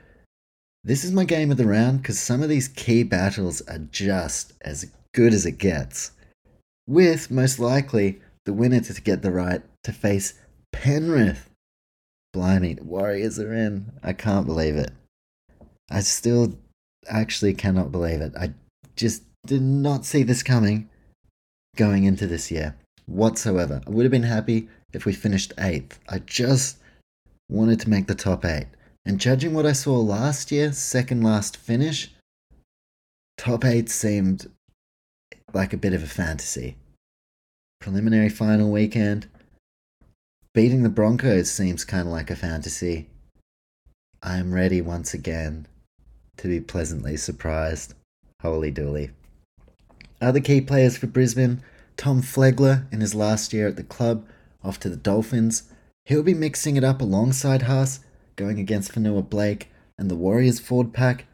This 0.85 1.05
is 1.05 1.11
my 1.11 1.25
game 1.25 1.51
of 1.51 1.57
the 1.57 1.67
round 1.67 2.03
because 2.03 2.21
some 2.21 2.43
of 2.43 2.51
these 2.51 2.69
key 2.69 3.03
battles 3.03 3.63
are 3.63 3.79
just 3.79 4.53
as 4.61 4.93
good 5.17 5.33
as 5.33 5.47
it 5.47 5.59
gets. 5.59 6.13
With, 6.87 7.31
most 7.31 7.59
likely, 7.59 8.21
the 8.45 8.53
winner 8.53 8.81
to 8.81 9.03
get 9.03 9.23
the 9.23 9.33
right 9.33 9.63
to 9.83 9.93
face 9.93 10.35
Penrith. 10.73 11.51
Blimey, 12.33 12.75
the 12.75 12.85
Warriors 12.85 13.41
are 13.41 13.53
in. 13.53 13.93
I 14.03 14.13
can't 14.13 14.47
believe 14.47 14.77
it. 14.77 14.93
I 15.91 16.01
still 16.01 16.59
actually 17.09 17.55
cannot 17.55 17.91
believe 17.91 18.21
it. 18.21 18.35
I 18.39 18.53
just 18.95 19.23
did 19.47 19.63
not 19.63 20.05
see 20.05 20.23
this 20.23 20.43
coming 20.43 20.91
going 21.77 22.05
into 22.05 22.27
this 22.27 22.51
year 22.51 22.77
whatsoever. 23.07 23.81
I 23.87 23.91
would 23.91 24.05
have 24.05 24.13
been 24.13 24.25
happy 24.25 24.69
if 24.93 25.07
we 25.07 25.13
finished 25.13 25.55
eighth. 25.59 25.99
I 26.09 26.19
just 26.19 26.79
wanted 27.49 27.81
to 27.81 27.91
make 27.91 28.07
the 28.07 28.15
top 28.15 28.45
eight. 28.45 28.67
And 29.07 29.21
judging 29.21 29.55
what 29.55 29.67
I 29.67 29.73
saw 29.73 29.99
last 29.99 30.53
year, 30.53 30.73
second 30.73 31.23
last 31.23 31.57
finish, 31.57 32.13
top 33.39 33.65
eight 33.65 33.89
seemed 33.89 34.51
like 35.53 35.73
a 35.73 35.79
bit 35.79 35.93
of 35.93 36.03
a 36.03 36.07
fantasy. 36.07 36.77
Preliminary 37.81 38.29
final 38.29 38.71
weekend, 38.71 39.29
beating 40.55 40.83
the 40.83 40.89
Broncos 40.89 41.51
seems 41.51 41.85
kind 41.85 42.09
of 42.09 42.13
like 42.13 42.31
a 42.31 42.37
fantasy. 42.37 43.09
I 44.23 44.39
am 44.39 44.55
ready 44.55 44.81
once 44.81 45.15
again 45.15 45.67
to 46.39 46.49
be 46.49 46.61
pleasantly 46.61 47.17
surprised. 47.17 47.95
Holy 48.43 48.73
dooly. 48.73 49.11
Other 50.21 50.41
key 50.41 50.61
players 50.61 50.97
for 50.97 51.07
Brisbane 51.07 51.63
Tom 51.97 52.21
Flegler 52.23 52.93
in 52.93 53.01
his 53.01 53.15
last 53.15 53.53
year 53.53 53.67
at 53.67 53.77
the 53.77 53.83
club, 53.83 54.27
off 54.63 54.79
to 54.81 54.89
the 54.89 54.97
Dolphins. 54.97 55.65
He'll 56.05 56.23
be 56.23 56.35
mixing 56.35 56.77
it 56.77 56.85
up 56.85 57.01
alongside 57.01 57.63
Haas, 57.63 58.01
going 58.37 58.59
against 58.59 58.93
Fonua 58.93 59.29
Blake 59.29 59.71
and 59.99 60.11
the 60.11 60.17
Warriors 60.17 60.61
forward 60.61 60.93
pack. 60.93 61.25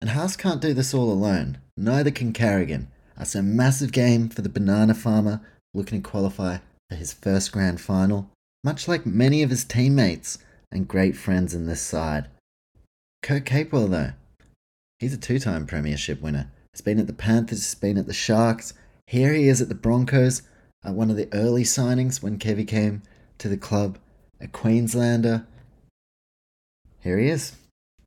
And 0.00 0.10
Haas 0.10 0.36
can't 0.36 0.60
do 0.60 0.74
this 0.74 0.92
all 0.92 1.10
alone, 1.10 1.58
neither 1.76 2.10
can 2.10 2.32
Carrigan. 2.32 2.88
That's 3.16 3.34
a 3.34 3.42
massive 3.42 3.92
game 3.92 4.28
for 4.28 4.42
the 4.42 4.48
banana 4.48 4.94
farmer 4.94 5.40
looking 5.72 6.02
to 6.02 6.08
qualify 6.08 6.58
for 6.88 6.96
his 6.96 7.12
first 7.12 7.52
grand 7.52 7.80
final, 7.80 8.30
much 8.62 8.88
like 8.88 9.06
many 9.06 9.42
of 9.42 9.50
his 9.50 9.64
teammates 9.64 10.38
and 10.70 10.88
great 10.88 11.16
friends 11.16 11.54
in 11.54 11.66
this 11.66 11.80
side. 11.80 12.28
Kurt 13.22 13.44
Capewell, 13.44 13.90
though, 13.90 14.12
he's 14.98 15.14
a 15.14 15.18
two 15.18 15.38
time 15.38 15.66
Premiership 15.66 16.20
winner. 16.20 16.50
He's 16.72 16.80
been 16.80 16.98
at 16.98 17.06
the 17.06 17.12
Panthers, 17.12 17.64
he's 17.64 17.74
been 17.74 17.98
at 17.98 18.06
the 18.06 18.12
Sharks, 18.12 18.74
here 19.06 19.32
he 19.32 19.48
is 19.48 19.60
at 19.60 19.68
the 19.68 19.74
Broncos, 19.74 20.42
uh, 20.86 20.92
one 20.92 21.10
of 21.10 21.16
the 21.16 21.28
early 21.32 21.62
signings 21.62 22.22
when 22.22 22.38
Kevy 22.38 22.66
came 22.66 23.02
to 23.38 23.48
the 23.48 23.56
club, 23.56 23.98
a 24.40 24.48
Queenslander. 24.48 25.46
Here 27.00 27.18
he 27.18 27.28
is. 27.28 27.54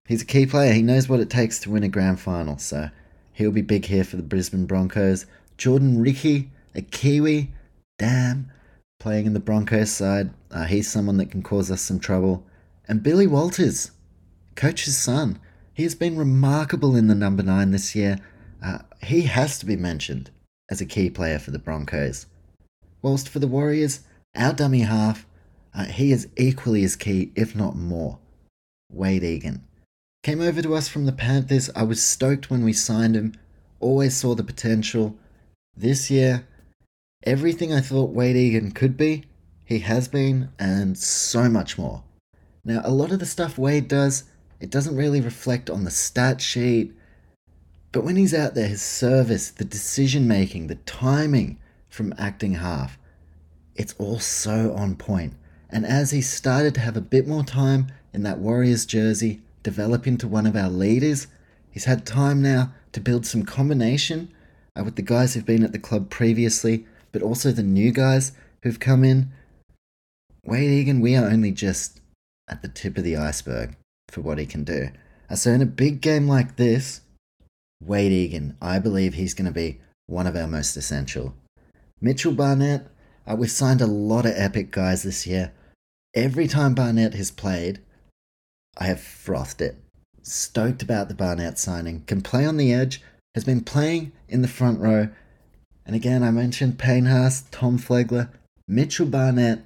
He's 0.05 0.21
a 0.21 0.25
key 0.25 0.45
player. 0.45 0.73
He 0.73 0.81
knows 0.81 1.07
what 1.07 1.19
it 1.19 1.29
takes 1.29 1.59
to 1.59 1.69
win 1.69 1.83
a 1.83 1.89
grand 1.89 2.19
final, 2.19 2.57
so 2.57 2.89
he'll 3.37 3.51
be 3.51 3.61
big 3.61 3.85
here 3.85 4.03
for 4.03 4.15
the 4.15 4.23
Brisbane 4.23 4.65
Broncos. 4.65 5.27
Jordan 5.57 6.01
Riki, 6.01 6.49
a 6.73 6.81
Kiwi, 6.81 7.51
damn, 7.99 8.51
playing 8.99 9.27
in 9.27 9.33
the 9.33 9.39
Broncos 9.39 9.91
side. 9.91 10.31
Uh, 10.49 10.65
he's 10.65 10.91
someone 10.91 11.17
that 11.17 11.29
can 11.29 11.43
cause 11.43 11.69
us 11.69 11.81
some 11.81 11.99
trouble. 11.99 12.43
And 12.87 13.03
Billy 13.03 13.27
Walters, 13.27 13.91
coach's 14.55 14.97
son. 14.97 15.39
He 15.75 15.83
has 15.83 15.93
been 15.93 16.17
remarkable 16.17 16.95
in 16.95 17.05
the 17.07 17.13
number 17.13 17.43
nine 17.43 17.69
this 17.69 17.95
year. 17.95 18.17
Uh, 18.63 18.79
he 19.03 19.21
has 19.21 19.59
to 19.59 19.67
be 19.67 19.75
mentioned 19.75 20.31
as 20.71 20.81
a 20.81 20.85
key 20.85 21.11
player 21.11 21.37
for 21.37 21.51
the 21.51 21.59
Broncos. 21.59 22.25
Whilst 23.03 23.29
for 23.29 23.37
the 23.37 23.47
Warriors, 23.47 23.99
our 24.35 24.53
dummy 24.53 24.81
half, 24.81 25.27
uh, 25.75 25.85
he 25.85 26.11
is 26.11 26.27
equally 26.37 26.83
as 26.83 26.95
key, 26.95 27.31
if 27.35 27.55
not 27.55 27.75
more. 27.75 28.17
Wade 28.91 29.23
Egan. 29.23 29.63
Came 30.23 30.41
over 30.41 30.61
to 30.61 30.75
us 30.75 30.87
from 30.87 31.05
the 31.05 31.11
Panthers. 31.11 31.69
I 31.75 31.83
was 31.83 32.03
stoked 32.03 32.49
when 32.49 32.63
we 32.63 32.73
signed 32.73 33.15
him. 33.15 33.33
Always 33.79 34.15
saw 34.15 34.35
the 34.35 34.43
potential. 34.43 35.15
This 35.75 36.09
year, 36.11 36.47
everything 37.23 37.73
I 37.73 37.81
thought 37.81 38.13
Wade 38.13 38.35
Egan 38.35 38.71
could 38.71 38.97
be, 38.97 39.23
he 39.63 39.79
has 39.79 40.07
been, 40.07 40.49
and 40.59 40.97
so 40.97 41.47
much 41.47 41.77
more. 41.77 42.03
Now, 42.65 42.81
a 42.83 42.91
lot 42.91 43.11
of 43.11 43.19
the 43.19 43.25
stuff 43.25 43.57
Wade 43.57 43.87
does, 43.87 44.25
it 44.59 44.69
doesn't 44.69 44.95
really 44.95 45.21
reflect 45.21 45.69
on 45.69 45.83
the 45.83 45.91
stat 45.91 46.41
sheet 46.41 46.93
but 47.91 48.03
when 48.03 48.15
he's 48.15 48.33
out 48.33 48.53
there, 48.53 48.67
his 48.67 48.81
service, 48.81 49.49
the 49.49 49.65
decision 49.65 50.27
making, 50.27 50.67
the 50.67 50.75
timing 50.75 51.57
from 51.89 52.13
acting 52.17 52.55
half, 52.55 52.99
it's 53.75 53.95
all 53.97 54.19
so 54.19 54.73
on 54.73 54.95
point. 54.95 55.33
And 55.69 55.85
as 55.85 56.11
he 56.11 56.21
started 56.21 56.75
to 56.75 56.81
have 56.81 56.97
a 56.97 57.01
bit 57.01 57.27
more 57.27 57.43
time 57.43 57.87
in 58.13 58.23
that 58.23 58.39
Warriors 58.39 58.85
jersey, 58.85 59.41
develop 59.67 60.07
into 60.07 60.29
one 60.29 60.47
of 60.47 60.55
our 60.55 60.69
leaders, 60.69 61.27
he's 61.69 61.83
had 61.83 62.05
time 62.05 62.41
now 62.41 62.71
to 62.93 63.01
build 63.01 63.25
some 63.25 63.43
combination 63.43 64.31
uh, 64.79 64.83
with 64.85 64.95
the 64.95 65.01
guys 65.01 65.33
who've 65.33 65.45
been 65.45 65.65
at 65.65 65.73
the 65.73 65.77
club 65.77 66.09
previously, 66.09 66.85
but 67.11 67.21
also 67.21 67.51
the 67.51 67.63
new 67.63 67.91
guys 67.91 68.31
who've 68.63 68.79
come 68.79 69.03
in. 69.03 69.29
Wade 70.45 70.71
Egan, 70.71 71.01
we 71.01 71.17
are 71.17 71.29
only 71.29 71.51
just 71.51 71.99
at 72.47 72.61
the 72.61 72.69
tip 72.69 72.97
of 72.97 73.03
the 73.03 73.17
iceberg 73.17 73.75
for 74.07 74.21
what 74.21 74.37
he 74.37 74.45
can 74.45 74.63
do. 74.63 74.87
Uh, 75.29 75.35
so 75.35 75.51
in 75.51 75.61
a 75.61 75.65
big 75.65 75.99
game 75.99 76.29
like 76.29 76.55
this, 76.55 77.01
Wade 77.83 78.13
Egan, 78.13 78.55
I 78.61 78.79
believe 78.79 79.15
he's 79.15 79.33
going 79.33 79.47
to 79.47 79.51
be 79.51 79.81
one 80.05 80.27
of 80.27 80.37
our 80.37 80.47
most 80.47 80.77
essential. 80.77 81.33
Mitchell 81.99 82.31
Barnett, 82.31 82.87
uh, 83.29 83.35
we've 83.35 83.51
signed 83.51 83.81
a 83.81 83.87
lot 83.87 84.25
of 84.25 84.31
epic 84.33 84.71
guys 84.71 85.03
this 85.03 85.27
year. 85.27 85.51
Every 86.15 86.47
time 86.47 86.73
Barnett 86.73 87.15
has 87.15 87.31
played, 87.31 87.81
I 88.77 88.85
have 88.85 89.01
frothed 89.01 89.61
it. 89.61 89.75
Stoked 90.21 90.83
about 90.83 91.07
the 91.07 91.15
Barnett 91.15 91.57
signing. 91.57 92.03
Can 92.05 92.21
play 92.21 92.45
on 92.45 92.57
the 92.57 92.73
edge, 92.73 93.01
has 93.33 93.43
been 93.43 93.61
playing 93.61 94.11
in 94.29 94.41
the 94.41 94.47
front 94.47 94.79
row. 94.79 95.09
And 95.85 95.95
again, 95.95 96.23
I 96.23 96.31
mentioned 96.31 96.77
Payne 96.77 97.05
Haas, 97.05 97.43
Tom 97.49 97.79
Flegler. 97.79 98.29
Mitchell 98.67 99.07
Barnett 99.07 99.63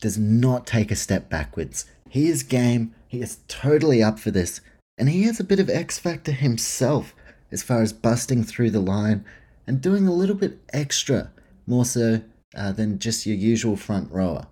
does 0.00 0.18
not 0.18 0.66
take 0.66 0.90
a 0.90 0.96
step 0.96 1.28
backwards. 1.28 1.86
He 2.08 2.28
is 2.28 2.42
game, 2.42 2.94
he 3.08 3.20
is 3.20 3.38
totally 3.48 4.02
up 4.02 4.18
for 4.18 4.30
this, 4.30 4.60
and 4.98 5.08
he 5.08 5.22
has 5.22 5.40
a 5.40 5.44
bit 5.44 5.58
of 5.58 5.70
X 5.70 5.98
Factor 5.98 6.32
himself 6.32 7.14
as 7.50 7.62
far 7.62 7.82
as 7.82 7.92
busting 7.92 8.44
through 8.44 8.70
the 8.70 8.80
line 8.80 9.24
and 9.66 9.80
doing 9.80 10.06
a 10.06 10.12
little 10.12 10.34
bit 10.34 10.58
extra, 10.72 11.30
more 11.66 11.84
so 11.84 12.20
uh, 12.54 12.72
than 12.72 12.98
just 12.98 13.24
your 13.24 13.36
usual 13.36 13.76
front 13.76 14.10
rower. 14.10 14.46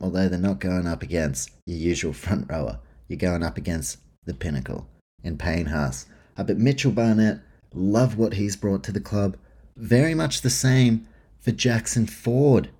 Although 0.00 0.28
they're 0.28 0.38
not 0.38 0.60
going 0.60 0.86
up 0.86 1.02
against 1.02 1.50
your 1.66 1.78
usual 1.78 2.12
front 2.12 2.48
rower, 2.48 2.78
you're 3.08 3.18
going 3.18 3.42
up 3.42 3.56
against 3.56 3.98
the 4.24 4.34
pinnacle 4.34 4.88
in 5.22 5.38
Payne 5.38 5.66
Haas. 5.66 6.06
Uh, 6.36 6.44
but 6.44 6.58
Mitchell 6.58 6.92
Barnett, 6.92 7.40
love 7.74 8.16
what 8.16 8.34
he's 8.34 8.56
brought 8.56 8.82
to 8.84 8.92
the 8.92 9.00
club. 9.00 9.36
Very 9.76 10.14
much 10.14 10.40
the 10.40 10.50
same 10.50 11.06
for 11.40 11.52
Jackson 11.52 12.06
Ford. 12.06 12.70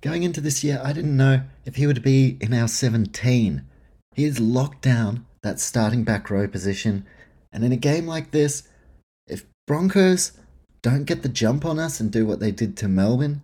Going 0.00 0.22
into 0.22 0.40
this 0.40 0.62
year, 0.62 0.80
I 0.82 0.92
didn't 0.92 1.16
know 1.16 1.42
if 1.64 1.76
he 1.76 1.86
would 1.86 2.02
be 2.02 2.38
in 2.40 2.54
our 2.54 2.68
17. 2.68 3.64
He 4.14 4.24
has 4.24 4.40
locked 4.40 4.82
down 4.82 5.26
that 5.42 5.60
starting 5.60 6.04
back 6.04 6.30
row 6.30 6.46
position. 6.46 7.04
And 7.52 7.64
in 7.64 7.72
a 7.72 7.76
game 7.76 8.06
like 8.06 8.30
this, 8.30 8.68
if 9.26 9.44
Broncos 9.66 10.32
don't 10.82 11.04
get 11.04 11.22
the 11.22 11.28
jump 11.28 11.64
on 11.64 11.78
us 11.78 12.00
and 12.00 12.10
do 12.10 12.24
what 12.24 12.40
they 12.40 12.50
did 12.50 12.76
to 12.78 12.88
Melbourne, 12.88 13.42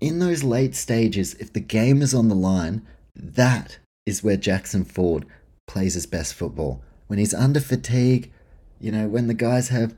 in 0.00 0.18
those 0.18 0.42
late 0.42 0.74
stages, 0.74 1.34
if 1.34 1.52
the 1.52 1.60
game 1.60 2.02
is 2.02 2.14
on 2.14 2.28
the 2.28 2.34
line, 2.34 2.86
that 3.14 3.78
is 4.04 4.22
where 4.22 4.36
Jackson 4.36 4.84
Ford 4.84 5.24
plays 5.66 5.94
his 5.94 6.06
best 6.06 6.34
football. 6.34 6.82
When 7.06 7.18
he's 7.18 7.34
under 7.34 7.60
fatigue, 7.60 8.32
you 8.80 8.92
know, 8.92 9.08
when 9.08 9.26
the 9.26 9.34
guys 9.34 9.68
have 9.68 9.94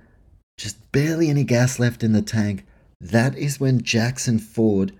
just 0.56 0.92
barely 0.92 1.28
any 1.28 1.44
gas 1.44 1.78
left 1.78 2.02
in 2.02 2.12
the 2.12 2.22
tank, 2.22 2.66
that 3.00 3.36
is 3.36 3.60
when 3.60 3.82
Jackson 3.82 4.38
Ford 4.38 4.92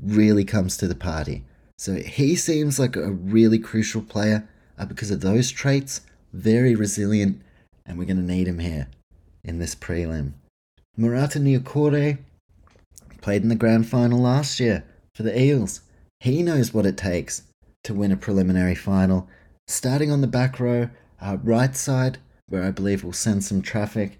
really 0.00 0.44
comes 0.44 0.76
to 0.76 0.86
the 0.86 0.94
party. 0.94 1.44
So 1.78 1.94
he 1.94 2.36
seems 2.36 2.78
like 2.78 2.96
a 2.96 3.10
really 3.10 3.58
crucial 3.58 4.02
player 4.02 4.48
uh, 4.78 4.84
because 4.86 5.10
of 5.10 5.20
those 5.20 5.50
traits, 5.50 6.02
very 6.32 6.74
resilient, 6.74 7.40
and 7.84 7.98
we're 7.98 8.04
going 8.06 8.16
to 8.16 8.22
need 8.22 8.48
him 8.48 8.58
here 8.58 8.88
in 9.44 9.58
this 9.58 9.74
prelim. 9.74 10.32
Marata 10.98 11.40
Niukore 11.40 12.18
played 13.20 13.42
in 13.42 13.48
the 13.48 13.54
grand 13.54 13.88
final 13.88 14.20
last 14.20 14.60
year 14.60 14.84
for 15.14 15.22
the 15.22 15.38
Eels. 15.38 15.80
He 16.20 16.42
knows 16.42 16.72
what 16.72 16.86
it 16.86 16.96
takes 16.96 17.42
to 17.84 17.94
win 17.94 18.12
a 18.12 18.16
preliminary 18.16 18.74
final. 18.74 19.28
Starting 19.68 20.12
on 20.12 20.20
the 20.20 20.28
back 20.28 20.60
row, 20.60 20.88
uh, 21.20 21.38
right 21.42 21.76
side, 21.76 22.18
where 22.48 22.62
I 22.62 22.70
believe 22.70 23.02
we'll 23.02 23.12
send 23.12 23.42
some 23.44 23.62
traffic. 23.62 24.18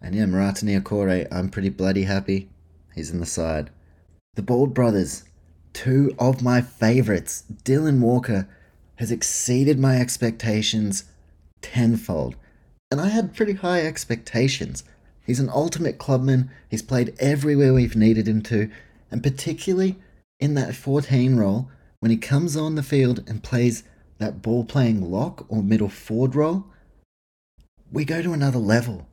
And 0.00 0.14
yeah, 0.14 0.24
Marata 0.24 0.62
Niukore, 0.62 1.26
I'm 1.32 1.48
pretty 1.48 1.68
bloody 1.68 2.04
happy. 2.04 2.48
He's 2.94 3.10
in 3.10 3.18
the 3.18 3.26
side. 3.26 3.70
The 4.34 4.42
Bald 4.42 4.72
brothers, 4.72 5.24
two 5.72 6.14
of 6.18 6.42
my 6.42 6.60
favourites. 6.60 7.42
Dylan 7.64 8.00
Walker 8.00 8.48
has 8.96 9.10
exceeded 9.10 9.80
my 9.80 9.96
expectations 9.96 11.04
tenfold. 11.60 12.36
And 12.90 13.00
I 13.00 13.08
had 13.08 13.34
pretty 13.34 13.54
high 13.54 13.84
expectations. 13.84 14.84
He's 15.26 15.40
an 15.40 15.48
ultimate 15.48 15.98
clubman. 15.98 16.50
He's 16.68 16.82
played 16.82 17.16
everywhere 17.18 17.74
we've 17.74 17.96
needed 17.96 18.28
him 18.28 18.42
to, 18.42 18.70
and 19.10 19.22
particularly 19.22 19.96
in 20.38 20.54
that 20.54 20.76
14 20.76 21.36
role 21.36 21.68
when 22.00 22.10
he 22.10 22.16
comes 22.16 22.56
on 22.56 22.74
the 22.74 22.82
field 22.82 23.24
and 23.28 23.42
plays 23.42 23.82
that 24.22 24.40
ball 24.40 24.64
playing 24.64 25.10
lock 25.10 25.44
or 25.48 25.62
middle 25.62 25.88
forward 25.88 26.34
role, 26.34 26.64
we 27.90 28.04
go 28.04 28.22
to 28.22 28.32
another 28.32 28.58
level. 28.58 29.06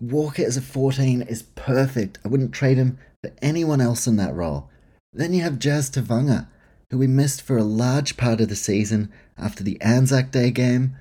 Walker 0.00 0.44
as 0.44 0.56
a 0.56 0.62
14 0.62 1.22
is 1.22 1.42
perfect. 1.42 2.18
I 2.24 2.28
wouldn't 2.28 2.52
trade 2.52 2.78
him 2.78 2.98
for 3.22 3.32
anyone 3.42 3.80
else 3.80 4.06
in 4.06 4.16
that 4.16 4.34
role. 4.34 4.70
Then 5.12 5.32
you 5.32 5.42
have 5.42 5.58
Jazz 5.58 5.90
Tevaga, 5.90 6.46
who 6.90 6.98
we 6.98 7.06
missed 7.06 7.42
for 7.42 7.56
a 7.56 7.64
large 7.64 8.16
part 8.16 8.40
of 8.40 8.48
the 8.48 8.56
season 8.56 9.12
after 9.36 9.62
the 9.62 9.80
Anzac 9.80 10.30
Day 10.30 10.50
game. 10.50 10.96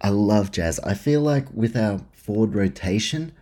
I 0.00 0.10
love 0.10 0.50
Jazz. 0.50 0.78
I 0.80 0.94
feel 0.94 1.20
like 1.20 1.46
with 1.52 1.76
our 1.76 2.00
forward 2.12 2.54
rotation, 2.54 3.32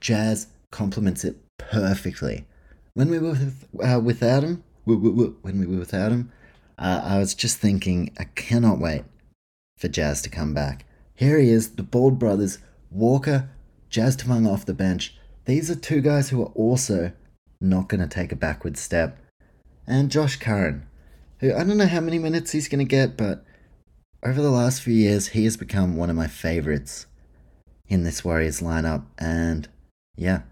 Jazz 0.00 0.48
complements 0.70 1.24
it 1.24 1.36
perfectly. 1.58 2.44
When 2.94 3.10
we 3.10 3.18
were 3.18 3.30
with, 3.30 3.68
uh, 3.82 4.00
without 4.00 4.42
him, 4.42 4.64
when 4.84 5.58
we 5.58 5.66
were 5.66 5.78
without 5.78 6.12
him, 6.12 6.30
uh, 6.78 7.00
I 7.04 7.18
was 7.18 7.34
just 7.34 7.58
thinking, 7.58 8.12
I 8.18 8.24
cannot 8.24 8.78
wait 8.78 9.04
for 9.78 9.88
Jazz 9.88 10.22
to 10.22 10.30
come 10.30 10.54
back. 10.54 10.84
Here 11.14 11.38
he 11.38 11.50
is, 11.50 11.70
the 11.70 11.82
Bald 11.82 12.18
Brothers, 12.18 12.58
Walker, 12.90 13.48
Jazz 13.88 14.16
Tevaga 14.16 14.52
off 14.52 14.66
the 14.66 14.74
bench. 14.74 15.16
These 15.46 15.70
are 15.70 15.76
two 15.76 16.00
guys 16.00 16.28
who 16.28 16.42
are 16.42 16.52
also 16.54 17.12
not 17.60 17.88
going 17.88 18.00
to 18.00 18.06
take 18.06 18.32
a 18.32 18.36
backward 18.36 18.76
step. 18.76 19.18
And 19.86 20.10
Josh 20.10 20.36
Curran, 20.36 20.86
who 21.38 21.54
I 21.54 21.64
don't 21.64 21.78
know 21.78 21.86
how 21.86 22.00
many 22.00 22.18
minutes 22.18 22.52
he's 22.52 22.68
going 22.68 22.84
to 22.84 22.84
get, 22.84 23.16
but 23.16 23.44
over 24.22 24.42
the 24.42 24.50
last 24.50 24.82
few 24.82 24.94
years, 24.94 25.28
he 25.28 25.44
has 25.44 25.56
become 25.56 25.96
one 25.96 26.10
of 26.10 26.16
my 26.16 26.26
favorites 26.26 27.06
in 27.88 28.02
this 28.02 28.24
Warriors 28.24 28.60
lineup. 28.60 29.04
And 29.18 29.68
yeah, 30.16 30.42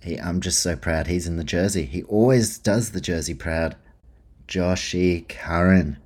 he, 0.00 0.16
I'm 0.16 0.40
just 0.40 0.60
so 0.60 0.76
proud 0.76 1.06
he's 1.06 1.26
in 1.26 1.36
the 1.36 1.44
jersey. 1.44 1.84
He 1.84 2.04
always 2.04 2.58
does 2.58 2.92
the 2.92 3.00
jersey 3.00 3.34
proud. 3.34 3.76
Joshy 4.48 5.28
Curran. 5.28 5.98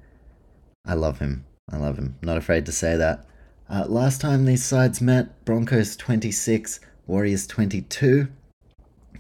I 0.84 0.95
love 0.95 1.18
him. 1.18 1.45
I 1.70 1.76
love 1.76 1.99
him. 1.99 2.16
Not 2.22 2.36
afraid 2.36 2.66
to 2.66 2.72
say 2.72 2.97
that. 2.97 3.26
Uh, 3.68 3.84
last 3.86 4.20
time 4.20 4.45
these 4.45 4.64
sides 4.64 5.01
met, 5.01 5.45
Broncos 5.45 5.97
26, 5.97 6.80
Warriors 7.07 7.47
22. 7.47 8.28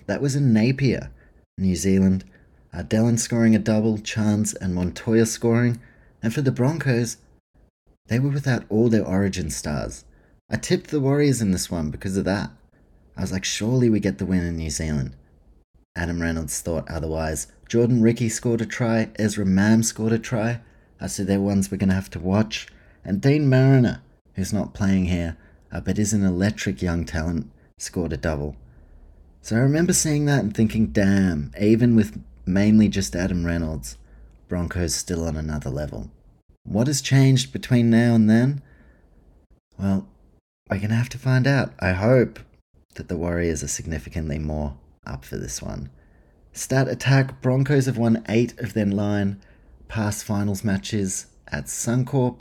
That 0.06 0.20
was 0.20 0.34
in 0.34 0.52
Napier. 0.52 1.10
New 1.58 1.76
Zealand, 1.76 2.24
uh, 2.72 3.16
scoring 3.16 3.54
a 3.54 3.58
double, 3.58 3.98
Chance 3.98 4.54
and 4.54 4.74
Montoya 4.74 5.26
scoring, 5.26 5.80
and 6.22 6.32
for 6.32 6.40
the 6.40 6.50
Broncos, 6.50 7.18
they 8.06 8.18
were 8.18 8.30
without 8.30 8.64
all 8.68 8.88
their 8.88 9.06
origin 9.06 9.50
stars. 9.50 10.04
I 10.50 10.56
tipped 10.56 10.90
the 10.90 11.00
Warriors 11.00 11.40
in 11.40 11.50
this 11.50 11.70
one 11.70 11.90
because 11.90 12.16
of 12.16 12.24
that. 12.24 12.50
I 13.16 13.20
was 13.20 13.32
like, 13.32 13.44
surely 13.44 13.90
we 13.90 14.00
get 14.00 14.18
the 14.18 14.26
win 14.26 14.44
in 14.44 14.56
New 14.56 14.70
Zealand. 14.70 15.14
Adam 15.94 16.22
Reynolds 16.22 16.60
thought 16.60 16.90
otherwise. 16.90 17.48
Jordan 17.70 18.02
Riki 18.02 18.28
scored 18.28 18.60
a 18.60 18.66
try, 18.66 19.10
Ezra 19.14 19.46
Mam 19.46 19.84
scored 19.84 20.12
a 20.12 20.18
try. 20.18 20.60
I 21.00 21.06
said 21.06 21.28
they're 21.28 21.40
ones 21.40 21.70
we're 21.70 21.76
going 21.76 21.90
to 21.90 21.94
have 21.94 22.10
to 22.10 22.18
watch. 22.18 22.66
And 23.04 23.20
Deine 23.20 23.46
Mariner, 23.46 24.02
who's 24.34 24.52
not 24.52 24.74
playing 24.74 25.04
here, 25.04 25.36
uh, 25.70 25.78
but 25.78 25.96
is 25.96 26.12
an 26.12 26.24
electric 26.24 26.82
young 26.82 27.04
talent, 27.04 27.48
scored 27.78 28.12
a 28.12 28.16
double. 28.16 28.56
So 29.40 29.54
I 29.54 29.60
remember 29.60 29.92
seeing 29.92 30.24
that 30.24 30.40
and 30.40 30.52
thinking, 30.52 30.88
damn, 30.88 31.52
even 31.60 31.94
with 31.94 32.20
mainly 32.44 32.88
just 32.88 33.14
Adam 33.14 33.46
Reynolds, 33.46 33.96
Broncos 34.48 34.96
still 34.96 35.24
on 35.24 35.36
another 35.36 35.70
level. 35.70 36.10
What 36.64 36.88
has 36.88 37.00
changed 37.00 37.52
between 37.52 37.88
now 37.88 38.16
and 38.16 38.28
then? 38.28 38.62
Well, 39.78 40.08
we're 40.68 40.78
going 40.78 40.90
to 40.90 40.96
have 40.96 41.08
to 41.10 41.18
find 41.18 41.46
out. 41.46 41.72
I 41.78 41.92
hope 41.92 42.40
that 42.96 43.06
the 43.06 43.16
Warriors 43.16 43.62
are 43.62 43.68
significantly 43.68 44.40
more 44.40 44.76
up 45.06 45.24
for 45.24 45.36
this 45.36 45.62
one. 45.62 45.90
Stat 46.52 46.88
attack 46.88 47.40
Broncos 47.40 47.86
have 47.86 47.98
won 47.98 48.24
eight 48.28 48.58
of 48.58 48.74
their 48.74 48.86
nine 48.86 49.40
past 49.88 50.24
finals 50.24 50.64
matches 50.64 51.26
at 51.48 51.66
Suncorp. 51.66 52.40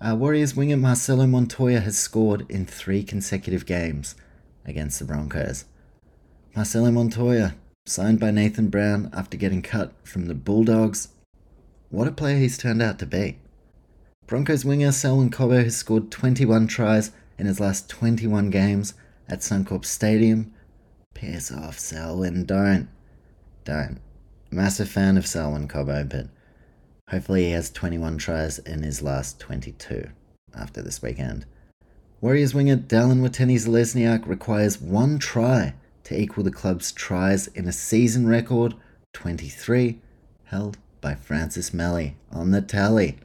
Uh, 0.00 0.16
Warriors 0.16 0.54
winger 0.54 0.76
Marcelo 0.76 1.26
Montoya 1.26 1.80
has 1.80 1.96
scored 1.96 2.44
in 2.50 2.66
three 2.66 3.02
consecutive 3.02 3.64
games 3.64 4.14
against 4.64 4.98
the 4.98 5.04
Broncos. 5.04 5.64
Marcelo 6.54 6.90
Montoya, 6.90 7.54
signed 7.86 8.20
by 8.20 8.30
Nathan 8.30 8.68
Brown 8.68 9.08
after 9.12 9.36
getting 9.36 9.62
cut 9.62 9.92
from 10.04 10.26
the 10.26 10.34
Bulldogs. 10.34 11.08
What 11.90 12.08
a 12.08 12.12
player 12.12 12.38
he's 12.38 12.58
turned 12.58 12.82
out 12.82 12.98
to 12.98 13.06
be. 13.06 13.38
Broncos 14.26 14.64
winger 14.64 14.92
Selwyn 14.92 15.30
Cobbo 15.30 15.62
has 15.64 15.76
scored 15.76 16.10
21 16.10 16.66
tries 16.66 17.12
in 17.38 17.46
his 17.46 17.60
last 17.60 17.88
21 17.88 18.50
games 18.50 18.94
at 19.28 19.40
Suncorp 19.40 19.84
Stadium. 19.84 20.52
Piss 21.14 21.50
off, 21.50 21.78
Selwyn. 21.78 22.44
Don't. 22.44 22.88
Don't. 23.64 24.00
Massive 24.50 24.88
fan 24.88 25.16
of 25.16 25.26
Selwyn 25.26 25.68
Cobbo, 25.68 26.08
but 26.08 26.28
hopefully 27.08 27.44
he 27.44 27.50
has 27.52 27.70
21 27.70 28.18
tries 28.18 28.58
in 28.58 28.82
his 28.82 29.02
last 29.02 29.38
22 29.40 30.08
after 30.54 30.82
this 30.82 31.00
weekend. 31.00 31.46
Warriors 32.20 32.54
winger 32.54 32.76
Dallin 32.76 33.20
Watene-Zelezniak 33.20 34.26
requires 34.26 34.80
one 34.80 35.18
try 35.18 35.74
to 36.04 36.20
equal 36.20 36.44
the 36.44 36.50
club's 36.50 36.92
tries 36.92 37.48
in 37.48 37.66
a 37.66 37.72
season 37.72 38.28
record 38.28 38.74
23, 39.14 39.98
held 40.44 40.78
by 41.00 41.14
Francis 41.14 41.74
Meli 41.74 42.16
on 42.30 42.50
the 42.50 42.60
tally. 42.60 43.18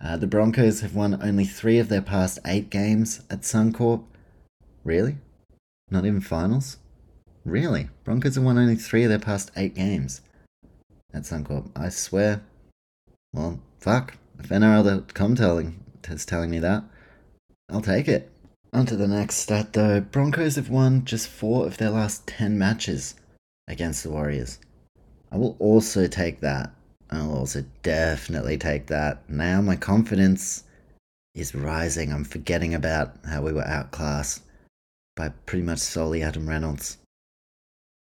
Uh, 0.00 0.16
the 0.16 0.26
Broncos 0.26 0.80
have 0.80 0.94
won 0.94 1.22
only 1.22 1.44
three 1.44 1.78
of 1.78 1.88
their 1.88 2.02
past 2.02 2.38
eight 2.44 2.70
games 2.70 3.22
at 3.30 3.42
Suncorp. 3.42 4.02
Really? 4.84 5.16
Not 5.90 6.04
even 6.04 6.20
finals? 6.20 6.78
Really? 7.44 7.88
Broncos 8.04 8.36
have 8.36 8.44
won 8.44 8.58
only 8.58 8.76
three 8.76 9.04
of 9.04 9.08
their 9.08 9.18
past 9.18 9.50
eight 9.56 9.74
games 9.74 10.20
at 11.12 11.22
Suncorp. 11.22 11.70
I 11.76 11.88
swear. 11.88 12.42
Well, 13.32 13.60
fuck. 13.78 14.14
If 14.38 14.48
NRL.com 14.48 15.34
telling, 15.34 15.82
is 16.08 16.24
telling 16.24 16.50
me 16.50 16.58
that, 16.60 16.84
I'll 17.68 17.80
take 17.80 18.08
it. 18.08 18.30
On 18.72 18.86
to 18.86 18.96
the 18.96 19.08
next 19.08 19.36
stat 19.36 19.72
though. 19.72 20.00
Broncos 20.00 20.56
have 20.56 20.70
won 20.70 21.04
just 21.04 21.28
four 21.28 21.66
of 21.66 21.76
their 21.76 21.90
last 21.90 22.26
10 22.26 22.58
matches 22.58 23.14
against 23.68 24.02
the 24.02 24.10
Warriors. 24.10 24.58
I 25.30 25.36
will 25.36 25.56
also 25.58 26.06
take 26.06 26.40
that. 26.40 26.70
I'll 27.10 27.36
also 27.36 27.64
definitely 27.82 28.56
take 28.56 28.86
that. 28.86 29.28
Now 29.28 29.60
my 29.60 29.76
confidence 29.76 30.64
is 31.34 31.54
rising. 31.54 32.12
I'm 32.12 32.24
forgetting 32.24 32.74
about 32.74 33.16
how 33.28 33.42
we 33.42 33.52
were 33.52 33.66
outclassed 33.66 34.42
by 35.16 35.28
pretty 35.46 35.64
much 35.64 35.78
solely 35.78 36.22
Adam 36.22 36.48
Reynolds. 36.48 36.98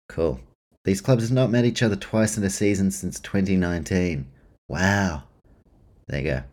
Cool. 0.10 0.40
These 0.84 1.02
clubs 1.02 1.24
have 1.24 1.32
not 1.32 1.52
met 1.52 1.66
each 1.66 1.84
other 1.84 1.96
twice 1.96 2.38
in 2.38 2.44
a 2.44 2.50
season 2.50 2.92
since 2.92 3.20
2019. 3.20 4.26
Wow. 4.68 5.24
There 6.08 6.20
you 6.20 6.28
go. 6.28 6.44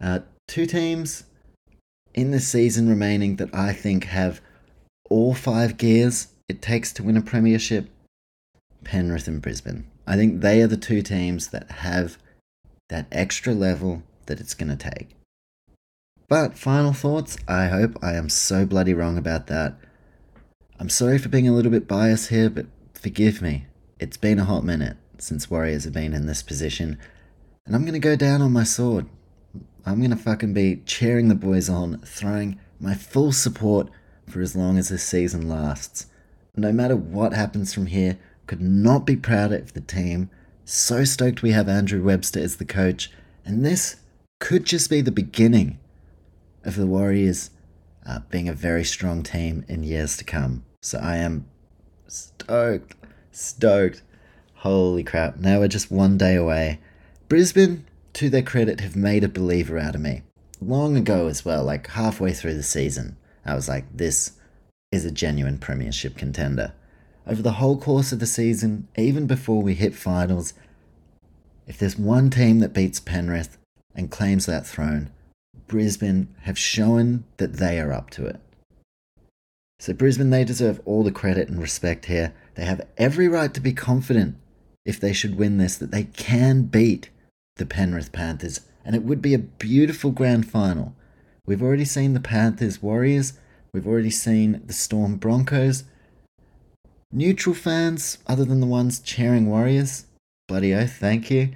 Uh, 0.00 0.18
two 0.48 0.66
teams 0.66 1.24
in 2.14 2.32
the 2.32 2.40
season 2.40 2.88
remaining 2.88 3.36
that 3.36 3.54
I 3.54 3.72
think 3.72 4.04
have 4.04 4.40
all 5.08 5.34
five 5.34 5.76
gears 5.76 6.28
it 6.48 6.60
takes 6.60 6.92
to 6.94 7.02
win 7.02 7.16
a 7.16 7.22
premiership 7.22 7.88
Penrith 8.84 9.28
and 9.28 9.42
Brisbane. 9.42 9.86
I 10.06 10.16
think 10.16 10.40
they 10.40 10.62
are 10.62 10.66
the 10.66 10.76
two 10.76 11.02
teams 11.02 11.48
that 11.48 11.70
have 11.70 12.18
that 12.88 13.06
extra 13.12 13.52
level 13.52 14.02
that 14.26 14.40
it's 14.40 14.54
going 14.54 14.74
to 14.74 14.90
take. 14.90 15.10
But 16.28 16.58
final 16.58 16.92
thoughts 16.92 17.36
I 17.46 17.66
hope 17.66 17.98
I 18.02 18.14
am 18.14 18.28
so 18.28 18.66
bloody 18.66 18.94
wrong 18.94 19.18
about 19.18 19.46
that. 19.48 19.76
I'm 20.80 20.88
sorry 20.88 21.18
for 21.18 21.28
being 21.28 21.48
a 21.48 21.52
little 21.52 21.72
bit 21.72 21.88
biased 21.88 22.30
here, 22.30 22.48
but 22.48 22.66
forgive 22.98 23.40
me. 23.40 23.66
It's 24.00 24.16
been 24.16 24.38
a 24.38 24.44
hot 24.44 24.64
minute 24.64 24.96
since 25.18 25.50
Warriors 25.50 25.84
have 25.84 25.92
been 25.92 26.12
in 26.12 26.26
this 26.26 26.42
position, 26.42 26.98
and 27.64 27.74
I'm 27.74 27.82
going 27.82 27.94
to 27.94 27.98
go 27.98 28.16
down 28.16 28.42
on 28.42 28.52
my 28.52 28.64
sword. 28.64 29.06
I'm 29.86 29.98
going 29.98 30.10
to 30.10 30.16
fucking 30.16 30.52
be 30.52 30.82
cheering 30.84 31.28
the 31.28 31.34
boys 31.34 31.68
on, 31.68 32.00
throwing 32.00 32.58
my 32.80 32.94
full 32.94 33.32
support 33.32 33.88
for 34.28 34.40
as 34.40 34.54
long 34.54 34.78
as 34.78 34.88
this 34.88 35.02
season 35.02 35.48
lasts. 35.48 36.06
No 36.56 36.72
matter 36.72 36.96
what 36.96 37.32
happens 37.32 37.72
from 37.72 37.86
here, 37.86 38.18
could 38.46 38.60
not 38.60 39.06
be 39.06 39.16
prouder 39.16 39.56
of 39.56 39.74
the 39.74 39.80
team. 39.80 40.30
So 40.64 41.04
stoked 41.04 41.42
we 41.42 41.52
have 41.52 41.68
Andrew 41.68 42.02
Webster 42.02 42.40
as 42.40 42.56
the 42.56 42.64
coach, 42.64 43.10
and 43.44 43.64
this 43.64 43.96
could 44.40 44.64
just 44.64 44.90
be 44.90 45.00
the 45.00 45.10
beginning 45.10 45.78
of 46.64 46.76
the 46.76 46.86
Warriors 46.86 47.50
uh, 48.06 48.20
being 48.30 48.48
a 48.48 48.52
very 48.52 48.84
strong 48.84 49.22
team 49.22 49.64
in 49.68 49.82
years 49.82 50.16
to 50.16 50.24
come. 50.24 50.64
So 50.82 50.98
I 50.98 51.16
am 51.16 51.46
stoked, 52.10 52.94
stoked. 53.32 54.02
Holy 54.54 55.04
crap. 55.04 55.38
Now 55.38 55.60
we're 55.60 55.68
just 55.68 55.90
one 55.90 56.18
day 56.18 56.34
away. 56.34 56.80
Brisbane, 57.28 57.84
to 58.14 58.28
their 58.28 58.42
credit, 58.42 58.80
have 58.80 58.96
made 58.96 59.22
a 59.22 59.28
believer 59.28 59.78
out 59.78 59.94
of 59.94 60.00
me. 60.00 60.22
Long 60.60 60.96
ago 60.96 61.28
as 61.28 61.44
well, 61.44 61.62
like 61.64 61.86
halfway 61.88 62.32
through 62.32 62.54
the 62.54 62.62
season, 62.62 63.16
I 63.44 63.54
was 63.54 63.68
like, 63.68 63.84
this 63.96 64.32
is 64.90 65.04
a 65.04 65.10
genuine 65.10 65.58
premiership 65.58 66.16
contender. 66.16 66.72
Over 67.26 67.42
the 67.42 67.52
whole 67.52 67.78
course 67.78 68.10
of 68.10 68.20
the 68.20 68.26
season, 68.26 68.88
even 68.96 69.26
before 69.26 69.62
we 69.62 69.74
hit 69.74 69.94
finals, 69.94 70.54
if 71.66 71.78
there's 71.78 71.98
one 71.98 72.30
team 72.30 72.60
that 72.60 72.72
beats 72.72 72.98
Penrith 72.98 73.58
and 73.94 74.10
claims 74.10 74.46
that 74.46 74.66
throne, 74.66 75.10
Brisbane 75.66 76.34
have 76.42 76.58
shown 76.58 77.24
that 77.36 77.54
they 77.54 77.78
are 77.78 77.92
up 77.92 78.08
to 78.10 78.24
it. 78.24 78.40
So, 79.80 79.92
Brisbane, 79.92 80.30
they 80.30 80.44
deserve 80.44 80.80
all 80.84 81.04
the 81.04 81.12
credit 81.12 81.48
and 81.48 81.60
respect 81.60 82.06
here. 82.06 82.32
They 82.54 82.64
have 82.64 82.86
every 82.96 83.28
right 83.28 83.54
to 83.54 83.60
be 83.60 83.72
confident 83.72 84.36
if 84.84 84.98
they 84.98 85.12
should 85.12 85.36
win 85.36 85.58
this 85.58 85.76
that 85.76 85.90
they 85.90 86.04
can 86.04 86.62
beat 86.62 87.10
the 87.56 87.66
Penrith 87.66 88.10
Panthers, 88.10 88.62
and 88.84 88.96
it 88.96 89.04
would 89.04 89.22
be 89.22 89.34
a 89.34 89.38
beautiful 89.38 90.10
grand 90.10 90.50
final. 90.50 90.94
We've 91.46 91.62
already 91.62 91.84
seen 91.84 92.14
the 92.14 92.20
Panthers 92.20 92.82
Warriors, 92.82 93.34
we've 93.72 93.86
already 93.86 94.10
seen 94.10 94.62
the 94.66 94.72
Storm 94.72 95.16
Broncos. 95.16 95.84
Neutral 97.12 97.54
fans, 97.54 98.18
other 98.26 98.44
than 98.44 98.60
the 98.60 98.66
ones 98.66 99.00
cheering 99.00 99.46
Warriors, 99.46 100.06
bloody 100.46 100.74
oath, 100.74 100.96
thank 100.98 101.30
you. 101.30 101.50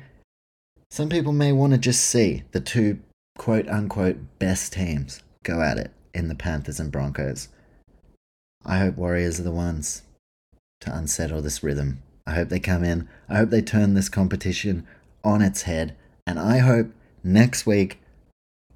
Some 0.91 1.09
people 1.09 1.33
may 1.33 1.53
want 1.53 1.73
to 1.73 1.79
just 1.79 2.05
see 2.05 2.43
the 2.53 2.61
two 2.61 3.01
quote 3.39 3.69
unquote 3.69 4.19
best 4.39 4.73
teams 4.75 5.23
go 5.43 5.63
at 5.63 5.79
it 5.79 5.91
in 6.15 6.29
the 6.29 6.35
Panthers 6.35 6.79
and 6.79 6.93
Broncos. 6.93 7.49
I 8.65 8.79
hope 8.79 8.97
Warriors 8.97 9.41
are 9.41 9.45
the 9.45 9.51
ones 9.51 10.03
to 10.81 10.97
unsettle 10.97 11.43
this 11.43 11.63
rhythm. 11.63 12.03
I 12.27 12.35
hope 12.35 12.49
they 12.49 12.61
come 12.61 12.85
in. 12.85 13.09
I 13.29 13.37
hope 13.37 13.51
they 13.51 13.63
turn 13.63 13.95
this 13.95 14.09
competition 14.09 14.87
on 15.25 15.43
its 15.43 15.63
head. 15.63 15.97
And 16.27 16.39
I 16.39 16.59
hope 16.59 16.93
next 17.25 17.67
week, 17.67 18.01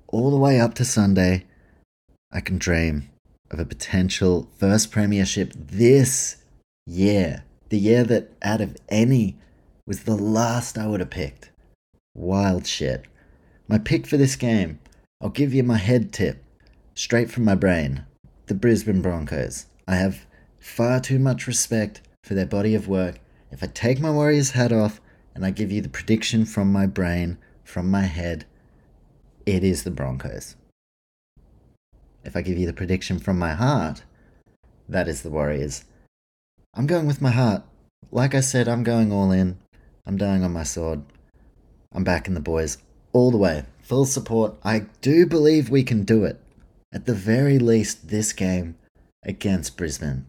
all 0.08 0.30
the 0.30 0.36
way 0.36 0.58
up 0.58 0.74
to 0.74 0.84
Sunday, 0.84 1.44
I 2.32 2.40
can 2.40 2.58
dream 2.58 3.10
of 3.50 3.60
a 3.60 3.64
potential 3.64 4.48
first 4.58 4.90
premiership 4.90 5.52
this 5.54 6.36
year. 6.86 7.44
The 7.68 7.78
year 7.78 8.02
that, 8.04 8.32
out 8.42 8.60
of 8.60 8.76
any, 8.88 9.36
was 9.86 10.04
the 10.04 10.16
last 10.16 10.76
I 10.76 10.86
would 10.86 11.00
have 11.00 11.10
picked. 11.10 11.50
Wild 12.14 12.66
shit. 12.66 13.04
My 13.68 13.78
pick 13.78 14.06
for 14.06 14.16
this 14.16 14.36
game, 14.36 14.80
I'll 15.20 15.28
give 15.28 15.54
you 15.54 15.62
my 15.62 15.76
head 15.76 16.12
tip, 16.12 16.42
straight 16.94 17.30
from 17.30 17.44
my 17.44 17.54
brain 17.54 18.04
the 18.46 18.54
Brisbane 18.54 19.02
Broncos. 19.02 19.66
I 19.86 19.96
have 19.96 20.26
far 20.58 21.00
too 21.00 21.18
much 21.18 21.46
respect 21.46 22.00
for 22.24 22.34
their 22.34 22.46
body 22.46 22.74
of 22.74 22.88
work. 22.88 23.20
If 23.52 23.62
I 23.62 23.68
take 23.68 24.00
my 24.00 24.10
Warriors 24.10 24.50
hat 24.50 24.72
off 24.72 25.00
and 25.34 25.46
I 25.46 25.50
give 25.50 25.70
you 25.70 25.80
the 25.80 25.88
prediction 25.88 26.44
from 26.44 26.72
my 26.72 26.86
brain, 26.86 27.38
from 27.62 27.90
my 27.90 28.02
head, 28.02 28.46
it 29.44 29.62
is 29.62 29.84
the 29.84 29.92
Broncos. 29.92 30.56
If 32.24 32.34
I 32.34 32.42
give 32.42 32.58
you 32.58 32.66
the 32.66 32.72
prediction 32.72 33.20
from 33.20 33.38
my 33.38 33.54
heart, 33.54 34.02
that 34.88 35.06
is 35.06 35.22
the 35.22 35.30
Warriors. 35.30 35.84
I'm 36.74 36.86
going 36.86 37.06
with 37.06 37.22
my 37.22 37.30
heart. 37.30 37.62
Like 38.10 38.34
I 38.34 38.40
said, 38.40 38.66
I'm 38.66 38.82
going 38.82 39.12
all 39.12 39.30
in. 39.30 39.58
I'm 40.04 40.16
dying 40.16 40.42
on 40.42 40.52
my 40.52 40.64
sword. 40.64 41.02
I'm 41.92 42.04
backing 42.04 42.34
the 42.34 42.40
boys 42.40 42.78
all 43.12 43.30
the 43.30 43.36
way. 43.36 43.64
Full 43.82 44.04
support. 44.04 44.56
I 44.64 44.86
do 45.00 45.26
believe 45.26 45.70
we 45.70 45.84
can 45.84 46.02
do 46.02 46.24
it. 46.24 46.40
At 46.92 47.06
the 47.06 47.14
very 47.14 47.58
least, 47.58 48.08
this 48.08 48.32
game 48.32 48.76
against 49.26 49.76
Brisbane. 49.76 50.24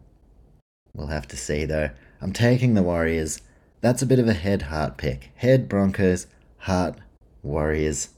We'll 0.94 1.06
have 1.06 1.28
to 1.28 1.36
see 1.36 1.64
though. 1.64 1.90
I'm 2.20 2.32
taking 2.32 2.74
the 2.74 2.82
Warriors. 2.82 3.40
That's 3.80 4.02
a 4.02 4.06
bit 4.06 4.18
of 4.18 4.28
a 4.28 4.34
head 4.34 4.62
heart 4.62 4.98
pick. 4.98 5.30
Head 5.36 5.68
Broncos, 5.68 6.26
heart 6.58 6.98
Warriors. 7.42 8.10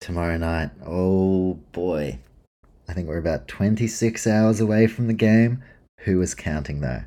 Tomorrow 0.00 0.38
night. 0.38 0.70
Oh 0.86 1.58
boy. 1.72 2.20
I 2.88 2.94
think 2.94 3.08
we're 3.08 3.18
about 3.18 3.48
26 3.48 4.26
hours 4.26 4.60
away 4.60 4.86
from 4.86 5.08
the 5.08 5.12
game. 5.12 5.62
Who 6.00 6.18
was 6.18 6.34
counting 6.34 6.80
though? 6.80 7.02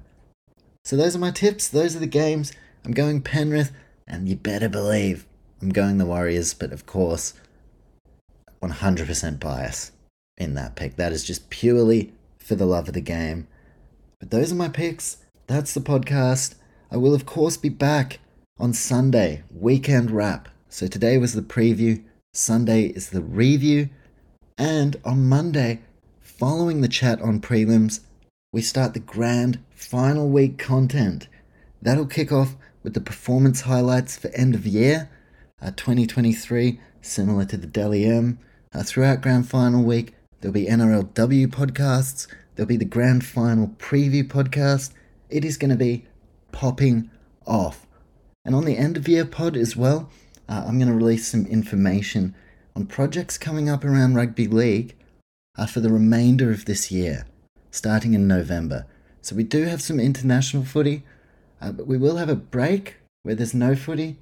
So 0.86 0.96
those 0.98 1.16
are 1.16 1.20
my 1.20 1.32
tips. 1.32 1.70
Those 1.70 1.96
are 1.96 2.00
the 2.00 2.08
games. 2.08 2.52
I'm 2.86 2.92
going 2.92 3.22
Penrith, 3.22 3.72
and 4.06 4.28
you 4.28 4.36
better 4.36 4.68
believe 4.68 5.26
I'm 5.62 5.70
going 5.70 5.98
the 5.98 6.06
Warriors, 6.06 6.54
but 6.54 6.74
of 6.74 6.86
course, 6.86 7.34
100% 8.62 9.40
bias 9.40 9.94
in 10.38 10.56
that 10.56 10.76
pick. 10.76 10.98
That 10.98 11.14
is 11.14 11.24
just 11.24 11.50
purely 11.50 12.12
for 12.44 12.56
the 12.56 12.66
love 12.66 12.88
of 12.88 12.94
the 12.94 13.02
game. 13.02 13.48
But 14.20 14.32
those 14.32 14.52
are 14.52 14.56
my 14.56 14.70
picks. 14.70 15.18
That's 15.48 15.74
the 15.74 15.82
podcast. 15.82 16.56
I 16.92 16.98
will, 16.98 17.14
of 17.14 17.26
course, 17.26 17.58
be 17.58 17.70
back 17.70 18.20
on 18.60 18.74
Sunday, 18.74 19.44
weekend 19.50 20.12
wrap. 20.12 20.50
So 20.70 20.88
today 20.88 21.18
was 21.18 21.34
the 21.34 21.42
preview, 21.42 22.04
Sunday 22.34 22.86
is 22.86 23.10
the 23.10 23.22
review, 23.22 23.90
and 24.58 24.96
on 25.04 25.28
Monday, 25.28 25.82
following 26.22 26.82
the 26.82 26.88
chat 26.88 27.22
on 27.22 27.42
prelims, 27.42 28.02
we 28.52 28.62
start 28.62 28.94
the 28.94 29.00
grand 29.00 29.60
final 29.72 30.30
week 30.30 30.58
content. 30.58 31.28
That'll 31.82 32.06
kick 32.06 32.32
off 32.32 32.56
with 32.84 32.94
the 32.94 33.02
performance 33.02 33.62
highlights 33.62 34.18
for 34.18 34.30
end 34.30 34.56
of 34.56 34.66
year 34.66 35.10
uh, 35.62 35.72
2023, 35.72 36.80
similar 37.02 37.46
to 37.46 37.58
the 37.58 37.68
Dally 37.68 38.06
M. 38.06 38.40
Uh, 38.74 38.84
throughout 38.84 39.22
Grand 39.22 39.48
Final 39.48 39.84
week, 39.84 40.14
there'll 40.44 40.52
be 40.52 40.66
NRLW 40.66 41.48
podcasts, 41.48 42.28
there'll 42.54 42.68
be 42.68 42.76
the 42.76 42.84
Grand 42.84 43.24
Final 43.24 43.70
preview 43.80 44.28
podcast. 44.28 44.92
It 45.30 45.46
is 45.46 45.56
going 45.56 45.72
to 45.72 45.78
be 45.78 46.06
popping 46.52 47.10
off. 47.48 47.88
And 48.44 48.54
on 48.54 48.66
the 48.66 48.76
end 48.76 48.98
of 48.98 49.08
year 49.08 49.24
pod 49.24 49.56
as 49.56 49.78
well, 49.78 50.10
uh, 50.50 50.66
I'm 50.68 50.78
going 50.78 50.90
to 50.90 50.94
release 50.94 51.30
some 51.30 51.46
information 51.46 52.36
on 52.76 52.88
projects 52.88 53.38
coming 53.38 53.70
up 53.70 53.86
around 53.86 54.16
Rugby 54.16 54.48
League 54.48 54.98
uh, 55.58 55.66
for 55.66 55.80
the 55.80 55.90
remainder 55.90 56.52
of 56.52 56.66
this 56.66 56.92
year, 56.92 57.26
starting 57.72 58.14
in 58.14 58.28
November. 58.28 58.86
So 59.22 59.38
we 59.38 59.44
do 59.44 59.64
have 59.64 59.82
some 59.82 59.98
international 59.98 60.66
footy, 60.66 61.04
uh, 61.62 61.72
but 61.72 61.88
we 61.88 61.98
will 61.98 62.18
have 62.18 62.28
a 62.28 62.36
break 62.36 62.98
where 63.22 63.36
there's 63.36 63.54
no 63.54 63.78
footy 63.78 64.18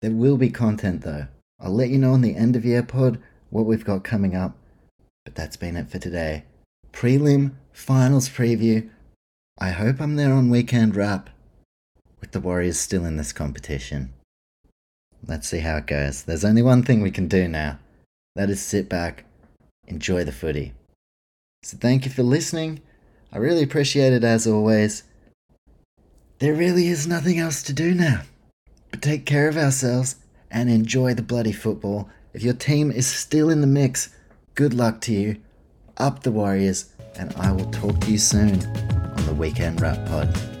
there 0.00 0.10
will 0.10 0.38
be 0.38 0.48
content 0.48 1.02
though. 1.02 1.26
I'll 1.60 1.74
let 1.74 1.90
you 1.90 1.98
know 1.98 2.12
on 2.12 2.22
the 2.22 2.34
end 2.34 2.56
of 2.56 2.64
year 2.64 2.82
pod 2.82 3.18
what 3.50 3.66
we've 3.66 3.84
got 3.84 4.02
coming 4.02 4.34
up. 4.34 4.56
But 5.24 5.34
that's 5.34 5.56
been 5.56 5.76
it 5.76 5.90
for 5.90 5.98
today. 5.98 6.44
Prelim 6.92 7.52
finals 7.72 8.28
preview. 8.28 8.88
I 9.58 9.70
hope 9.70 10.00
I'm 10.00 10.16
there 10.16 10.32
on 10.32 10.50
weekend 10.50 10.96
wrap 10.96 11.30
with 12.20 12.32
the 12.32 12.40
Warriors 12.40 12.78
still 12.78 13.04
in 13.04 13.16
this 13.16 13.32
competition. 13.32 14.12
Let's 15.26 15.48
see 15.48 15.58
how 15.58 15.76
it 15.76 15.86
goes. 15.86 16.22
There's 16.22 16.44
only 16.44 16.62
one 16.62 16.82
thing 16.82 17.02
we 17.02 17.10
can 17.10 17.28
do 17.28 17.46
now. 17.46 17.78
That 18.36 18.50
is 18.50 18.62
sit 18.62 18.88
back, 18.88 19.24
enjoy 19.86 20.24
the 20.24 20.32
footy. 20.32 20.72
So 21.62 21.76
thank 21.76 22.04
you 22.04 22.10
for 22.10 22.22
listening. 22.22 22.80
I 23.32 23.38
really 23.38 23.62
appreciate 23.62 24.12
it 24.12 24.24
as 24.24 24.46
always. 24.46 25.02
There 26.38 26.54
really 26.54 26.88
is 26.88 27.06
nothing 27.06 27.38
else 27.38 27.62
to 27.64 27.72
do 27.72 27.94
now. 27.94 28.22
But 28.90 29.02
take 29.02 29.26
care 29.26 29.48
of 29.48 29.58
ourselves 29.58 30.16
and 30.50 30.70
enjoy 30.70 31.14
the 31.14 31.22
bloody 31.22 31.52
football. 31.52 32.08
If 32.32 32.42
your 32.42 32.54
team 32.54 32.90
is 32.90 33.06
still 33.06 33.50
in 33.50 33.60
the 33.60 33.66
mix, 33.66 34.14
good 34.54 34.74
luck 34.74 35.00
to 35.02 35.12
you. 35.12 35.36
Up 35.96 36.22
the 36.22 36.30
Warriors, 36.30 36.92
and 37.16 37.32
I 37.36 37.52
will 37.52 37.70
talk 37.70 38.00
to 38.00 38.10
you 38.10 38.18
soon 38.18 38.64
on 38.64 39.26
the 39.26 39.34
Weekend 39.34 39.80
Wrap 39.80 40.06
Pod. 40.06 40.59